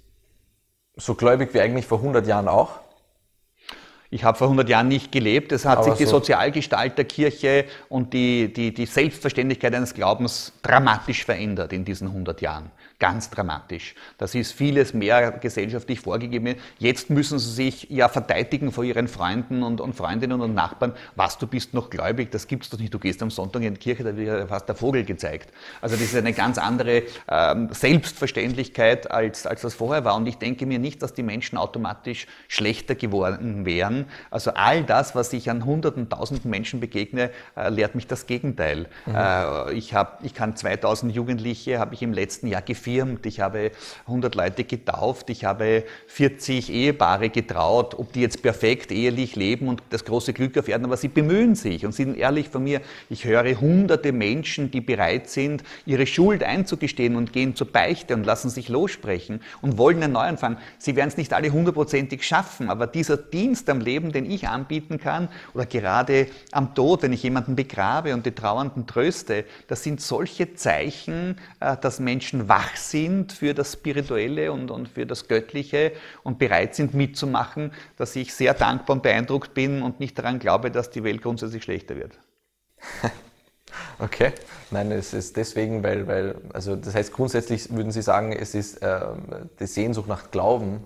so 0.97 1.15
gläubig 1.15 1.53
wie 1.53 1.61
eigentlich 1.61 1.87
vor 1.87 1.99
100 1.99 2.27
Jahren 2.27 2.49
auch? 2.49 2.81
Ich 4.11 4.25
habe 4.25 4.39
vor 4.39 4.47
100 4.47 4.69
Jahren 4.69 4.89
nicht 4.89 5.11
gelebt. 5.11 5.51
Es 5.53 5.65
hat 5.65 5.79
Aber 5.79 5.89
sich 5.89 5.95
die 5.95 6.05
so 6.05 6.19
Sozialgestalt 6.19 6.97
der 6.99 7.05
Kirche 7.05 7.65
und 7.89 8.13
die, 8.13 8.53
die, 8.53 8.73
die 8.73 8.87
Selbstverständlichkeit 8.87 9.75
eines 9.75 9.93
Glaubens 9.93 10.53
dramatisch 10.63 11.25
verändert 11.25 11.73
in 11.73 11.85
diesen 11.85 12.09
100 12.09 12.41
Jahren 12.43 12.71
ganz 13.03 13.31
dramatisch. 13.31 13.97
Das 14.17 14.33
ist 14.37 14.53
vieles 14.53 14.95
mehr 14.95 15.33
gesellschaftlich 15.33 15.99
vorgegeben. 15.99 16.55
Jetzt 16.79 17.11
müssen 17.11 17.41
sie 17.41 17.51
sich 17.51 17.91
ja 17.91 18.09
verteidigen 18.09 18.71
vor 18.71 18.85
ihren 18.85 19.09
Freunden 19.09 19.65
und, 19.65 19.81
und 19.81 19.97
Freundinnen 19.97 20.41
und 20.41 20.55
Nachbarn. 20.55 20.93
Was, 21.17 21.37
du 21.37 21.49
bist 21.49 21.75
noch 21.75 21.91
gläubig, 21.91 22.31
das 22.31 22.47
gibt's 22.47 22.71
doch 22.71 22.79
nicht. 22.79 22.95
Du 22.95 23.01
gehst 23.01 23.21
am 23.21 23.33
Sonntag 23.33 23.63
in 23.63 23.75
die 23.75 23.81
Kirche, 23.81 24.05
da 24.05 24.17
wird 24.17 24.49
fast 24.49 24.69
der 24.69 24.77
Vogel 24.77 25.05
gezeigt. 25.05 25.53
Also 25.81 25.97
das 25.97 26.05
ist 26.05 26.15
eine 26.15 26.33
ganz 26.33 26.59
andere 26.59 27.03
ähm, 27.29 27.71
Selbstverständlichkeit, 27.73 29.11
als, 29.11 29.49
als 29.49 29.63
das 29.63 29.75
vorher 29.75 30.05
war. 30.05 30.15
Und 30.15 30.29
ich 30.29 30.39
denke 30.39 30.65
mir 30.65 30.79
nicht, 30.79 31.03
dass 31.03 31.13
die 31.13 31.25
Menschen 31.25 31.59
automatisch 31.59 32.29
schlechter 32.47 32.95
geworden 32.95 33.67
wären. 33.67 34.07
Also 34.31 34.53
all 34.55 34.85
das, 34.85 35.17
was 35.17 35.33
ich 35.33 35.51
an 35.51 35.65
hunderten, 35.65 36.09
tausenden 36.09 36.53
Menschen 36.53 36.79
begegne, 36.79 37.33
äh, 37.57 37.69
lehrt 37.69 37.97
mich 37.97 38.07
das 38.07 38.29
Gegenteil. 38.29 38.87
Mhm. 39.07 39.15
Äh, 39.17 39.73
ich, 39.73 39.93
hab, 39.93 40.23
ich 40.23 40.35
kann 40.35 40.55
2000 40.55 41.13
Jugendliche, 41.13 41.81
habe 41.81 41.95
ich 41.95 42.03
im 42.03 42.13
letzten 42.13 42.47
Jahr 42.47 42.63
gefilmt, 42.63 42.92
gefirmt, 42.93 43.27
ich 43.27 43.41
habe 43.41 43.73
100 44.07 44.35
Leute 44.35 44.65
getauft, 44.65 45.31
ich 45.31 45.45
habe 45.45 45.85
40 46.09 46.71
Ehepaare 46.71 47.31
getraut, 47.31 47.95
ob 47.99 48.13
die 48.13 48.21
jetzt 48.21 48.43
perfekt 48.43 48.93
ehelich 48.93 49.37
leben 49.37 49.69
und 49.69 49.83
das 49.91 50.05
große 50.05 50.33
Glück 50.33 50.57
erfahren, 50.57 50.85
aber 50.85 50.97
sie 50.97 51.09
bemühen 51.09 51.55
sich 51.55 51.87
und 51.87 51.93
sind 51.93 52.17
ehrlich 52.17 52.49
von 52.49 52.65
mir. 52.65 52.81
Ich 53.09 53.25
höre 53.25 53.61
hunderte 53.61 54.13
Menschen, 54.13 54.71
die 54.71 54.81
bereit 54.81 55.29
sind, 55.29 55.63
ihre 55.87 56.07
Schuld 56.07 56.43
einzugestehen 56.43 57.17
und 57.17 57.33
gehen 57.33 57.57
zur 57.57 57.69
Beichte 57.69 58.15
und 58.15 58.25
lassen 58.25 58.51
sich 58.51 58.69
lossprechen 58.69 59.41
und 59.63 59.79
wollen 59.79 60.03
einen 60.03 60.13
Neuanfang. 60.13 60.59
Sie 60.79 60.97
werden 60.97 61.09
es 61.09 61.17
nicht 61.17 61.33
alle 61.33 61.51
hundertprozentig 61.51 62.27
schaffen, 62.27 62.69
aber 62.69 62.87
dieser 62.87 63.17
Dienst 63.17 63.71
am 63.71 63.81
Leben, 63.81 64.13
den 64.13 64.31
ich 64.31 64.49
anbieten 64.49 64.99
kann, 64.99 65.29
oder 65.55 65.67
gerade 65.67 66.27
am 66.51 66.75
Tod, 66.75 67.03
wenn 67.03 67.13
ich 67.13 67.23
jemanden 67.23 67.57
begrabe 67.57 68.15
und 68.15 68.27
die 68.27 68.33
Trauernden 68.33 68.87
tröste, 68.87 69.45
das 69.69 69.83
sind 69.83 70.01
solche 70.01 70.55
Zeichen, 70.55 71.37
äh, 71.61 71.77
dass 71.81 72.01
Menschen 72.01 72.49
wach 72.49 72.72
sind 72.77 73.33
für 73.33 73.55
das 73.55 73.73
Spirituelle 73.73 74.53
und, 74.53 74.71
und 74.71 74.89
für 74.89 75.07
das 75.07 75.29
Göttliche 75.29 75.93
und 76.23 76.39
bereit 76.39 76.75
sind 76.75 76.95
mitzumachen, 76.95 77.73
dass 77.97 78.17
ich 78.17 78.35
sehr 78.35 78.55
dankbar 78.55 78.97
und 78.97 79.03
beeindruckt 79.03 79.55
bin 79.55 79.83
und 79.83 80.01
nicht 80.01 80.19
daran 80.19 80.39
glaube, 80.39 80.71
dass 80.71 80.91
die 80.91 81.05
Welt 81.05 81.23
grundsätzlich 81.23 81.63
schlechter 81.63 81.97
wird. 81.97 82.19
Okay, 83.99 84.33
nein, 84.71 84.91
es 84.91 85.15
ist 85.15 85.37
deswegen, 85.37 85.83
weil, 85.83 86.07
weil, 86.07 86.35
also 86.53 86.77
das 86.77 86.95
heißt 86.95 87.13
grundsätzlich 87.13 87.71
würden 87.75 87.93
Sie 87.93 88.03
sagen, 88.03 88.33
es 88.33 88.55
ist 88.55 88.83
äh, 88.83 89.01
die 89.61 89.67
Sehnsucht 89.67 90.09
nach 90.09 90.31
Glauben 90.31 90.85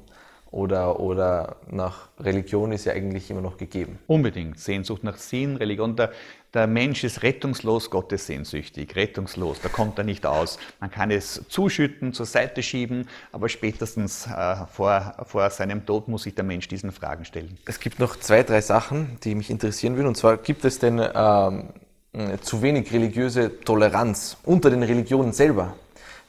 oder, 0.51 1.01
oder 1.01 1.57
nach 1.69 2.09
Religion 2.21 2.73
ist 2.73 2.85
ja 2.85 2.93
eigentlich 2.93 3.31
immer 3.31 3.41
noch 3.41 3.57
gegeben. 3.57 3.99
Unbedingt. 4.07 4.59
Sehnsucht 4.59 5.03
nach 5.03 5.19
Sinn, 5.19 5.57
Religion. 5.57 5.97
Der, 5.97 6.13
der 6.57 6.67
Mensch 6.67 7.05
ist 7.05 7.23
rettungslos, 7.23 7.91
Gott 7.91 8.11
ist 8.13 8.27
sehnsüchtig, 8.27 8.97
rettungslos, 8.97 9.61
da 9.63 9.69
kommt 9.69 9.99
er 9.99 10.05
nicht 10.05 10.25
aus. 10.25 10.59
Man 10.81 10.91
kann 10.91 11.11
es 11.11 11.43
zuschütten, 11.49 12.15
zur 12.15 12.27
Seite 12.27 12.63
schieben, 12.63 13.09
aber 13.31 13.49
spätestens 13.49 14.27
äh, 14.27 14.57
vor, 14.73 15.15
vor 15.27 15.51
seinem 15.51 15.85
Tod 15.85 16.09
muss 16.09 16.23
sich 16.23 16.35
der 16.35 16.45
Mensch 16.45 16.67
diesen 16.69 16.93
Fragen 16.93 17.25
stellen. 17.27 17.59
Es 17.67 17.79
gibt 17.79 17.99
noch 17.99 18.17
zwei, 18.17 18.43
drei 18.43 18.63
Sachen, 18.63 19.19
die 19.23 19.35
mich 19.35 19.51
interessieren 19.51 19.97
würden. 19.97 20.09
Und 20.09 20.17
zwar 20.17 20.39
gibt 20.39 20.65
es 20.65 20.79
denn 20.79 21.01
ähm, 21.15 21.69
zu 22.41 22.63
wenig 22.63 22.91
religiöse 22.93 23.61
Toleranz 23.61 24.39
unter 24.43 24.71
den 24.71 24.83
Religionen 24.83 25.33
selber? 25.33 25.75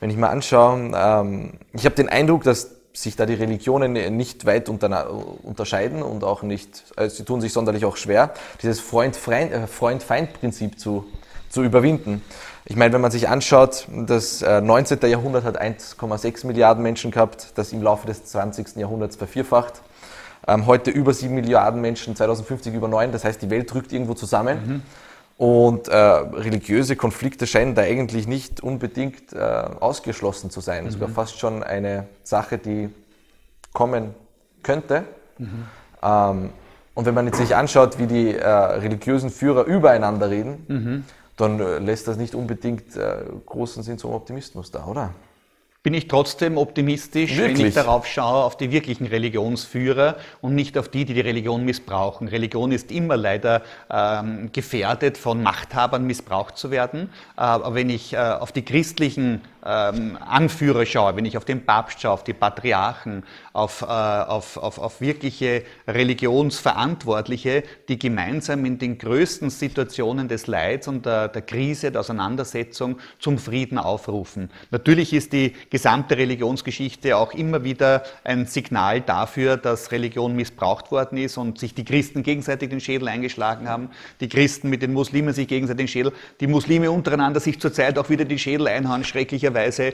Wenn 0.01 0.09
ich 0.09 0.17
mal 0.17 0.29
anschaue, 0.29 0.91
ähm, 0.93 1.53
ich 1.71 1.85
habe 1.85 1.95
den 1.95 2.09
Eindruck, 2.09 2.43
dass 2.43 2.76
sich 2.97 3.15
da 3.15 3.27
die 3.27 3.35
Religionen 3.35 3.93
nicht 4.17 4.45
weit 4.47 4.69
unterscheiden 4.69 6.01
und 6.01 6.23
auch 6.23 6.41
nicht, 6.41 6.83
also 6.95 7.17
sie 7.17 7.25
tun 7.25 7.41
sich 7.41 7.53
sonderlich 7.53 7.85
auch 7.85 7.95
schwer, 7.95 8.33
dieses 8.63 8.79
äh, 8.79 9.67
Freund-Feind-Prinzip 9.67 10.79
zu, 10.79 11.05
zu 11.47 11.61
überwinden. 11.61 12.23
Ich 12.65 12.75
meine, 12.75 12.93
wenn 12.93 13.01
man 13.01 13.11
sich 13.11 13.29
anschaut, 13.29 13.87
das 13.91 14.41
19. 14.41 15.03
Äh, 15.03 15.07
Jahrhundert 15.09 15.43
hat 15.43 15.61
1,6 15.61 16.47
Milliarden 16.47 16.81
Menschen 16.81 17.11
gehabt, 17.11 17.51
das 17.53 17.71
im 17.71 17.83
Laufe 17.83 18.07
des 18.07 18.25
20. 18.25 18.77
Jahrhunderts 18.77 19.15
vervierfacht. 19.15 19.83
Ähm, 20.47 20.65
heute 20.65 20.89
über 20.89 21.13
7 21.13 21.35
Milliarden 21.35 21.81
Menschen, 21.81 22.15
2050 22.15 22.73
über 22.73 22.87
9, 22.87 23.11
das 23.11 23.23
heißt, 23.23 23.39
die 23.43 23.51
Welt 23.51 23.75
rückt 23.75 23.93
irgendwo 23.93 24.15
zusammen. 24.15 24.57
Mhm. 24.65 24.81
Und 25.37 25.87
äh, 25.87 25.95
religiöse 25.95 26.95
Konflikte 26.95 27.45
scheinen 27.45 27.75
da 27.75 27.83
eigentlich 27.83 28.27
nicht 28.27 28.61
unbedingt 28.61 29.33
äh, 29.33 29.37
ausgeschlossen 29.37 30.49
zu 30.49 30.61
sein. 30.61 30.85
Mhm. 30.85 30.91
Sogar 30.91 31.09
fast 31.09 31.39
schon 31.39 31.61
eine 31.61 32.07
Sache, 32.23 32.57
die 32.57 32.89
kommen 33.71 34.15
könnte. 34.63 35.03
Mhm. 35.37 35.65
Ähm, 36.01 36.49
und 36.95 37.05
wenn 37.05 37.13
man 37.13 37.27
jetzt 37.27 37.37
sich 37.37 37.55
anschaut, 37.55 37.99
wie 37.99 38.07
die 38.07 38.33
äh, 38.33 38.47
religiösen 38.47 39.29
Führer 39.29 39.65
übereinander 39.65 40.31
reden, 40.31 40.65
mhm. 40.67 41.03
dann 41.35 41.59
äh, 41.59 41.77
lässt 41.77 42.07
das 42.07 42.17
nicht 42.17 42.33
unbedingt 42.33 42.95
äh, 42.95 43.17
großen 43.45 43.83
Sinn 43.83 43.99
zum 43.99 44.13
Optimismus 44.13 44.71
da, 44.71 44.85
oder? 44.87 45.13
Bin 45.87 45.93
ich 45.93 46.09
trotzdem 46.09 46.57
optimistisch, 46.57 47.37
Wirklich? 47.37 47.59
wenn 47.59 47.67
ich 47.67 47.73
darauf 47.73 48.05
schaue, 48.05 48.43
auf 48.43 48.57
die 48.57 48.73
wirklichen 48.73 49.07
Religionsführer 49.07 50.17
und 50.41 50.53
nicht 50.53 50.77
auf 50.77 50.89
die, 50.89 51.05
die 51.05 51.13
die 51.13 51.21
Religion 51.21 51.63
missbrauchen. 51.63 52.27
Religion 52.27 52.73
ist 52.73 52.91
immer 52.91 53.15
leider 53.15 53.61
ähm, 53.89 54.49
gefährdet, 54.51 55.17
von 55.17 55.41
Machthabern 55.41 56.05
missbraucht 56.05 56.57
zu 56.57 56.71
werden. 56.71 57.03
Äh, 57.37 57.39
aber 57.39 57.73
wenn 57.73 57.89
ich 57.89 58.11
äh, 58.11 58.17
auf 58.17 58.51
die 58.51 58.65
christlichen 58.65 59.39
ähm, 59.67 60.17
Anführer 60.25 60.85
schaue, 60.85 61.15
wenn 61.17 61.25
ich 61.25 61.35
auf 61.35 61.43
den 61.43 61.65
Papst 61.65 62.01
schaue, 62.01 62.13
auf 62.13 62.23
die 62.23 62.33
Patriarchen, 62.33 63.23
auf, 63.51 63.81
äh, 63.81 63.85
auf, 63.85 64.55
auf, 64.55 64.79
auf 64.79 65.01
wirkliche 65.01 65.63
Religionsverantwortliche, 65.87 67.63
die 67.89 67.99
gemeinsam 67.99 68.63
in 68.63 68.79
den 68.79 68.97
größten 68.97 69.49
Situationen 69.49 70.29
des 70.29 70.47
Leids 70.47 70.87
und 70.87 71.05
der, 71.05 71.27
der 71.27 71.41
Krise, 71.41 71.91
der 71.91 72.01
Auseinandersetzung 72.01 72.97
zum 73.19 73.37
Frieden 73.37 73.77
aufrufen. 73.77 74.49
Natürlich 74.71 75.11
ist 75.11 75.33
die 75.33 75.53
gesamte 75.69 76.17
Religionsgeschichte 76.17 77.17
auch 77.17 77.33
immer 77.33 77.65
wieder 77.65 78.03
ein 78.23 78.45
Signal 78.45 79.01
dafür, 79.01 79.57
dass 79.57 79.91
Religion 79.91 80.35
missbraucht 80.35 80.91
worden 80.91 81.17
ist 81.17 81.37
und 81.37 81.59
sich 81.59 81.73
die 81.73 81.83
Christen 81.83 82.23
gegenseitig 82.23 82.69
den 82.69 82.79
Schädel 82.79 83.09
eingeschlagen 83.09 83.67
haben, 83.67 83.89
die 84.21 84.29
Christen 84.29 84.69
mit 84.69 84.81
den 84.81 84.93
Muslimen 84.93 85.33
sich 85.33 85.47
gegenseitig 85.47 85.77
den 85.77 85.87
Schädel, 85.89 86.13
die 86.39 86.47
Muslime 86.47 86.89
untereinander 86.89 87.41
sich 87.41 87.59
zurzeit 87.59 87.99
auch 87.99 88.09
wieder 88.09 88.23
die 88.23 88.39
Schädel 88.39 88.67
einhauen, 88.67 89.03
schrecklicherweise, 89.03 89.56
äh, 89.57 89.91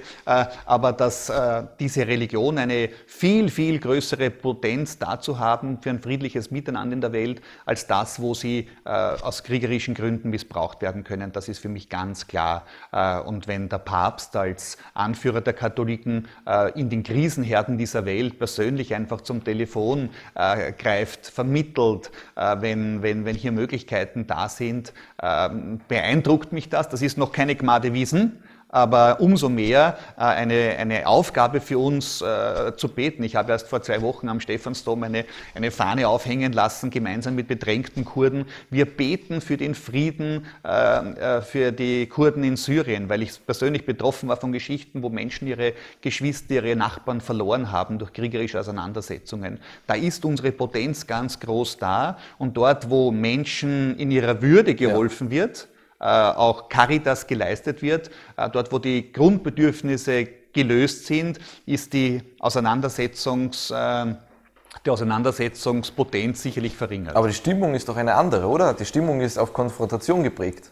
aber 0.66 0.94
dass 0.94 1.30
äh, 1.30 1.64
diese 1.80 2.08
Religion 2.08 2.58
eine 2.58 2.90
viel, 3.08 3.50
viel 3.50 3.80
größere 3.80 4.30
Potenz 4.30 4.98
dazu 4.98 5.40
haben 5.40 5.80
für 5.82 5.90
ein 5.90 6.00
friedliches 6.00 6.52
Miteinander 6.52 6.94
in 6.94 7.02
der 7.02 7.14
Welt, 7.14 7.42
als 7.66 7.88
das, 7.88 8.22
wo 8.22 8.34
sie 8.34 8.70
äh, 8.86 8.90
aus 8.90 9.44
kriegerischen 9.44 9.94
Gründen 9.94 10.30
missbraucht 10.30 10.82
werden 10.82 11.04
können. 11.04 11.32
Das 11.32 11.48
ist 11.48 11.60
für 11.60 11.70
mich 11.70 11.90
ganz 11.90 12.28
klar. 12.28 12.66
Und 13.26 13.48
wenn 13.48 13.70
der 13.70 13.80
Papst 13.80 14.36
als 14.36 14.78
Anführer 14.94 15.42
der 15.42 15.54
Katholiken 15.54 16.28
in 16.76 16.90
den 16.90 17.04
Krisenherden 17.04 17.78
dieser 17.78 18.06
Welt 18.06 18.38
persönlich 18.38 18.94
einfach 18.94 19.22
zum 19.22 19.44
Telefon 19.44 20.10
greift, 20.34 21.28
vermittelt, 21.28 22.12
wenn, 22.36 23.02
wenn, 23.02 23.26
wenn 23.26 23.36
hier 23.36 23.52
Möglichkeiten 23.52 24.28
da 24.28 24.50
sind, 24.50 24.94
ähm, 25.22 25.80
beeindruckt 25.88 26.52
mich 26.52 26.70
das. 26.70 26.90
Das 26.90 27.02
ist 27.02 27.18
noch 27.18 27.32
keine 27.32 27.56
Gnade 27.56 27.94
Wiesen 27.94 28.44
aber 28.74 29.22
umso 29.22 29.50
mehr 29.50 30.00
äh, 30.18 30.22
eine, 30.22 30.76
eine 30.80 31.06
Aufgabe 31.06 31.62
für 31.62 31.78
uns 31.78 32.22
äh, 32.22 32.76
zu 32.76 32.88
beten. 32.88 33.22
Ich 33.22 33.36
habe 33.36 33.52
erst 33.52 33.68
vor 33.68 33.84
zwei 33.84 34.02
Wochen 34.02 34.28
am 34.30 34.40
Stephansdom 34.40 35.04
eine, 35.04 35.26
eine 35.54 35.70
Fahne 35.70 36.08
aufhängen 36.08 36.54
lassen, 36.54 36.90
gemeinsam 36.90 37.36
mit 37.36 37.48
bedrängten 37.48 38.04
Kurden. 38.04 38.46
Wir 38.72 38.86
beten 38.86 39.42
für 39.42 39.58
den 39.58 39.76
Frieden 39.76 40.48
äh, 40.64 41.42
für 41.42 41.72
die 41.72 42.08
Kurden 42.08 42.44
in 42.44 42.56
Syrien, 42.58 43.10
weil 43.10 43.22
ich 43.22 43.46
persönlich 43.46 43.86
betroffen 43.86 44.28
war 44.28 44.38
von 44.38 44.52
Geschichten, 44.52 45.04
wo 45.04 45.10
Menschen 45.10 45.48
ihre 45.48 45.74
Geschwister, 46.02 46.56
ihre 46.56 46.76
Nachbarn 46.76 47.22
verloren 47.22 47.72
haben 47.72 48.00
durch 48.00 48.12
kriegerische 48.12 48.60
Auseinandersetzungen. 48.60 49.60
Da 49.86 49.94
ist 49.94 50.26
unsere 50.26 50.52
Potenz 50.52 51.06
ganz 51.06 51.40
groß 51.40 51.78
da 51.78 52.18
und 52.40 52.58
dort, 52.58 52.90
wo 52.90 53.12
Menschen 53.12 53.96
in 54.00 54.10
ihrer 54.10 54.42
Würde 54.42 54.74
geholfen 54.74 55.28
ja. 55.28 55.44
wird, 55.44 55.68
auch 56.06 56.70
Caritas 56.70 57.28
geleistet 57.28 57.82
wird. 57.82 58.10
Äh, 58.38 58.50
dort, 58.50 58.72
wo 58.72 58.80
die 58.80 59.12
Grundbedürfnisse 59.12 60.28
gelöst 60.52 61.06
sind, 61.06 61.40
ist 61.66 61.94
die 61.94 62.22
Auseinandersetzungs 62.40 63.72
äh, 63.72 64.16
die 64.86 64.90
Auseinandersetzungspotenz 64.90 66.42
sicherlich 66.42 66.76
verringert. 66.76 67.16
Aber 67.16 67.28
die 67.28 67.34
Stimmung 67.34 67.76
ist 67.76 67.88
doch 67.88 67.96
eine 67.96 68.16
andere, 68.16 68.48
oder? 68.48 68.74
Die 68.74 68.86
Stimmung 68.86 69.22
ist 69.22 69.38
auf 69.38 69.54
Konfrontation 69.54 70.24
geprägt. 70.24 70.72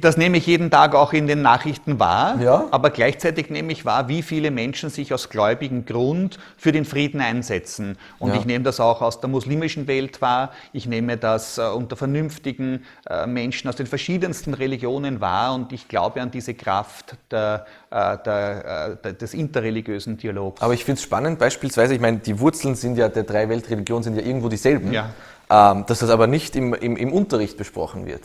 Das 0.00 0.16
nehme 0.16 0.38
ich 0.38 0.46
jeden 0.46 0.70
Tag 0.70 0.94
auch 0.94 1.12
in 1.12 1.26
den 1.26 1.42
Nachrichten 1.42 2.00
wahr, 2.00 2.40
ja. 2.40 2.68
aber 2.70 2.88
gleichzeitig 2.88 3.50
nehme 3.50 3.70
ich 3.70 3.84
wahr, 3.84 4.08
wie 4.08 4.22
viele 4.22 4.50
Menschen 4.50 4.88
sich 4.88 5.12
aus 5.12 5.28
gläubigem 5.28 5.84
Grund 5.84 6.38
für 6.56 6.72
den 6.72 6.86
Frieden 6.86 7.20
einsetzen. 7.20 7.98
Und 8.18 8.30
ja. 8.30 8.36
ich 8.36 8.46
nehme 8.46 8.64
das 8.64 8.80
auch 8.80 9.02
aus 9.02 9.20
der 9.20 9.28
muslimischen 9.28 9.86
Welt 9.86 10.22
wahr, 10.22 10.52
ich 10.72 10.86
nehme 10.86 11.18
das 11.18 11.58
äh, 11.58 11.66
unter 11.66 11.96
vernünftigen 11.96 12.82
äh, 13.10 13.26
Menschen 13.26 13.68
aus 13.68 13.76
den 13.76 13.86
verschiedensten 13.86 14.54
Religionen 14.54 15.20
wahr 15.20 15.54
und 15.54 15.70
ich 15.70 15.86
glaube 15.86 16.22
an 16.22 16.30
diese 16.30 16.54
Kraft 16.54 17.16
der, 17.30 17.66
äh, 17.90 18.16
der, 18.24 18.96
der, 18.96 19.12
des 19.12 19.34
interreligiösen 19.34 20.16
Dialogs. 20.16 20.62
Aber 20.62 20.72
ich 20.72 20.82
finde 20.82 20.98
es 20.98 21.04
spannend, 21.04 21.38
beispielsweise, 21.38 21.94
ich 21.94 22.00
meine, 22.00 22.20
die 22.20 22.40
Wurzeln 22.40 22.74
sind 22.74 22.96
ja 22.96 23.10
der 23.10 23.24
drei 23.24 23.50
Weltreligionen 23.50 24.02
sind 24.02 24.16
ja 24.16 24.22
irgendwo 24.22 24.48
dieselben. 24.48 24.94
Ja. 24.94 25.10
Ähm, 25.50 25.84
dass 25.86 25.98
das 25.98 26.10
aber 26.10 26.26
nicht 26.26 26.56
im, 26.56 26.72
im, 26.74 26.96
im 26.96 27.12
Unterricht 27.12 27.58
besprochen 27.58 28.06
wird. 28.06 28.22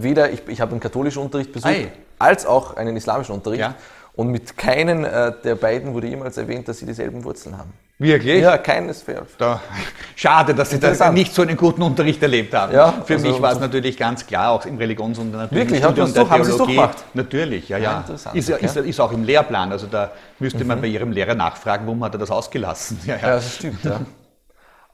Weder, 0.00 0.32
ich, 0.32 0.42
ich 0.48 0.60
habe 0.60 0.72
einen 0.72 0.80
katholischen 0.80 1.22
Unterricht 1.22 1.52
besucht, 1.52 1.72
Ei. 1.72 1.92
als 2.18 2.44
auch 2.44 2.76
einen 2.76 2.96
islamischen 2.96 3.34
Unterricht. 3.34 3.60
Ja. 3.60 3.74
Und 4.14 4.30
mit 4.30 4.56
keinen 4.56 5.04
äh, 5.04 5.32
der 5.44 5.54
beiden 5.54 5.92
wurde 5.92 6.08
jemals 6.08 6.38
erwähnt, 6.38 6.66
dass 6.66 6.78
sie 6.78 6.86
dieselben 6.86 7.22
Wurzeln 7.22 7.56
haben. 7.56 7.72
Wirklich? 7.98 8.42
Ja, 8.42 8.58
keines 8.58 9.04
Da, 9.38 9.60
schade, 10.16 10.54
dass 10.54 10.68
Sie 10.68 10.78
da 10.78 11.10
nicht 11.12 11.34
so 11.34 11.40
einen 11.40 11.56
guten 11.56 11.80
Unterricht 11.82 12.22
erlebt 12.22 12.52
haben. 12.52 12.74
Ja, 12.74 12.92
Für 13.06 13.14
also 13.14 13.26
mich 13.26 13.40
war 13.40 13.52
es 13.52 13.60
natürlich 13.60 13.96
ganz 13.96 14.26
klar, 14.26 14.50
auch 14.50 14.66
im 14.66 14.76
Religionsunterricht. 14.76 15.54
Wirklich? 15.54 15.82
Haben, 15.82 15.98
und 15.98 16.14
doch, 16.14 16.28
haben 16.28 16.44
Sie 16.44 16.50
es 16.50 16.58
doch 16.58 16.66
gemacht? 16.66 17.04
Natürlich, 17.14 17.70
ja, 17.70 17.78
ja. 17.78 18.04
Ist, 18.34 18.50
okay. 18.50 18.66
ist, 18.66 18.76
ist, 18.76 19.00
auch 19.00 19.12
im 19.12 19.24
Lehrplan. 19.24 19.72
Also 19.72 19.86
da 19.86 20.12
müsste 20.38 20.60
mhm. 20.60 20.68
man 20.68 20.80
bei 20.82 20.88
Ihrem 20.88 21.10
Lehrer 21.10 21.34
nachfragen, 21.34 21.86
warum 21.86 22.04
hat 22.04 22.14
er 22.14 22.18
das 22.18 22.30
ausgelassen. 22.30 22.98
Ja, 23.06 23.16
ja. 23.16 23.22
ja 23.22 23.34
das 23.36 23.54
stimmt. 23.54 23.84
Ja. 23.84 24.00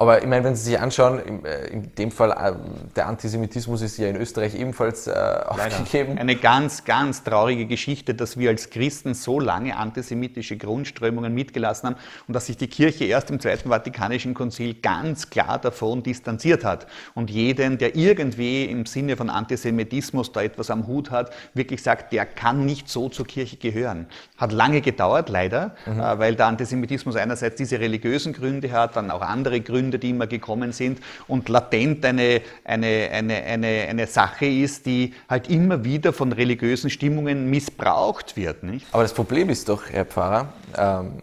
Aber 0.02 0.20
ich 0.20 0.26
meine, 0.26 0.42
wenn 0.42 0.56
Sie 0.56 0.70
sich 0.70 0.80
anschauen, 0.80 1.44
äh, 1.44 1.68
in 1.68 1.94
dem 1.94 2.10
Fall, 2.10 2.32
äh, 2.32 2.54
der 2.96 3.06
Antisemitismus 3.06 3.82
ist 3.82 3.98
ja 3.98 4.08
in 4.08 4.16
Österreich 4.16 4.56
ebenfalls 4.56 5.06
äh, 5.06 5.12
aufgegeben. 5.12 6.18
Eine 6.18 6.34
ganz, 6.34 6.82
ganz 6.82 7.22
traurige 7.22 7.66
Geschichte, 7.66 8.12
dass 8.12 8.36
wir 8.36 8.50
als 8.50 8.70
Christen 8.70 9.14
so 9.14 9.38
lange 9.38 9.76
antisemitische 9.76 10.56
Grundströmungen 10.56 11.32
mitgelassen 11.32 11.90
haben 11.90 11.96
und 12.26 12.34
dass 12.34 12.46
sich 12.46 12.56
die 12.56 12.66
Kirche 12.66 13.04
erst 13.04 13.30
im 13.30 13.38
Zweiten 13.38 13.68
Vatikanischen 13.68 14.34
Konzil 14.34 14.74
ganz 14.74 15.30
klar 15.30 15.60
davon 15.60 16.02
distanziert 16.02 16.64
hat. 16.64 16.88
Und 17.14 17.30
jeden, 17.30 17.78
der 17.78 17.94
irgendwie 17.94 18.64
im 18.64 18.86
Sinne 18.86 19.16
von 19.16 19.30
Antisemitismus 19.30 20.32
da 20.32 20.42
etwas 20.42 20.68
am 20.70 20.88
Hut 20.88 21.12
hat, 21.12 21.32
wirklich 21.54 21.80
sagt, 21.80 22.12
der 22.12 22.26
kann 22.26 22.66
nicht 22.66 22.88
so 22.88 23.08
zur 23.08 23.28
Kirche 23.28 23.56
gehören. 23.56 24.08
Hat 24.36 24.50
lange 24.50 24.80
gedauert, 24.80 25.28
leider, 25.28 25.76
mhm. 25.86 26.00
weil 26.18 26.34
der 26.34 26.46
Antisemitismus 26.46 27.14
einerseits 27.14 27.54
diese 27.54 27.78
religiösen 27.78 28.32
Gründe 28.32 28.72
hat, 28.72 28.96
dann 28.96 29.12
auch 29.12 29.22
andere 29.22 29.60
Gründe, 29.60 29.91
Gründe, 29.92 29.98
die 29.98 30.10
immer 30.10 30.26
gekommen 30.26 30.72
sind 30.72 31.00
und 31.28 31.48
latent 31.48 32.04
eine, 32.04 32.40
eine, 32.64 33.10
eine, 33.12 33.42
eine, 33.42 33.86
eine 33.88 34.06
Sache 34.06 34.46
ist, 34.46 34.86
die 34.86 35.14
halt 35.28 35.48
immer 35.48 35.84
wieder 35.84 36.12
von 36.12 36.32
religiösen 36.32 36.90
Stimmungen 36.90 37.50
missbraucht 37.50 38.36
wird. 38.36 38.62
Nicht? 38.62 38.86
Aber 38.92 39.02
das 39.02 39.14
Problem 39.14 39.50
ist 39.50 39.68
doch, 39.68 39.88
Herr 39.90 40.04
Pfarrer, 40.04 40.52
ähm, 40.76 41.22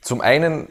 zum 0.00 0.20
einen 0.20 0.68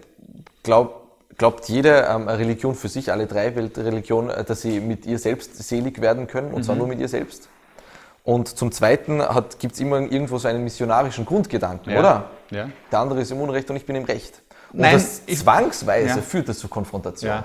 glaubt 0.63 1.07
glaubt 1.37 1.69
jede 1.69 2.07
ähm, 2.09 2.27
Religion 2.27 2.73
für 2.73 2.87
sich, 2.87 3.11
alle 3.11 3.27
drei 3.27 3.55
Weltreligionen, 3.55 4.31
äh, 4.31 4.43
dass 4.43 4.63
sie 4.63 4.79
mit 4.79 5.05
ihr 5.05 5.19
selbst 5.19 5.55
selig 5.55 6.01
werden 6.01 6.25
können, 6.25 6.47
und 6.47 6.61
mhm. 6.61 6.63
zwar 6.63 6.75
nur 6.75 6.87
mit 6.87 6.99
ihr 6.99 7.07
selbst. 7.07 7.47
Und 8.23 8.57
zum 8.57 8.71
Zweiten 8.71 9.21
gibt 9.59 9.75
es 9.75 9.79
immer 9.79 9.99
irgendwo 9.99 10.39
so 10.39 10.47
einen 10.47 10.63
missionarischen 10.63 11.25
Grundgedanken, 11.25 11.93
ja. 11.93 11.99
oder? 11.99 12.29
Ja. 12.49 12.69
Der 12.91 12.99
andere 12.99 13.21
ist 13.21 13.31
im 13.31 13.39
Unrecht 13.39 13.69
und 13.69 13.75
ich 13.75 13.85
bin 13.85 13.95
im 13.95 14.05
Recht. 14.05 14.41
Und 14.73 14.79
Nein, 14.81 14.93
das 14.93 15.25
zwangsweise 15.25 16.07
ja. 16.07 16.21
führt 16.21 16.49
das 16.49 16.59
zu 16.59 16.67
Konfrontation. 16.67 17.29
Ja. 17.29 17.43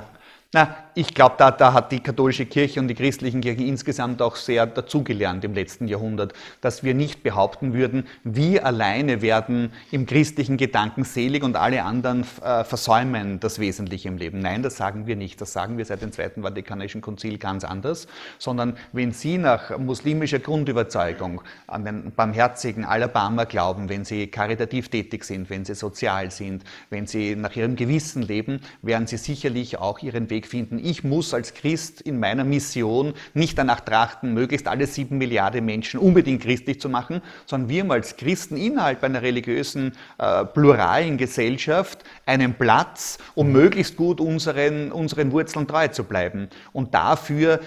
Na, 0.55 0.77
ich 0.95 1.15
glaube, 1.15 1.37
da, 1.39 1.51
da 1.51 1.73
hat 1.73 1.91
die 1.91 2.01
katholische 2.01 2.45
Kirche 2.45 2.79
und 2.79 2.89
die 2.89 2.95
christlichen 2.95 3.41
Kirchen 3.41 3.67
insgesamt 3.67 4.21
auch 4.21 4.37
sehr 4.37 4.67
dazugelernt 4.67 5.43
im 5.45 5.55
letzten 5.55 5.89
Jahrhundert, 5.89 6.35
dass 6.61 6.83
wir 6.83 6.95
nicht 6.95 7.23
behaupten 7.23 7.73
würden, 7.73 8.07
wir 8.25 8.67
alleine 8.67 9.23
werden 9.23 9.73
im 9.91 10.05
christlichen 10.05 10.59
Gedanken 10.59 11.05
selig 11.05 11.43
und 11.45 11.57
alle 11.57 11.85
anderen 11.85 12.27
äh, 12.43 12.65
versäumen 12.65 13.41
das 13.41 13.59
Wesentliche 13.59 14.09
im 14.09 14.19
Leben. 14.19 14.41
Nein, 14.41 14.63
das 14.63 14.77
sagen 14.77 15.07
wir 15.07 15.17
nicht. 15.17 15.41
Das 15.41 15.53
sagen 15.53 15.79
wir 15.79 15.85
seit 15.85 16.03
dem 16.03 16.13
Zweiten 16.13 16.43
Vatikanischen 16.43 17.01
Konzil 17.01 17.39
ganz 17.39 17.65
anders, 17.65 18.07
sondern 18.39 18.77
wenn 18.93 19.13
Sie 19.13 19.39
nach 19.39 19.79
muslimischer 19.79 20.41
Grundüberzeugung 20.41 21.41
an 21.67 21.85
den 21.85 22.13
barmherzigen 22.13 22.85
Alabama 22.85 23.45
glauben, 23.45 23.89
wenn 23.89 24.05
Sie 24.05 24.27
karitativ 24.27 24.91
tätig 24.91 25.25
sind, 25.25 25.49
wenn 25.49 25.65
Sie 25.65 25.75
sozial 25.75 26.31
sind, 26.31 26.65
wenn 26.91 27.07
Sie 27.07 27.35
nach 27.35 27.57
Ihrem 27.57 27.77
Gewissen 27.77 28.23
leben, 28.23 28.61
werden 28.83 29.07
Sie 29.07 29.17
sicherlich 29.17 29.79
auch 29.79 30.01
Ihren 30.01 30.29
Weg 30.29 30.47
finden. 30.47 30.82
Ich 30.83 31.05
muss 31.05 31.33
als 31.33 31.55
Christ 31.55 32.01
in 32.01 32.19
meiner 32.19 32.43
Mission 32.43 33.15
nicht 33.35 33.57
danach 33.57 33.81
trachten, 33.81 34.35
möglichst 34.35 34.67
alle 34.67 34.89
sieben 34.89 35.17
Milliarden 35.17 35.65
Menschen 35.65 36.01
unbedingt 36.01 36.43
christlich 36.43 36.81
zu 36.81 36.89
machen, 36.89 37.23
sondern 37.47 37.69
wir 37.69 37.89
als 37.93 38.17
Christen 38.17 38.57
innerhalb 38.57 39.05
einer 39.05 39.23
religiösen, 39.23 39.93
äh, 40.19 40.45
pluralen 40.45 41.19
Gesellschaft 41.19 42.03
einen 42.27 42.55
Platz, 42.55 43.19
um 43.37 43.53
möglichst 43.53 43.97
gut 43.97 44.21
unseren, 44.21 44.91
unseren 44.91 45.31
Wurzeln 45.31 45.69
treu 45.69 45.87
zu 45.87 46.03
bleiben. 46.03 46.49
Und 46.73 46.95
dafür 46.95 47.61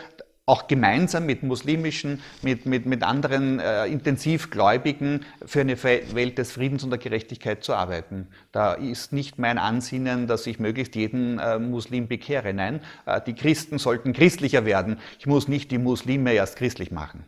auch 0.47 0.67
gemeinsam 0.67 1.25
mit 1.25 1.41
muslimischen, 1.41 2.21
mit, 2.43 2.67
mit, 2.67 2.85
mit 2.85 3.01
anderen 3.01 3.59
äh, 3.59 3.87
Intensivgläubigen 3.87 5.25
für 5.43 5.61
eine 5.61 5.81
Welt 5.83 6.37
des 6.37 6.51
Friedens 6.51 6.83
und 6.83 6.91
der 6.91 6.99
Gerechtigkeit 6.99 7.63
zu 7.63 7.73
arbeiten. 7.73 8.27
Da 8.51 8.73
ist 8.73 9.11
nicht 9.11 9.39
mein 9.39 9.57
Ansinnen, 9.57 10.27
dass 10.27 10.45
ich 10.45 10.59
möglichst 10.59 10.95
jeden 10.95 11.39
äh, 11.39 11.57
Muslim 11.57 12.07
bekehre. 12.07 12.53
Nein, 12.53 12.81
äh, 13.07 13.19
die 13.25 13.33
Christen 13.33 13.79
sollten 13.79 14.13
christlicher 14.13 14.65
werden. 14.65 14.99
Ich 15.17 15.25
muss 15.25 15.47
nicht 15.47 15.71
die 15.71 15.79
Muslime 15.79 16.33
erst 16.33 16.57
christlich 16.57 16.91
machen. 16.91 17.25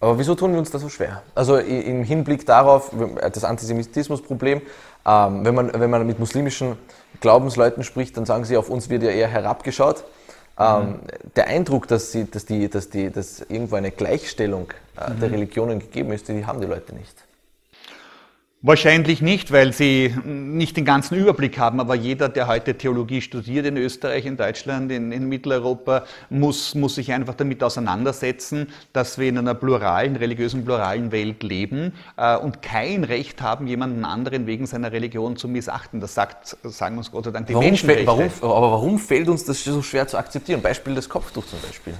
Aber 0.00 0.18
wieso 0.18 0.34
tun 0.34 0.50
wir 0.50 0.58
uns 0.58 0.72
das 0.72 0.82
so 0.82 0.88
schwer? 0.88 1.22
Also 1.36 1.58
im 1.58 2.02
Hinblick 2.02 2.44
darauf, 2.44 2.90
das 3.20 3.44
Antisemitismusproblem, 3.44 4.62
ähm, 5.06 5.44
wenn, 5.44 5.54
man, 5.54 5.72
wenn 5.72 5.90
man 5.90 6.04
mit 6.04 6.18
muslimischen 6.18 6.76
Glaubensleuten 7.20 7.84
spricht, 7.84 8.16
dann 8.16 8.26
sagen 8.26 8.44
sie, 8.44 8.56
auf 8.56 8.68
uns 8.68 8.90
wird 8.90 9.04
ja 9.04 9.10
eher 9.10 9.28
herabgeschaut. 9.28 10.02
Ähm, 10.58 10.86
mhm. 10.86 11.00
Der 11.36 11.46
Eindruck, 11.46 11.88
dass, 11.88 12.12
sie, 12.12 12.30
dass, 12.30 12.44
die, 12.44 12.68
dass, 12.68 12.90
die, 12.90 13.10
dass 13.10 13.40
irgendwo 13.40 13.76
eine 13.76 13.90
Gleichstellung 13.90 14.72
äh, 14.98 15.10
mhm. 15.10 15.20
der 15.20 15.32
Religionen 15.32 15.78
gegeben 15.78 16.12
ist, 16.12 16.28
die 16.28 16.44
haben 16.44 16.60
die 16.60 16.66
Leute 16.66 16.94
nicht. 16.94 17.14
Wahrscheinlich 18.64 19.20
nicht, 19.20 19.50
weil 19.50 19.72
sie 19.72 20.14
nicht 20.24 20.76
den 20.76 20.84
ganzen 20.84 21.16
Überblick 21.16 21.58
haben, 21.58 21.80
aber 21.80 21.96
jeder, 21.96 22.28
der 22.28 22.46
heute 22.46 22.78
Theologie 22.78 23.20
studiert 23.20 23.66
in 23.66 23.76
Österreich, 23.76 24.24
in 24.24 24.36
Deutschland, 24.36 24.92
in, 24.92 25.10
in, 25.10 25.28
Mitteleuropa, 25.28 26.04
muss, 26.30 26.76
muss 26.76 26.94
sich 26.94 27.12
einfach 27.12 27.34
damit 27.34 27.60
auseinandersetzen, 27.64 28.68
dass 28.92 29.18
wir 29.18 29.28
in 29.28 29.38
einer 29.38 29.54
pluralen, 29.54 30.14
religiösen 30.14 30.64
pluralen 30.64 31.10
Welt 31.10 31.42
leben 31.42 31.92
äh, 32.16 32.36
und 32.36 32.62
kein 32.62 33.02
Recht 33.02 33.42
haben, 33.42 33.66
jemanden 33.66 34.04
anderen 34.04 34.46
wegen 34.46 34.64
seiner 34.66 34.92
Religion 34.92 35.36
zu 35.36 35.48
missachten. 35.48 35.98
Das 35.98 36.14
sagt, 36.14 36.56
sagen 36.62 36.98
uns 36.98 37.10
Gott 37.10 37.24
sei 37.24 37.32
Dank 37.32 37.48
die 37.48 37.54
warum 37.54 37.66
Menschenrechte. 37.66 38.06
Warum, 38.06 38.30
aber 38.42 38.70
warum 38.70 38.98
fällt 39.00 39.28
uns 39.28 39.44
das 39.44 39.64
so 39.64 39.82
schwer 39.82 40.06
zu 40.06 40.16
akzeptieren? 40.16 40.62
Beispiel 40.62 40.94
das 40.94 41.08
Kopftuch 41.08 41.46
zum 41.46 41.60
Beispiel. 41.62 41.94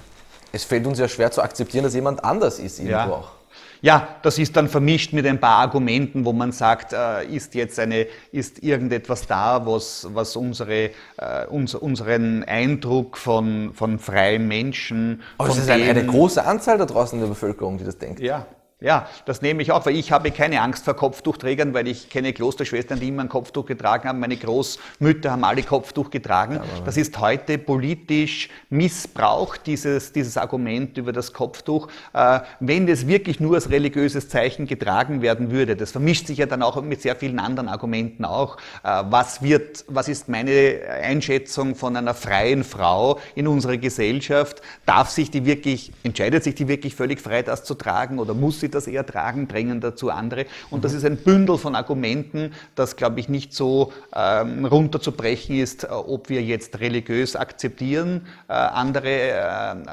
Es 0.52 0.62
fällt 0.62 0.86
uns 0.86 1.00
ja 1.00 1.08
schwer 1.08 1.32
zu 1.32 1.42
akzeptieren, 1.42 1.82
dass 1.82 1.94
jemand 1.94 2.22
anders 2.22 2.60
ist 2.60 2.78
irgendwo 2.78 2.94
ja. 2.94 3.10
auch. 3.10 3.41
Ja, 3.82 4.16
das 4.22 4.38
ist 4.38 4.56
dann 4.56 4.68
vermischt 4.68 5.12
mit 5.12 5.26
ein 5.26 5.40
paar 5.40 5.58
Argumenten, 5.58 6.24
wo 6.24 6.32
man 6.32 6.52
sagt, 6.52 6.92
äh, 6.92 7.26
ist 7.26 7.56
jetzt 7.56 7.80
eine, 7.80 8.06
ist 8.30 8.62
irgendetwas 8.62 9.26
da, 9.26 9.66
was, 9.66 10.06
was 10.14 10.36
unsere, 10.36 10.90
äh, 11.16 11.46
uns, 11.50 11.74
unseren 11.74 12.44
Eindruck 12.44 13.18
von, 13.18 13.72
von 13.74 13.98
freien 13.98 14.46
Menschen. 14.46 15.20
Aber 15.36 15.48
es 15.48 15.58
ist 15.58 15.68
eine, 15.68 15.82
eine 15.82 16.06
große 16.06 16.44
Anzahl 16.44 16.78
da 16.78 16.86
draußen 16.86 17.18
in 17.18 17.24
der 17.24 17.28
Bevölkerung, 17.28 17.76
die 17.78 17.84
das 17.84 17.98
denkt. 17.98 18.20
Ja, 18.20 18.46
ja, 18.82 19.06
das 19.26 19.42
nehme 19.42 19.62
ich 19.62 19.72
auch, 19.72 19.86
weil 19.86 19.96
ich 19.96 20.10
habe 20.10 20.30
keine 20.30 20.60
Angst 20.60 20.84
vor 20.84 20.94
Kopftuchträgern, 20.94 21.72
weil 21.72 21.86
ich 21.86 22.10
kenne 22.10 22.32
Klosterschwestern, 22.32 22.98
die 22.98 23.08
immer 23.08 23.22
ein 23.22 23.28
Kopftuch 23.28 23.64
getragen 23.64 24.08
haben. 24.08 24.18
Meine 24.18 24.36
Großmütter 24.36 25.30
haben 25.30 25.44
alle 25.44 25.62
Kopftuch 25.62 26.10
getragen. 26.10 26.60
Das 26.84 26.96
ist 26.96 27.18
heute 27.20 27.58
politisch 27.58 28.48
missbraucht, 28.70 29.66
dieses, 29.66 30.12
dieses 30.12 30.36
Argument 30.36 30.98
über 30.98 31.12
das 31.12 31.32
Kopftuch. 31.32 31.88
Äh, 32.12 32.40
wenn 32.60 32.86
das 32.86 33.06
wirklich 33.06 33.38
nur 33.38 33.54
als 33.54 33.70
religiöses 33.70 34.28
Zeichen 34.28 34.66
getragen 34.66 35.22
werden 35.22 35.50
würde, 35.50 35.76
das 35.76 35.92
vermischt 35.92 36.26
sich 36.26 36.38
ja 36.38 36.46
dann 36.46 36.62
auch 36.62 36.80
mit 36.82 37.02
sehr 37.02 37.14
vielen 37.14 37.38
anderen 37.38 37.68
Argumenten 37.68 38.24
auch. 38.24 38.56
Äh, 38.82 39.04
was 39.10 39.42
wird, 39.42 39.84
was 39.88 40.08
ist 40.08 40.28
meine 40.28 40.80
Einschätzung 41.02 41.76
von 41.76 41.96
einer 41.96 42.14
freien 42.14 42.64
Frau 42.64 43.20
in 43.36 43.46
unserer 43.46 43.76
Gesellschaft? 43.76 44.60
Darf 44.86 45.10
sich 45.10 45.30
die 45.30 45.44
wirklich, 45.44 45.92
entscheidet 46.02 46.42
sich 46.42 46.56
die 46.56 46.66
wirklich 46.66 46.96
völlig 46.96 47.20
frei, 47.20 47.42
das 47.42 47.62
zu 47.62 47.74
tragen 47.74 48.18
oder 48.18 48.34
muss 48.34 48.58
sie 48.60 48.71
das 48.74 48.86
eher 48.86 49.06
tragen, 49.06 49.48
drängen 49.48 49.80
dazu 49.80 50.10
andere. 50.10 50.46
Und 50.70 50.80
mhm. 50.80 50.82
das 50.82 50.92
ist 50.92 51.04
ein 51.04 51.16
Bündel 51.16 51.58
von 51.58 51.74
Argumenten, 51.74 52.52
das, 52.74 52.96
glaube 52.96 53.20
ich, 53.20 53.28
nicht 53.28 53.54
so 53.54 53.92
ähm, 54.14 54.64
runterzubrechen 54.64 55.56
ist, 55.56 55.84
äh, 55.84 55.88
ob 55.88 56.28
wir 56.28 56.42
jetzt 56.42 56.80
religiös 56.80 57.36
akzeptieren, 57.36 58.26
äh, 58.48 58.52
andere, 58.52 59.08
äh, 59.08 59.36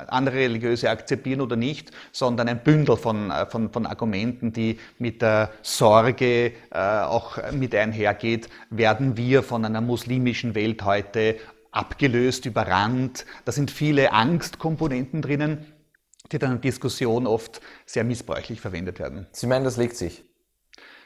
andere 0.07 0.37
religiöse 0.37 0.89
akzeptieren 0.89 1.41
oder 1.41 1.55
nicht, 1.55 1.91
sondern 2.11 2.47
ein 2.47 2.63
Bündel 2.63 2.97
von, 2.97 3.31
äh, 3.31 3.45
von, 3.45 3.71
von 3.71 3.85
Argumenten, 3.85 4.53
die 4.53 4.79
mit 4.97 5.21
der 5.21 5.51
Sorge 5.61 6.53
äh, 6.71 7.01
auch 7.01 7.37
mit 7.51 7.75
einhergeht, 7.75 8.49
werden 8.69 9.17
wir 9.17 9.43
von 9.43 9.65
einer 9.65 9.81
muslimischen 9.81 10.55
Welt 10.55 10.83
heute 10.83 11.35
abgelöst, 11.71 12.45
überrannt. 12.45 13.25
Da 13.45 13.51
sind 13.51 13.71
viele 13.71 14.11
Angstkomponenten 14.11 15.21
drinnen 15.21 15.65
die 16.31 16.39
dann 16.39 16.53
in 16.53 16.61
Diskussion 16.61 17.27
oft 17.27 17.61
sehr 17.85 18.03
missbräuchlich 18.03 18.61
verwendet 18.61 18.99
werden. 18.99 19.27
Sie 19.31 19.47
meinen, 19.47 19.63
das 19.63 19.77
legt 19.77 19.97
sich? 19.97 20.23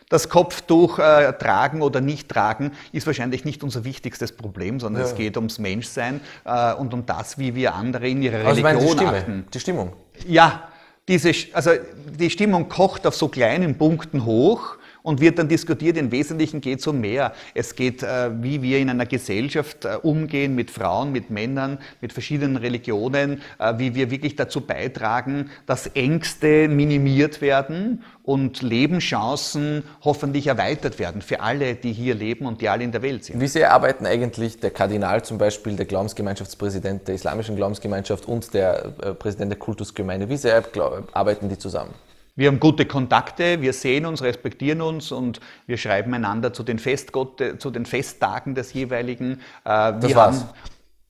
Das 0.10 0.30
Kopftuch 0.30 1.00
äh, 1.00 1.34
tragen 1.34 1.82
oder 1.82 2.02
nicht 2.02 2.30
tragen 2.30 2.74
ist 2.92 3.08
wahrscheinlich 3.08 3.46
nicht 3.46 3.64
unser 3.64 3.84
wichtigstes 3.84 4.34
Problem, 4.34 4.80
sondern 4.80 5.02
ja. 5.02 5.08
es 5.08 5.16
geht 5.16 5.38
ums 5.38 5.60
Menschsein 5.60 6.22
äh, 6.46 6.74
und 6.74 6.94
um 6.94 7.06
das, 7.06 7.38
wie 7.38 7.56
wir 7.56 7.74
andere 7.74 8.08
in 8.08 8.22
ihrer 8.22 8.46
also 8.46 8.62
Religion 8.62 8.98
die 8.98 9.06
achten. 9.06 9.46
Die 9.54 9.60
Stimmung. 9.60 9.94
Ja, 10.28 10.68
diese, 11.08 11.32
also 11.54 11.72
die 12.20 12.30
Stimmung 12.30 12.70
kocht 12.70 13.08
auf 13.08 13.16
so 13.16 13.28
kleinen 13.28 13.78
Punkten 13.78 14.26
hoch 14.26 14.78
und 15.04 15.22
wird 15.22 15.38
dann 15.38 15.48
diskutiert. 15.48 15.98
Im 15.98 16.12
Wesentlichen 16.12 16.62
geht 16.62 16.80
es 16.80 16.88
um 16.88 17.00
mehr. 17.00 17.34
Es 17.54 17.76
geht, 17.76 18.02
äh, 18.02 18.32
wie 18.42 18.62
wir 18.62 18.80
in 18.80 18.90
einer 18.90 19.06
Gesellschaft 19.06 19.86
äh, 19.86 19.98
umgehen 20.02 20.56
mit 20.56 20.72
Frauen, 20.72 21.12
mit 21.12 21.30
Männern, 21.30 21.78
mit 22.02 22.14
verschiedenen 22.14 22.58
Religionen, 22.58 23.42
äh, 23.60 23.74
wie 23.78 23.94
wir 23.94 24.10
wirklich 24.10 24.36
dazu 24.36 24.62
beitragen, 24.62 25.52
dass 25.66 25.88
Ängste 25.88 26.68
minimiert 26.70 27.42
werden 27.42 28.04
und 28.24 28.62
Lebenschancen 28.62 29.84
hoffentlich 30.04 30.48
erweitert 30.48 30.98
werden 30.98 31.22
für 31.22 31.42
alle, 31.42 31.76
die 31.76 31.92
hier 31.92 32.16
leben 32.16 32.46
und 32.46 32.62
die 32.62 32.70
alle 32.70 32.86
in 32.86 32.94
der 32.94 33.02
Welt 33.02 33.26
sind. 33.26 33.42
Wie 33.42 33.48
sehr 33.48 33.74
arbeiten 33.74 34.06
eigentlich 34.06 34.60
der 34.62 34.72
Kardinal 34.72 35.24
zum 35.24 35.38
Beispiel, 35.38 35.76
der 35.76 35.86
Glaubensgemeinschaftspräsident 35.86 37.08
der 37.10 37.16
Islamischen 37.16 37.58
Glaubensgemeinschaft 37.58 38.26
und 38.26 38.54
der 38.54 38.94
Präsident 39.20 39.52
der 39.52 39.60
Kultusgemeinde, 39.60 40.30
wie 40.30 40.38
sehr 40.38 40.64
arbeiten 41.12 41.50
die 41.50 41.58
zusammen? 41.58 41.94
Wir 42.36 42.48
haben 42.48 42.60
gute 42.60 42.86
Kontakte, 42.86 43.62
wir 43.62 43.74
sehen 43.74 44.08
uns, 44.08 44.24
respektieren 44.24 44.82
uns 44.82 45.12
und 45.12 45.40
wir 45.68 45.78
schreiben 45.78 46.14
einander 46.16 46.52
zu 46.52 46.64
den, 46.64 46.80
Festgott, 46.80 47.42
zu 47.60 47.70
den 47.70 47.86
Festtagen 47.86 48.56
des 48.56 48.74
jeweiligen. 48.74 49.34
Äh, 49.64 49.94
das 50.00 50.16
war's. 50.16 50.42
Haben, 50.42 50.50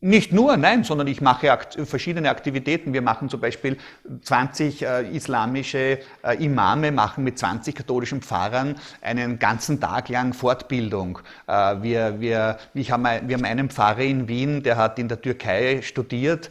nicht 0.04 0.34
nur, 0.34 0.58
nein, 0.58 0.84
sondern 0.84 1.08
ich 1.08 1.22
mache 1.22 1.58
verschiedene 1.86 2.30
Aktivitäten. 2.30 2.92
Wir 2.92 3.02
machen 3.02 3.30
zum 3.30 3.40
Beispiel 3.40 3.78
20 4.22 4.82
äh, 4.82 5.16
islamische 5.16 6.00
äh, 6.24 6.44
Imame, 6.44 6.92
machen 6.92 7.24
mit 7.24 7.40
20 7.40 7.74
katholischen 7.74 8.22
Pfarrern 8.22 8.76
einen 9.02 9.40
ganzen 9.40 9.80
Tag 9.80 10.10
lang 10.10 10.34
Fortbildung. 10.34 11.20
Äh, 11.48 11.82
wir, 11.82 12.20
wir, 12.20 12.58
ich 12.74 12.92
hab, 12.92 13.02
wir 13.02 13.38
haben 13.38 13.46
einen 13.46 13.70
Pfarrer 13.70 14.00
in 14.00 14.28
Wien, 14.28 14.62
der 14.62 14.76
hat 14.76 15.00
in 15.00 15.08
der 15.08 15.22
Türkei 15.22 15.80
studiert, 15.82 16.50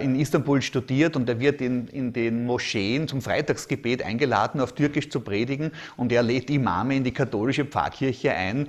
in 0.00 0.18
Istanbul 0.18 0.62
studiert 0.62 1.16
und 1.16 1.26
der 1.26 1.38
wird 1.38 1.60
in, 1.60 1.88
in 1.88 2.12
den 2.12 2.46
Moscheen 2.46 3.08
zum 3.08 3.20
Freitagsgebet 3.20 4.02
eingeladen, 4.02 4.60
auf 4.60 4.72
Türkisch 4.72 5.10
zu 5.10 5.20
predigen 5.20 5.72
und 5.96 6.12
er 6.12 6.22
lädt 6.22 6.48
Imame 6.50 6.96
in 6.96 7.04
die 7.04 7.12
katholische 7.12 7.64
Pfarrkirche 7.64 8.32
ein 8.32 8.68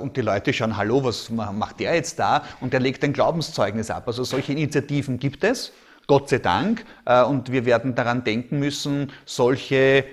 und 0.00 0.16
die 0.16 0.20
Leute 0.20 0.52
schauen, 0.52 0.76
hallo, 0.76 1.02
was 1.02 1.30
macht 1.30 1.80
der 1.80 1.94
jetzt 1.94 2.18
da? 2.18 2.44
Und 2.60 2.74
er 2.74 2.80
legt 2.80 3.02
ein 3.02 3.12
Glaubens 3.12 3.55
Zeugnis 3.56 3.90
ab. 3.90 4.04
Also 4.06 4.22
solche 4.22 4.52
Initiativen 4.52 5.18
gibt 5.18 5.42
es, 5.42 5.72
Gott 6.06 6.28
sei 6.28 6.38
Dank, 6.38 6.84
äh, 7.04 7.22
und 7.24 7.50
wir 7.50 7.64
werden 7.64 7.94
daran 7.94 8.22
denken 8.22 8.60
müssen, 8.60 9.12
solche 9.24 10.04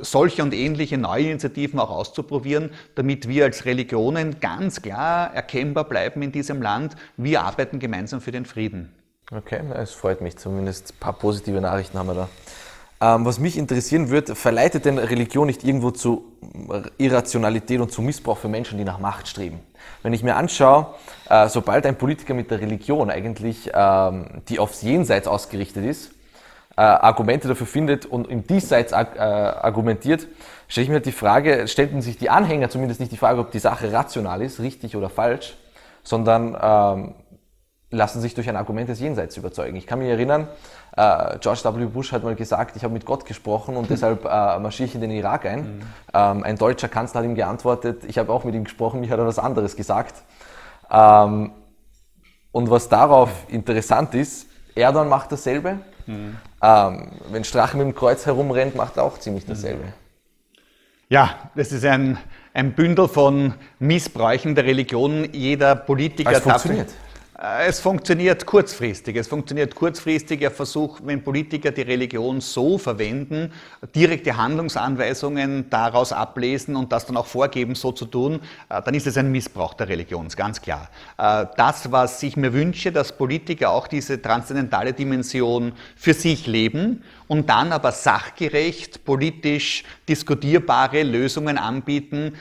solche 0.00 0.42
und 0.42 0.54
ähnliche 0.54 0.96
neue 0.96 1.24
Initiativen 1.24 1.78
auch 1.78 1.90
auszuprobieren, 1.90 2.70
damit 2.94 3.28
wir 3.28 3.44
als 3.44 3.64
Religionen 3.64 4.40
ganz 4.40 4.82
klar 4.82 5.34
erkennbar 5.34 5.84
bleiben 5.84 6.22
in 6.22 6.32
diesem 6.32 6.62
Land. 6.62 6.96
Wir 7.18 7.42
arbeiten 7.42 7.78
gemeinsam 7.78 8.22
für 8.22 8.32
den 8.32 8.46
Frieden. 8.46 8.92
Okay, 9.30 9.60
es 9.74 9.92
freut 9.92 10.22
mich 10.22 10.38
zumindest. 10.38 10.92
Ein 10.92 11.00
paar 11.00 11.12
positive 11.12 11.60
Nachrichten 11.60 11.98
haben 11.98 12.06
wir 12.06 12.14
da. 12.14 12.28
Ähm, 13.00 13.24
was 13.24 13.38
mich 13.38 13.56
interessieren 13.56 14.08
würde, 14.10 14.34
verleitet 14.34 14.84
denn 14.84 14.98
Religion 14.98 15.46
nicht 15.46 15.62
irgendwo 15.62 15.92
zu 15.92 16.24
Irrationalität 16.98 17.80
und 17.80 17.92
zu 17.92 18.02
Missbrauch 18.02 18.38
für 18.38 18.48
Menschen, 18.48 18.76
die 18.76 18.84
nach 18.84 18.98
Macht 18.98 19.28
streben? 19.28 19.60
Wenn 20.02 20.12
ich 20.12 20.24
mir 20.24 20.34
anschaue, 20.34 20.94
äh, 21.28 21.48
sobald 21.48 21.86
ein 21.86 21.96
Politiker 21.96 22.34
mit 22.34 22.50
der 22.50 22.60
Religion 22.60 23.10
eigentlich, 23.10 23.70
ähm, 23.72 24.26
die 24.48 24.58
aufs 24.58 24.82
Jenseits 24.82 25.28
ausgerichtet 25.28 25.84
ist, 25.84 26.10
äh, 26.76 26.80
Argumente 26.80 27.46
dafür 27.46 27.66
findet 27.66 28.06
und 28.06 28.28
im 28.28 28.46
Diesseits 28.46 28.92
äh, 28.92 28.96
argumentiert, 28.96 30.26
stelle 30.66 30.82
ich 30.82 30.88
mir 30.88 30.96
halt 30.96 31.06
die 31.06 31.12
Frage, 31.12 31.68
stellten 31.68 32.02
sich 32.02 32.18
die 32.18 32.30
Anhänger 32.30 32.68
zumindest 32.68 33.00
nicht 33.00 33.12
die 33.12 33.16
Frage, 33.16 33.40
ob 33.40 33.52
die 33.52 33.58
Sache 33.58 33.92
rational 33.92 34.42
ist, 34.42 34.60
richtig 34.60 34.96
oder 34.96 35.08
falsch, 35.08 35.56
sondern 36.02 36.56
ähm, 36.60 37.14
lassen 37.90 38.20
sich 38.20 38.34
durch 38.34 38.48
ein 38.48 38.56
Argument 38.56 38.88
des 38.88 39.00
Jenseits 39.00 39.36
überzeugen. 39.36 39.76
Ich 39.76 39.86
kann 39.86 39.98
mich 39.98 40.08
erinnern, 40.08 40.48
äh, 40.96 41.38
George 41.40 41.60
W. 41.64 41.86
Bush 41.86 42.12
hat 42.12 42.22
mal 42.22 42.34
gesagt, 42.34 42.76
ich 42.76 42.84
habe 42.84 42.92
mit 42.92 43.06
Gott 43.06 43.24
gesprochen 43.24 43.76
und 43.76 43.88
deshalb 43.90 44.24
äh, 44.24 44.58
marschiere 44.58 44.88
ich 44.88 44.94
in 44.94 45.00
den 45.00 45.10
Irak 45.10 45.46
ein. 45.46 45.60
Mhm. 45.60 45.82
Ähm, 46.12 46.44
ein 46.44 46.56
deutscher 46.56 46.88
Kanzler 46.88 47.20
hat 47.20 47.26
ihm 47.26 47.34
geantwortet, 47.34 48.04
ich 48.06 48.18
habe 48.18 48.32
auch 48.32 48.44
mit 48.44 48.54
ihm 48.54 48.64
gesprochen, 48.64 49.00
mich 49.00 49.10
hat 49.10 49.18
er 49.18 49.26
was 49.26 49.38
anderes 49.38 49.76
gesagt. 49.76 50.14
Ähm, 50.90 51.52
und 52.52 52.70
was 52.70 52.88
darauf 52.88 53.30
interessant 53.48 54.14
ist, 54.14 54.46
Erdogan 54.74 55.08
macht 55.08 55.32
dasselbe. 55.32 55.78
Mhm. 56.06 56.36
Ähm, 56.62 57.10
wenn 57.30 57.44
Strache 57.44 57.76
mit 57.76 57.86
dem 57.86 57.94
Kreuz 57.94 58.26
herumrennt, 58.26 58.74
macht 58.74 58.96
er 58.96 59.04
auch 59.04 59.18
ziemlich 59.18 59.46
dasselbe. 59.46 59.84
Ja, 61.10 61.50
das 61.54 61.72
ist 61.72 61.84
ein, 61.84 62.18
ein 62.52 62.72
Bündel 62.72 63.08
von 63.08 63.54
Missbräuchen 63.78 64.54
der 64.54 64.64
Religion. 64.64 65.28
Jeder 65.32 65.74
Politiker 65.74 66.32
darf, 66.32 66.64
Äh, 66.66 67.07
es 67.40 67.78
funktioniert 67.78 68.46
kurzfristig. 68.46 69.14
Es 69.14 69.28
funktioniert 69.28 69.72
kurzfristig. 69.76 70.42
Er 70.42 70.50
versucht, 70.50 71.06
wenn 71.06 71.22
Politiker 71.22 71.70
die 71.70 71.82
Religion 71.82 72.40
so 72.40 72.78
verwenden, 72.78 73.52
direkte 73.94 74.36
Handlungsanweisungen 74.36 75.70
daraus 75.70 76.12
ablesen 76.12 76.74
und 76.74 76.90
das 76.90 77.06
dann 77.06 77.16
auch 77.16 77.26
vorgeben, 77.26 77.76
so 77.76 77.92
zu 77.92 78.06
tun, 78.06 78.40
äh, 78.68 78.82
dann 78.82 78.92
ist 78.92 79.06
es 79.06 79.16
ein 79.16 79.30
Missbrauch 79.30 79.74
der 79.74 79.88
Religion, 79.88 80.26
ist 80.26 80.36
ganz 80.36 80.60
klar. 80.60 80.88
Äh, 81.16 81.46
das, 81.56 81.92
was 81.92 82.20
ich 82.24 82.36
mir 82.36 82.52
wünsche, 82.52 82.90
dass 82.90 83.16
Politiker 83.16 83.70
auch 83.70 83.86
diese 83.86 84.20
transzendentale 84.20 84.92
Dimension 84.92 85.74
für 85.94 86.14
sich 86.14 86.48
leben 86.48 87.04
und 87.28 87.48
dann 87.48 87.70
aber 87.70 87.92
sachgerecht, 87.92 89.04
politisch 89.04 89.84
diskutierbare 90.08 91.04
Lösungen 91.04 91.58
anbieten, 91.58 92.32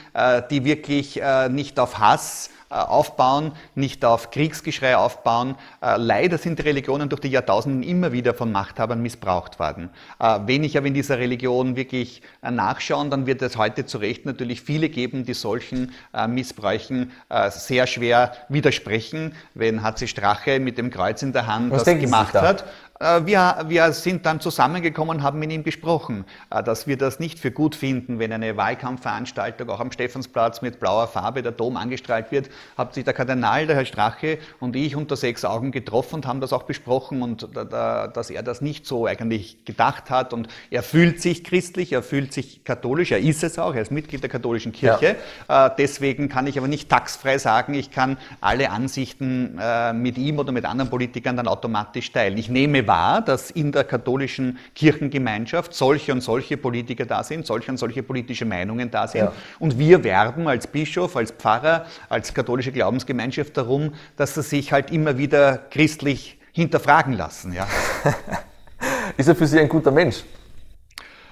die 0.49 0.63
wirklich 0.63 1.21
nicht 1.49 1.77
auf 1.77 1.99
Hass, 1.99 2.49
äh, 2.49 2.56
aufbauen, 2.69 3.51
nicht 3.75 4.03
auf 4.03 4.31
Kriegsgeschrei 4.31 4.97
aufbauen. 4.97 5.55
Äh, 5.81 5.97
leider 5.97 6.37
sind 6.37 6.59
die 6.59 6.63
Religionen 6.63 7.09
durch 7.09 7.21
die 7.21 7.29
Jahrtausende 7.29 7.87
immer 7.87 8.11
wieder 8.11 8.33
von 8.33 8.51
Machthabern 8.51 9.01
missbraucht 9.01 9.59
worden. 9.59 9.89
Äh, 10.19 10.39
wenn 10.45 10.63
ich 10.63 10.77
aber 10.77 10.87
in 10.87 10.93
dieser 10.93 11.17
Religion 11.17 11.75
wirklich 11.75 12.21
nachschauen, 12.41 13.09
dann 13.09 13.25
wird 13.25 13.41
es 13.41 13.57
heute 13.57 13.85
zu 13.85 13.97
Recht 13.97 14.25
natürlich 14.25 14.61
viele 14.61 14.89
geben, 14.89 15.25
die 15.25 15.33
solchen 15.33 15.91
Missbräuchen 16.27 17.11
sehr 17.49 17.87
schwer 17.87 18.33
widersprechen. 18.49 19.33
Wenn 19.53 19.83
HC 19.83 20.07
Strache 20.07 20.59
mit 20.59 20.77
dem 20.77 20.89
Kreuz 20.89 21.21
in 21.21 21.33
der 21.33 21.47
Hand 21.47 21.71
Was 21.71 21.83
das 21.83 21.99
gemacht 21.99 22.33
hat, 22.33 22.61
äh, 22.61 22.65
wir, 22.99 23.65
wir, 23.67 23.91
sind 23.93 24.25
dann 24.25 24.39
zusammengekommen 24.39 25.21
haben 25.21 25.37
mit 25.37 25.51
ihm 25.51 25.63
gesprochen, 25.63 26.25
äh, 26.49 26.63
dass 26.63 26.87
wir 26.87 26.97
das 26.97 27.19
nicht 27.19 27.37
für 27.37 27.51
gut 27.51 27.75
finden, 27.75 28.17
wenn 28.17 28.33
eine 28.33 28.57
Wahlkampfveranstaltung 28.57 29.69
auch 29.69 29.79
am 29.79 29.91
Stephansplatz 29.91 30.61
mit 30.63 30.79
blauer 30.79 31.07
Farbe, 31.07 31.43
der 31.43 31.51
Dom 31.51 31.77
angestrahlt 31.77 32.31
wird, 32.31 32.49
hat 32.75 32.95
sich 32.95 33.03
der 33.03 33.13
Kardinal, 33.13 33.67
der 33.67 33.75
Herr 33.75 33.85
Strache 33.85 34.39
und 34.59 34.75
ich 34.75 34.95
unter 34.95 35.15
sechs 35.15 35.45
Augen 35.45 35.71
getroffen 35.71 36.15
und 36.15 36.25
haben 36.25 36.41
das 36.41 36.53
auch 36.53 36.63
besprochen 36.63 37.21
und 37.21 37.47
dass 37.53 38.29
er 38.29 38.43
das 38.43 38.61
nicht 38.61 38.87
so 38.87 39.05
eigentlich 39.05 39.63
gedacht 39.65 40.09
hat 40.09 40.33
und 40.33 40.47
er 40.71 40.81
fühlt 40.81 41.21
sich 41.21 41.43
christlich, 41.43 41.93
er 41.93 42.01
fühlt 42.01 42.33
sich 42.33 42.63
katholisch, 42.63 43.11
er 43.11 43.19
ist 43.19 43.43
es 43.43 43.59
auch, 43.59 43.75
er 43.75 43.83
ist 43.83 43.91
Mitglied 43.91 44.23
der 44.23 44.29
katholischen 44.29 44.71
Kirche. 44.71 45.17
Ja. 45.47 45.67
Äh, 45.67 45.71
deswegen 45.77 46.29
kann 46.29 46.47
ich 46.47 46.57
aber 46.57 46.67
nicht 46.67 46.89
taxfrei 46.89 47.37
sagen, 47.37 47.75
ich 47.75 47.91
kann 47.91 48.17
alle 48.41 48.71
Ansichten 48.71 49.59
mit 49.93 50.17
ihm 50.17 50.39
oder 50.39 50.51
mit 50.51 50.65
anderen 50.65 50.89
Politikern 50.89 51.35
dann 51.37 51.47
automatisch 51.47 52.11
teilen. 52.11 52.37
Ich 52.37 52.49
nehme 52.49 52.86
wahr, 52.87 53.21
dass 53.21 53.51
in 53.51 53.71
der 53.71 53.83
katholischen 53.83 54.57
Kirchengemeinschaft 54.73 55.73
solche 55.73 56.11
und 56.13 56.21
solche 56.21 56.57
Politiker 56.57 57.05
da 57.05 57.23
sind, 57.23 57.45
solche 57.45 57.71
und 57.71 57.77
solche 57.77 58.03
politische 58.03 58.45
Meinungen 58.45 58.89
da 58.89 59.07
sind. 59.07 59.21
Ja. 59.21 59.33
Und 59.59 59.77
wir 59.77 60.03
werben 60.03 60.47
als 60.47 60.67
Bischof, 60.67 61.15
als 61.15 61.31
Pfarrer, 61.31 61.85
als 62.09 62.33
katholische 62.33 62.71
Glaubensgemeinschaft 62.71 63.55
darum, 63.57 63.93
dass 64.15 64.35
sie 64.35 64.41
sich 64.41 64.71
halt 64.71 64.91
immer 64.91 65.17
wieder 65.17 65.57
christlich 65.69 66.39
hinterfragen 66.51 67.13
lassen. 67.13 67.53
Ja. 67.53 67.67
Ist 69.17 69.27
er 69.27 69.35
für 69.35 69.47
Sie 69.47 69.59
ein 69.59 69.69
guter 69.69 69.91
Mensch? 69.91 70.23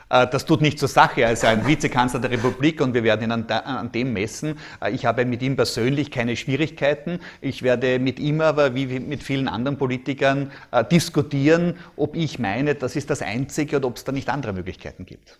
Äh, 0.09 0.27
das 0.27 0.45
tut 0.45 0.61
nicht 0.61 0.79
zur 0.79 0.87
Sache. 0.87 1.21
Er 1.21 1.31
ist 1.31 1.43
ein 1.45 1.65
Vizekanzler 1.67 2.19
der 2.19 2.31
Republik 2.31 2.81
und 2.81 2.93
wir 2.93 3.03
werden 3.03 3.23
ihn 3.23 3.31
an, 3.31 3.91
dem 3.91 4.13
messen. 4.13 4.57
Äh, 4.81 4.91
ich 4.91 5.05
habe 5.05 5.25
mit 5.25 5.41
ihm 5.41 5.55
persönlich 5.55 6.11
keine 6.11 6.35
Schwierigkeiten. 6.35 7.19
Ich 7.41 7.63
werde 7.63 7.99
mit 7.99 8.19
ihm 8.19 8.41
aber, 8.41 8.75
wie 8.75 8.99
mit 8.99 9.23
vielen 9.23 9.47
anderen 9.47 9.77
Politikern, 9.77 10.51
äh, 10.71 10.83
diskutieren, 10.83 11.77
ob 11.95 12.15
ich 12.15 12.39
meine, 12.39 12.75
das 12.75 12.95
ist 12.95 13.09
das 13.09 13.21
Einzige 13.21 13.77
oder 13.77 13.87
ob 13.87 13.97
es 13.97 14.03
da 14.03 14.11
nicht 14.11 14.29
andere 14.29 14.53
Möglichkeiten 14.53 15.05
gibt. 15.05 15.39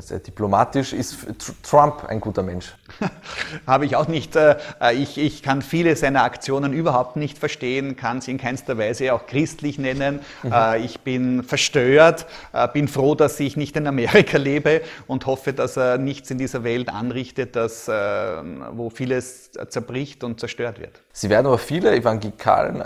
Sehr 0.00 0.18
diplomatisch 0.18 0.92
ist 0.92 1.16
Trump 1.62 2.04
ein 2.04 2.20
guter 2.20 2.42
Mensch. 2.42 2.74
Habe 3.66 3.86
ich 3.86 3.96
auch 3.96 4.06
nicht. 4.06 4.36
Äh, 4.36 4.56
ich, 4.92 5.16
ich 5.16 5.42
kann 5.42 5.62
viele 5.62 5.96
seiner 5.96 6.24
Aktionen 6.24 6.74
überhaupt 6.74 7.16
nicht 7.16 7.38
verstehen, 7.38 7.96
kann 7.96 8.20
sie 8.20 8.32
in 8.32 8.38
keinster 8.38 8.76
Weise 8.76 9.14
auch 9.14 9.26
christlich 9.26 9.78
nennen. 9.78 10.20
Mhm. 10.42 10.52
Äh, 10.52 10.78
ich 10.80 11.00
bin 11.00 11.42
verstört, 11.42 12.26
äh, 12.52 12.68
bin 12.68 12.86
froh, 12.86 13.14
dass 13.14 13.40
ich 13.40 13.56
nicht 13.56 13.74
in 13.74 13.86
Amerika 13.86 14.36
lebe 14.36 14.82
und 15.06 15.24
hoffe, 15.24 15.54
dass 15.54 15.78
er 15.78 15.96
nichts 15.96 16.30
in 16.30 16.36
dieser 16.36 16.64
Welt 16.64 16.90
anrichtet, 16.90 17.56
das, 17.56 17.88
wo 17.88 18.90
vieles 18.90 19.52
zerbricht 19.68 20.22
und 20.24 20.38
zerstört 20.38 20.80
wird. 20.80 21.00
Sie 21.12 21.30
werden 21.30 21.46
aber 21.46 21.58
viele 21.58 21.94
Evangelikalen 21.94 22.82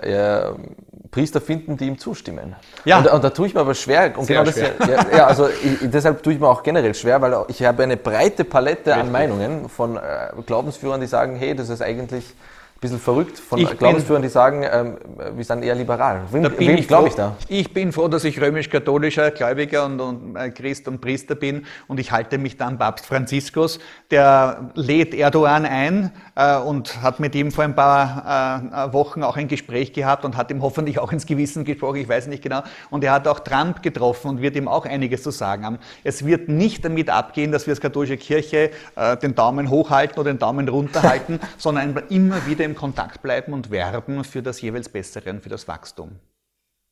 Priester 1.16 1.40
finden, 1.40 1.78
die 1.78 1.86
ihm 1.86 1.98
zustimmen. 1.98 2.56
Ja. 2.84 2.98
Und, 2.98 3.10
und 3.10 3.24
da 3.24 3.30
tue 3.30 3.46
ich 3.46 3.54
mir 3.54 3.60
aber 3.60 3.72
schwer. 3.72 4.12
Und 4.18 4.26
Sehr 4.26 4.40
genau 4.40 4.52
schwer. 4.52 4.72
Das, 4.76 4.86
ja, 4.86 5.16
ja, 5.16 5.26
also 5.26 5.48
ich, 5.48 5.78
deshalb 5.90 6.22
tue 6.22 6.34
ich 6.34 6.38
mir 6.38 6.46
auch 6.46 6.62
generell 6.62 6.92
schwer, 6.94 7.22
weil 7.22 7.34
ich 7.48 7.64
habe 7.64 7.84
eine 7.84 7.96
breite 7.96 8.44
Palette 8.44 8.90
Richtig. 8.90 9.02
an 9.02 9.12
Meinungen 9.12 9.70
von 9.70 9.96
äh, 9.96 10.00
Glaubensführern, 10.44 11.00
die 11.00 11.06
sagen, 11.06 11.36
hey, 11.36 11.56
das 11.56 11.70
ist 11.70 11.80
eigentlich 11.80 12.34
ein 12.76 12.80
bisschen 12.80 12.98
verrückt 13.00 13.38
von 13.38 13.58
ich 13.58 13.78
Glaubensführern, 13.78 14.20
die 14.20 14.28
sagen, 14.28 14.62
ähm, 14.70 14.98
wir 15.34 15.44
sind 15.44 15.62
eher 15.62 15.74
liberal. 15.74 16.24
Wem, 16.30 16.44
wem 16.58 16.86
glaube 16.86 17.08
ich 17.08 17.14
da? 17.14 17.34
Ich 17.48 17.72
bin 17.72 17.90
froh, 17.90 18.06
dass 18.06 18.22
ich 18.24 18.38
römisch-katholischer 18.38 19.30
Gläubiger 19.30 19.86
und, 19.86 19.98
und 19.98 20.36
äh, 20.36 20.50
Christ 20.50 20.86
und 20.86 21.00
Priester 21.00 21.36
bin 21.36 21.64
und 21.88 21.98
ich 21.98 22.12
halte 22.12 22.36
mich 22.36 22.58
da 22.58 22.66
an 22.66 22.76
Papst 22.76 23.06
Franziskus, 23.06 23.78
der 24.10 24.72
lädt 24.74 25.14
Erdogan 25.14 25.64
ein 25.64 26.12
äh, 26.34 26.58
und 26.58 27.00
hat 27.00 27.18
mit 27.18 27.34
ihm 27.34 27.50
vor 27.50 27.64
ein 27.64 27.74
paar 27.74 28.68
äh, 28.70 28.92
Wochen 28.92 29.22
auch 29.22 29.38
ein 29.38 29.48
Gespräch 29.48 29.94
gehabt 29.94 30.26
und 30.26 30.36
hat 30.36 30.50
ihm 30.50 30.60
hoffentlich 30.60 30.98
auch 30.98 31.12
ins 31.12 31.24
Gewissen 31.24 31.64
gesprochen, 31.64 31.96
ich 31.96 32.08
weiß 32.08 32.26
nicht 32.26 32.42
genau. 32.42 32.62
Und 32.90 33.02
er 33.04 33.12
hat 33.12 33.26
auch 33.26 33.40
Trump 33.40 33.82
getroffen 33.82 34.28
und 34.28 34.42
wird 34.42 34.54
ihm 34.54 34.68
auch 34.68 34.84
einiges 34.84 35.22
zu 35.22 35.30
sagen 35.30 35.64
haben. 35.64 35.78
Es 36.04 36.26
wird 36.26 36.50
nicht 36.50 36.84
damit 36.84 37.08
abgehen, 37.08 37.52
dass 37.52 37.66
wir 37.66 37.72
als 37.72 37.80
katholische 37.80 38.18
Kirche 38.18 38.70
äh, 38.96 39.16
den 39.16 39.34
Daumen 39.34 39.70
hochhalten 39.70 40.18
oder 40.18 40.30
den 40.30 40.38
Daumen 40.38 40.68
runterhalten, 40.68 41.40
sondern 41.56 42.02
immer 42.10 42.46
wieder 42.46 42.65
im 42.66 42.74
Kontakt 42.74 43.22
bleiben 43.22 43.52
und 43.52 43.70
werben 43.70 44.22
für 44.24 44.42
das 44.42 44.60
jeweils 44.60 44.88
Bessere 44.88 45.30
und 45.30 45.42
für 45.42 45.48
das 45.48 45.66
Wachstum. 45.66 46.18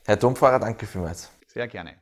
Herr 0.06 0.16
Domfahrer, 0.16 0.58
danke 0.58 0.86
vielmals. 0.86 1.30
Sehr 1.46 1.68
gerne. 1.68 1.96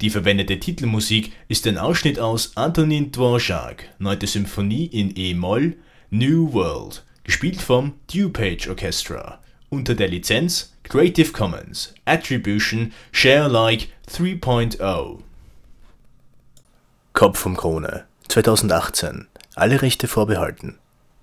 Die 0.00 0.10
verwendete 0.10 0.60
Titelmusik 0.60 1.32
ist 1.48 1.66
ein 1.66 1.76
Ausschnitt 1.76 2.20
aus 2.20 2.56
Antonin 2.56 3.10
Dvorak, 3.10 3.84
9. 3.98 4.20
Symphonie 4.26 4.86
in 4.86 5.12
E-Moll, 5.16 5.76
New 6.10 6.52
World, 6.52 7.04
gespielt 7.24 7.60
vom 7.60 7.94
DuPage 8.06 8.68
Orchestra, 8.68 9.42
unter 9.70 9.96
der 9.96 10.06
Lizenz 10.06 10.72
Creative 10.84 11.32
Commons 11.32 11.94
Attribution 12.04 12.92
Share 13.10 13.44
Alike 13.44 13.88
3.0. 14.08 15.27
Kopf 17.18 17.40
vom 17.40 17.56
Krone 17.56 18.04
2018. 18.28 19.26
Alle 19.56 19.82
Rechte 19.82 20.06
vorbehalten. 20.06 20.78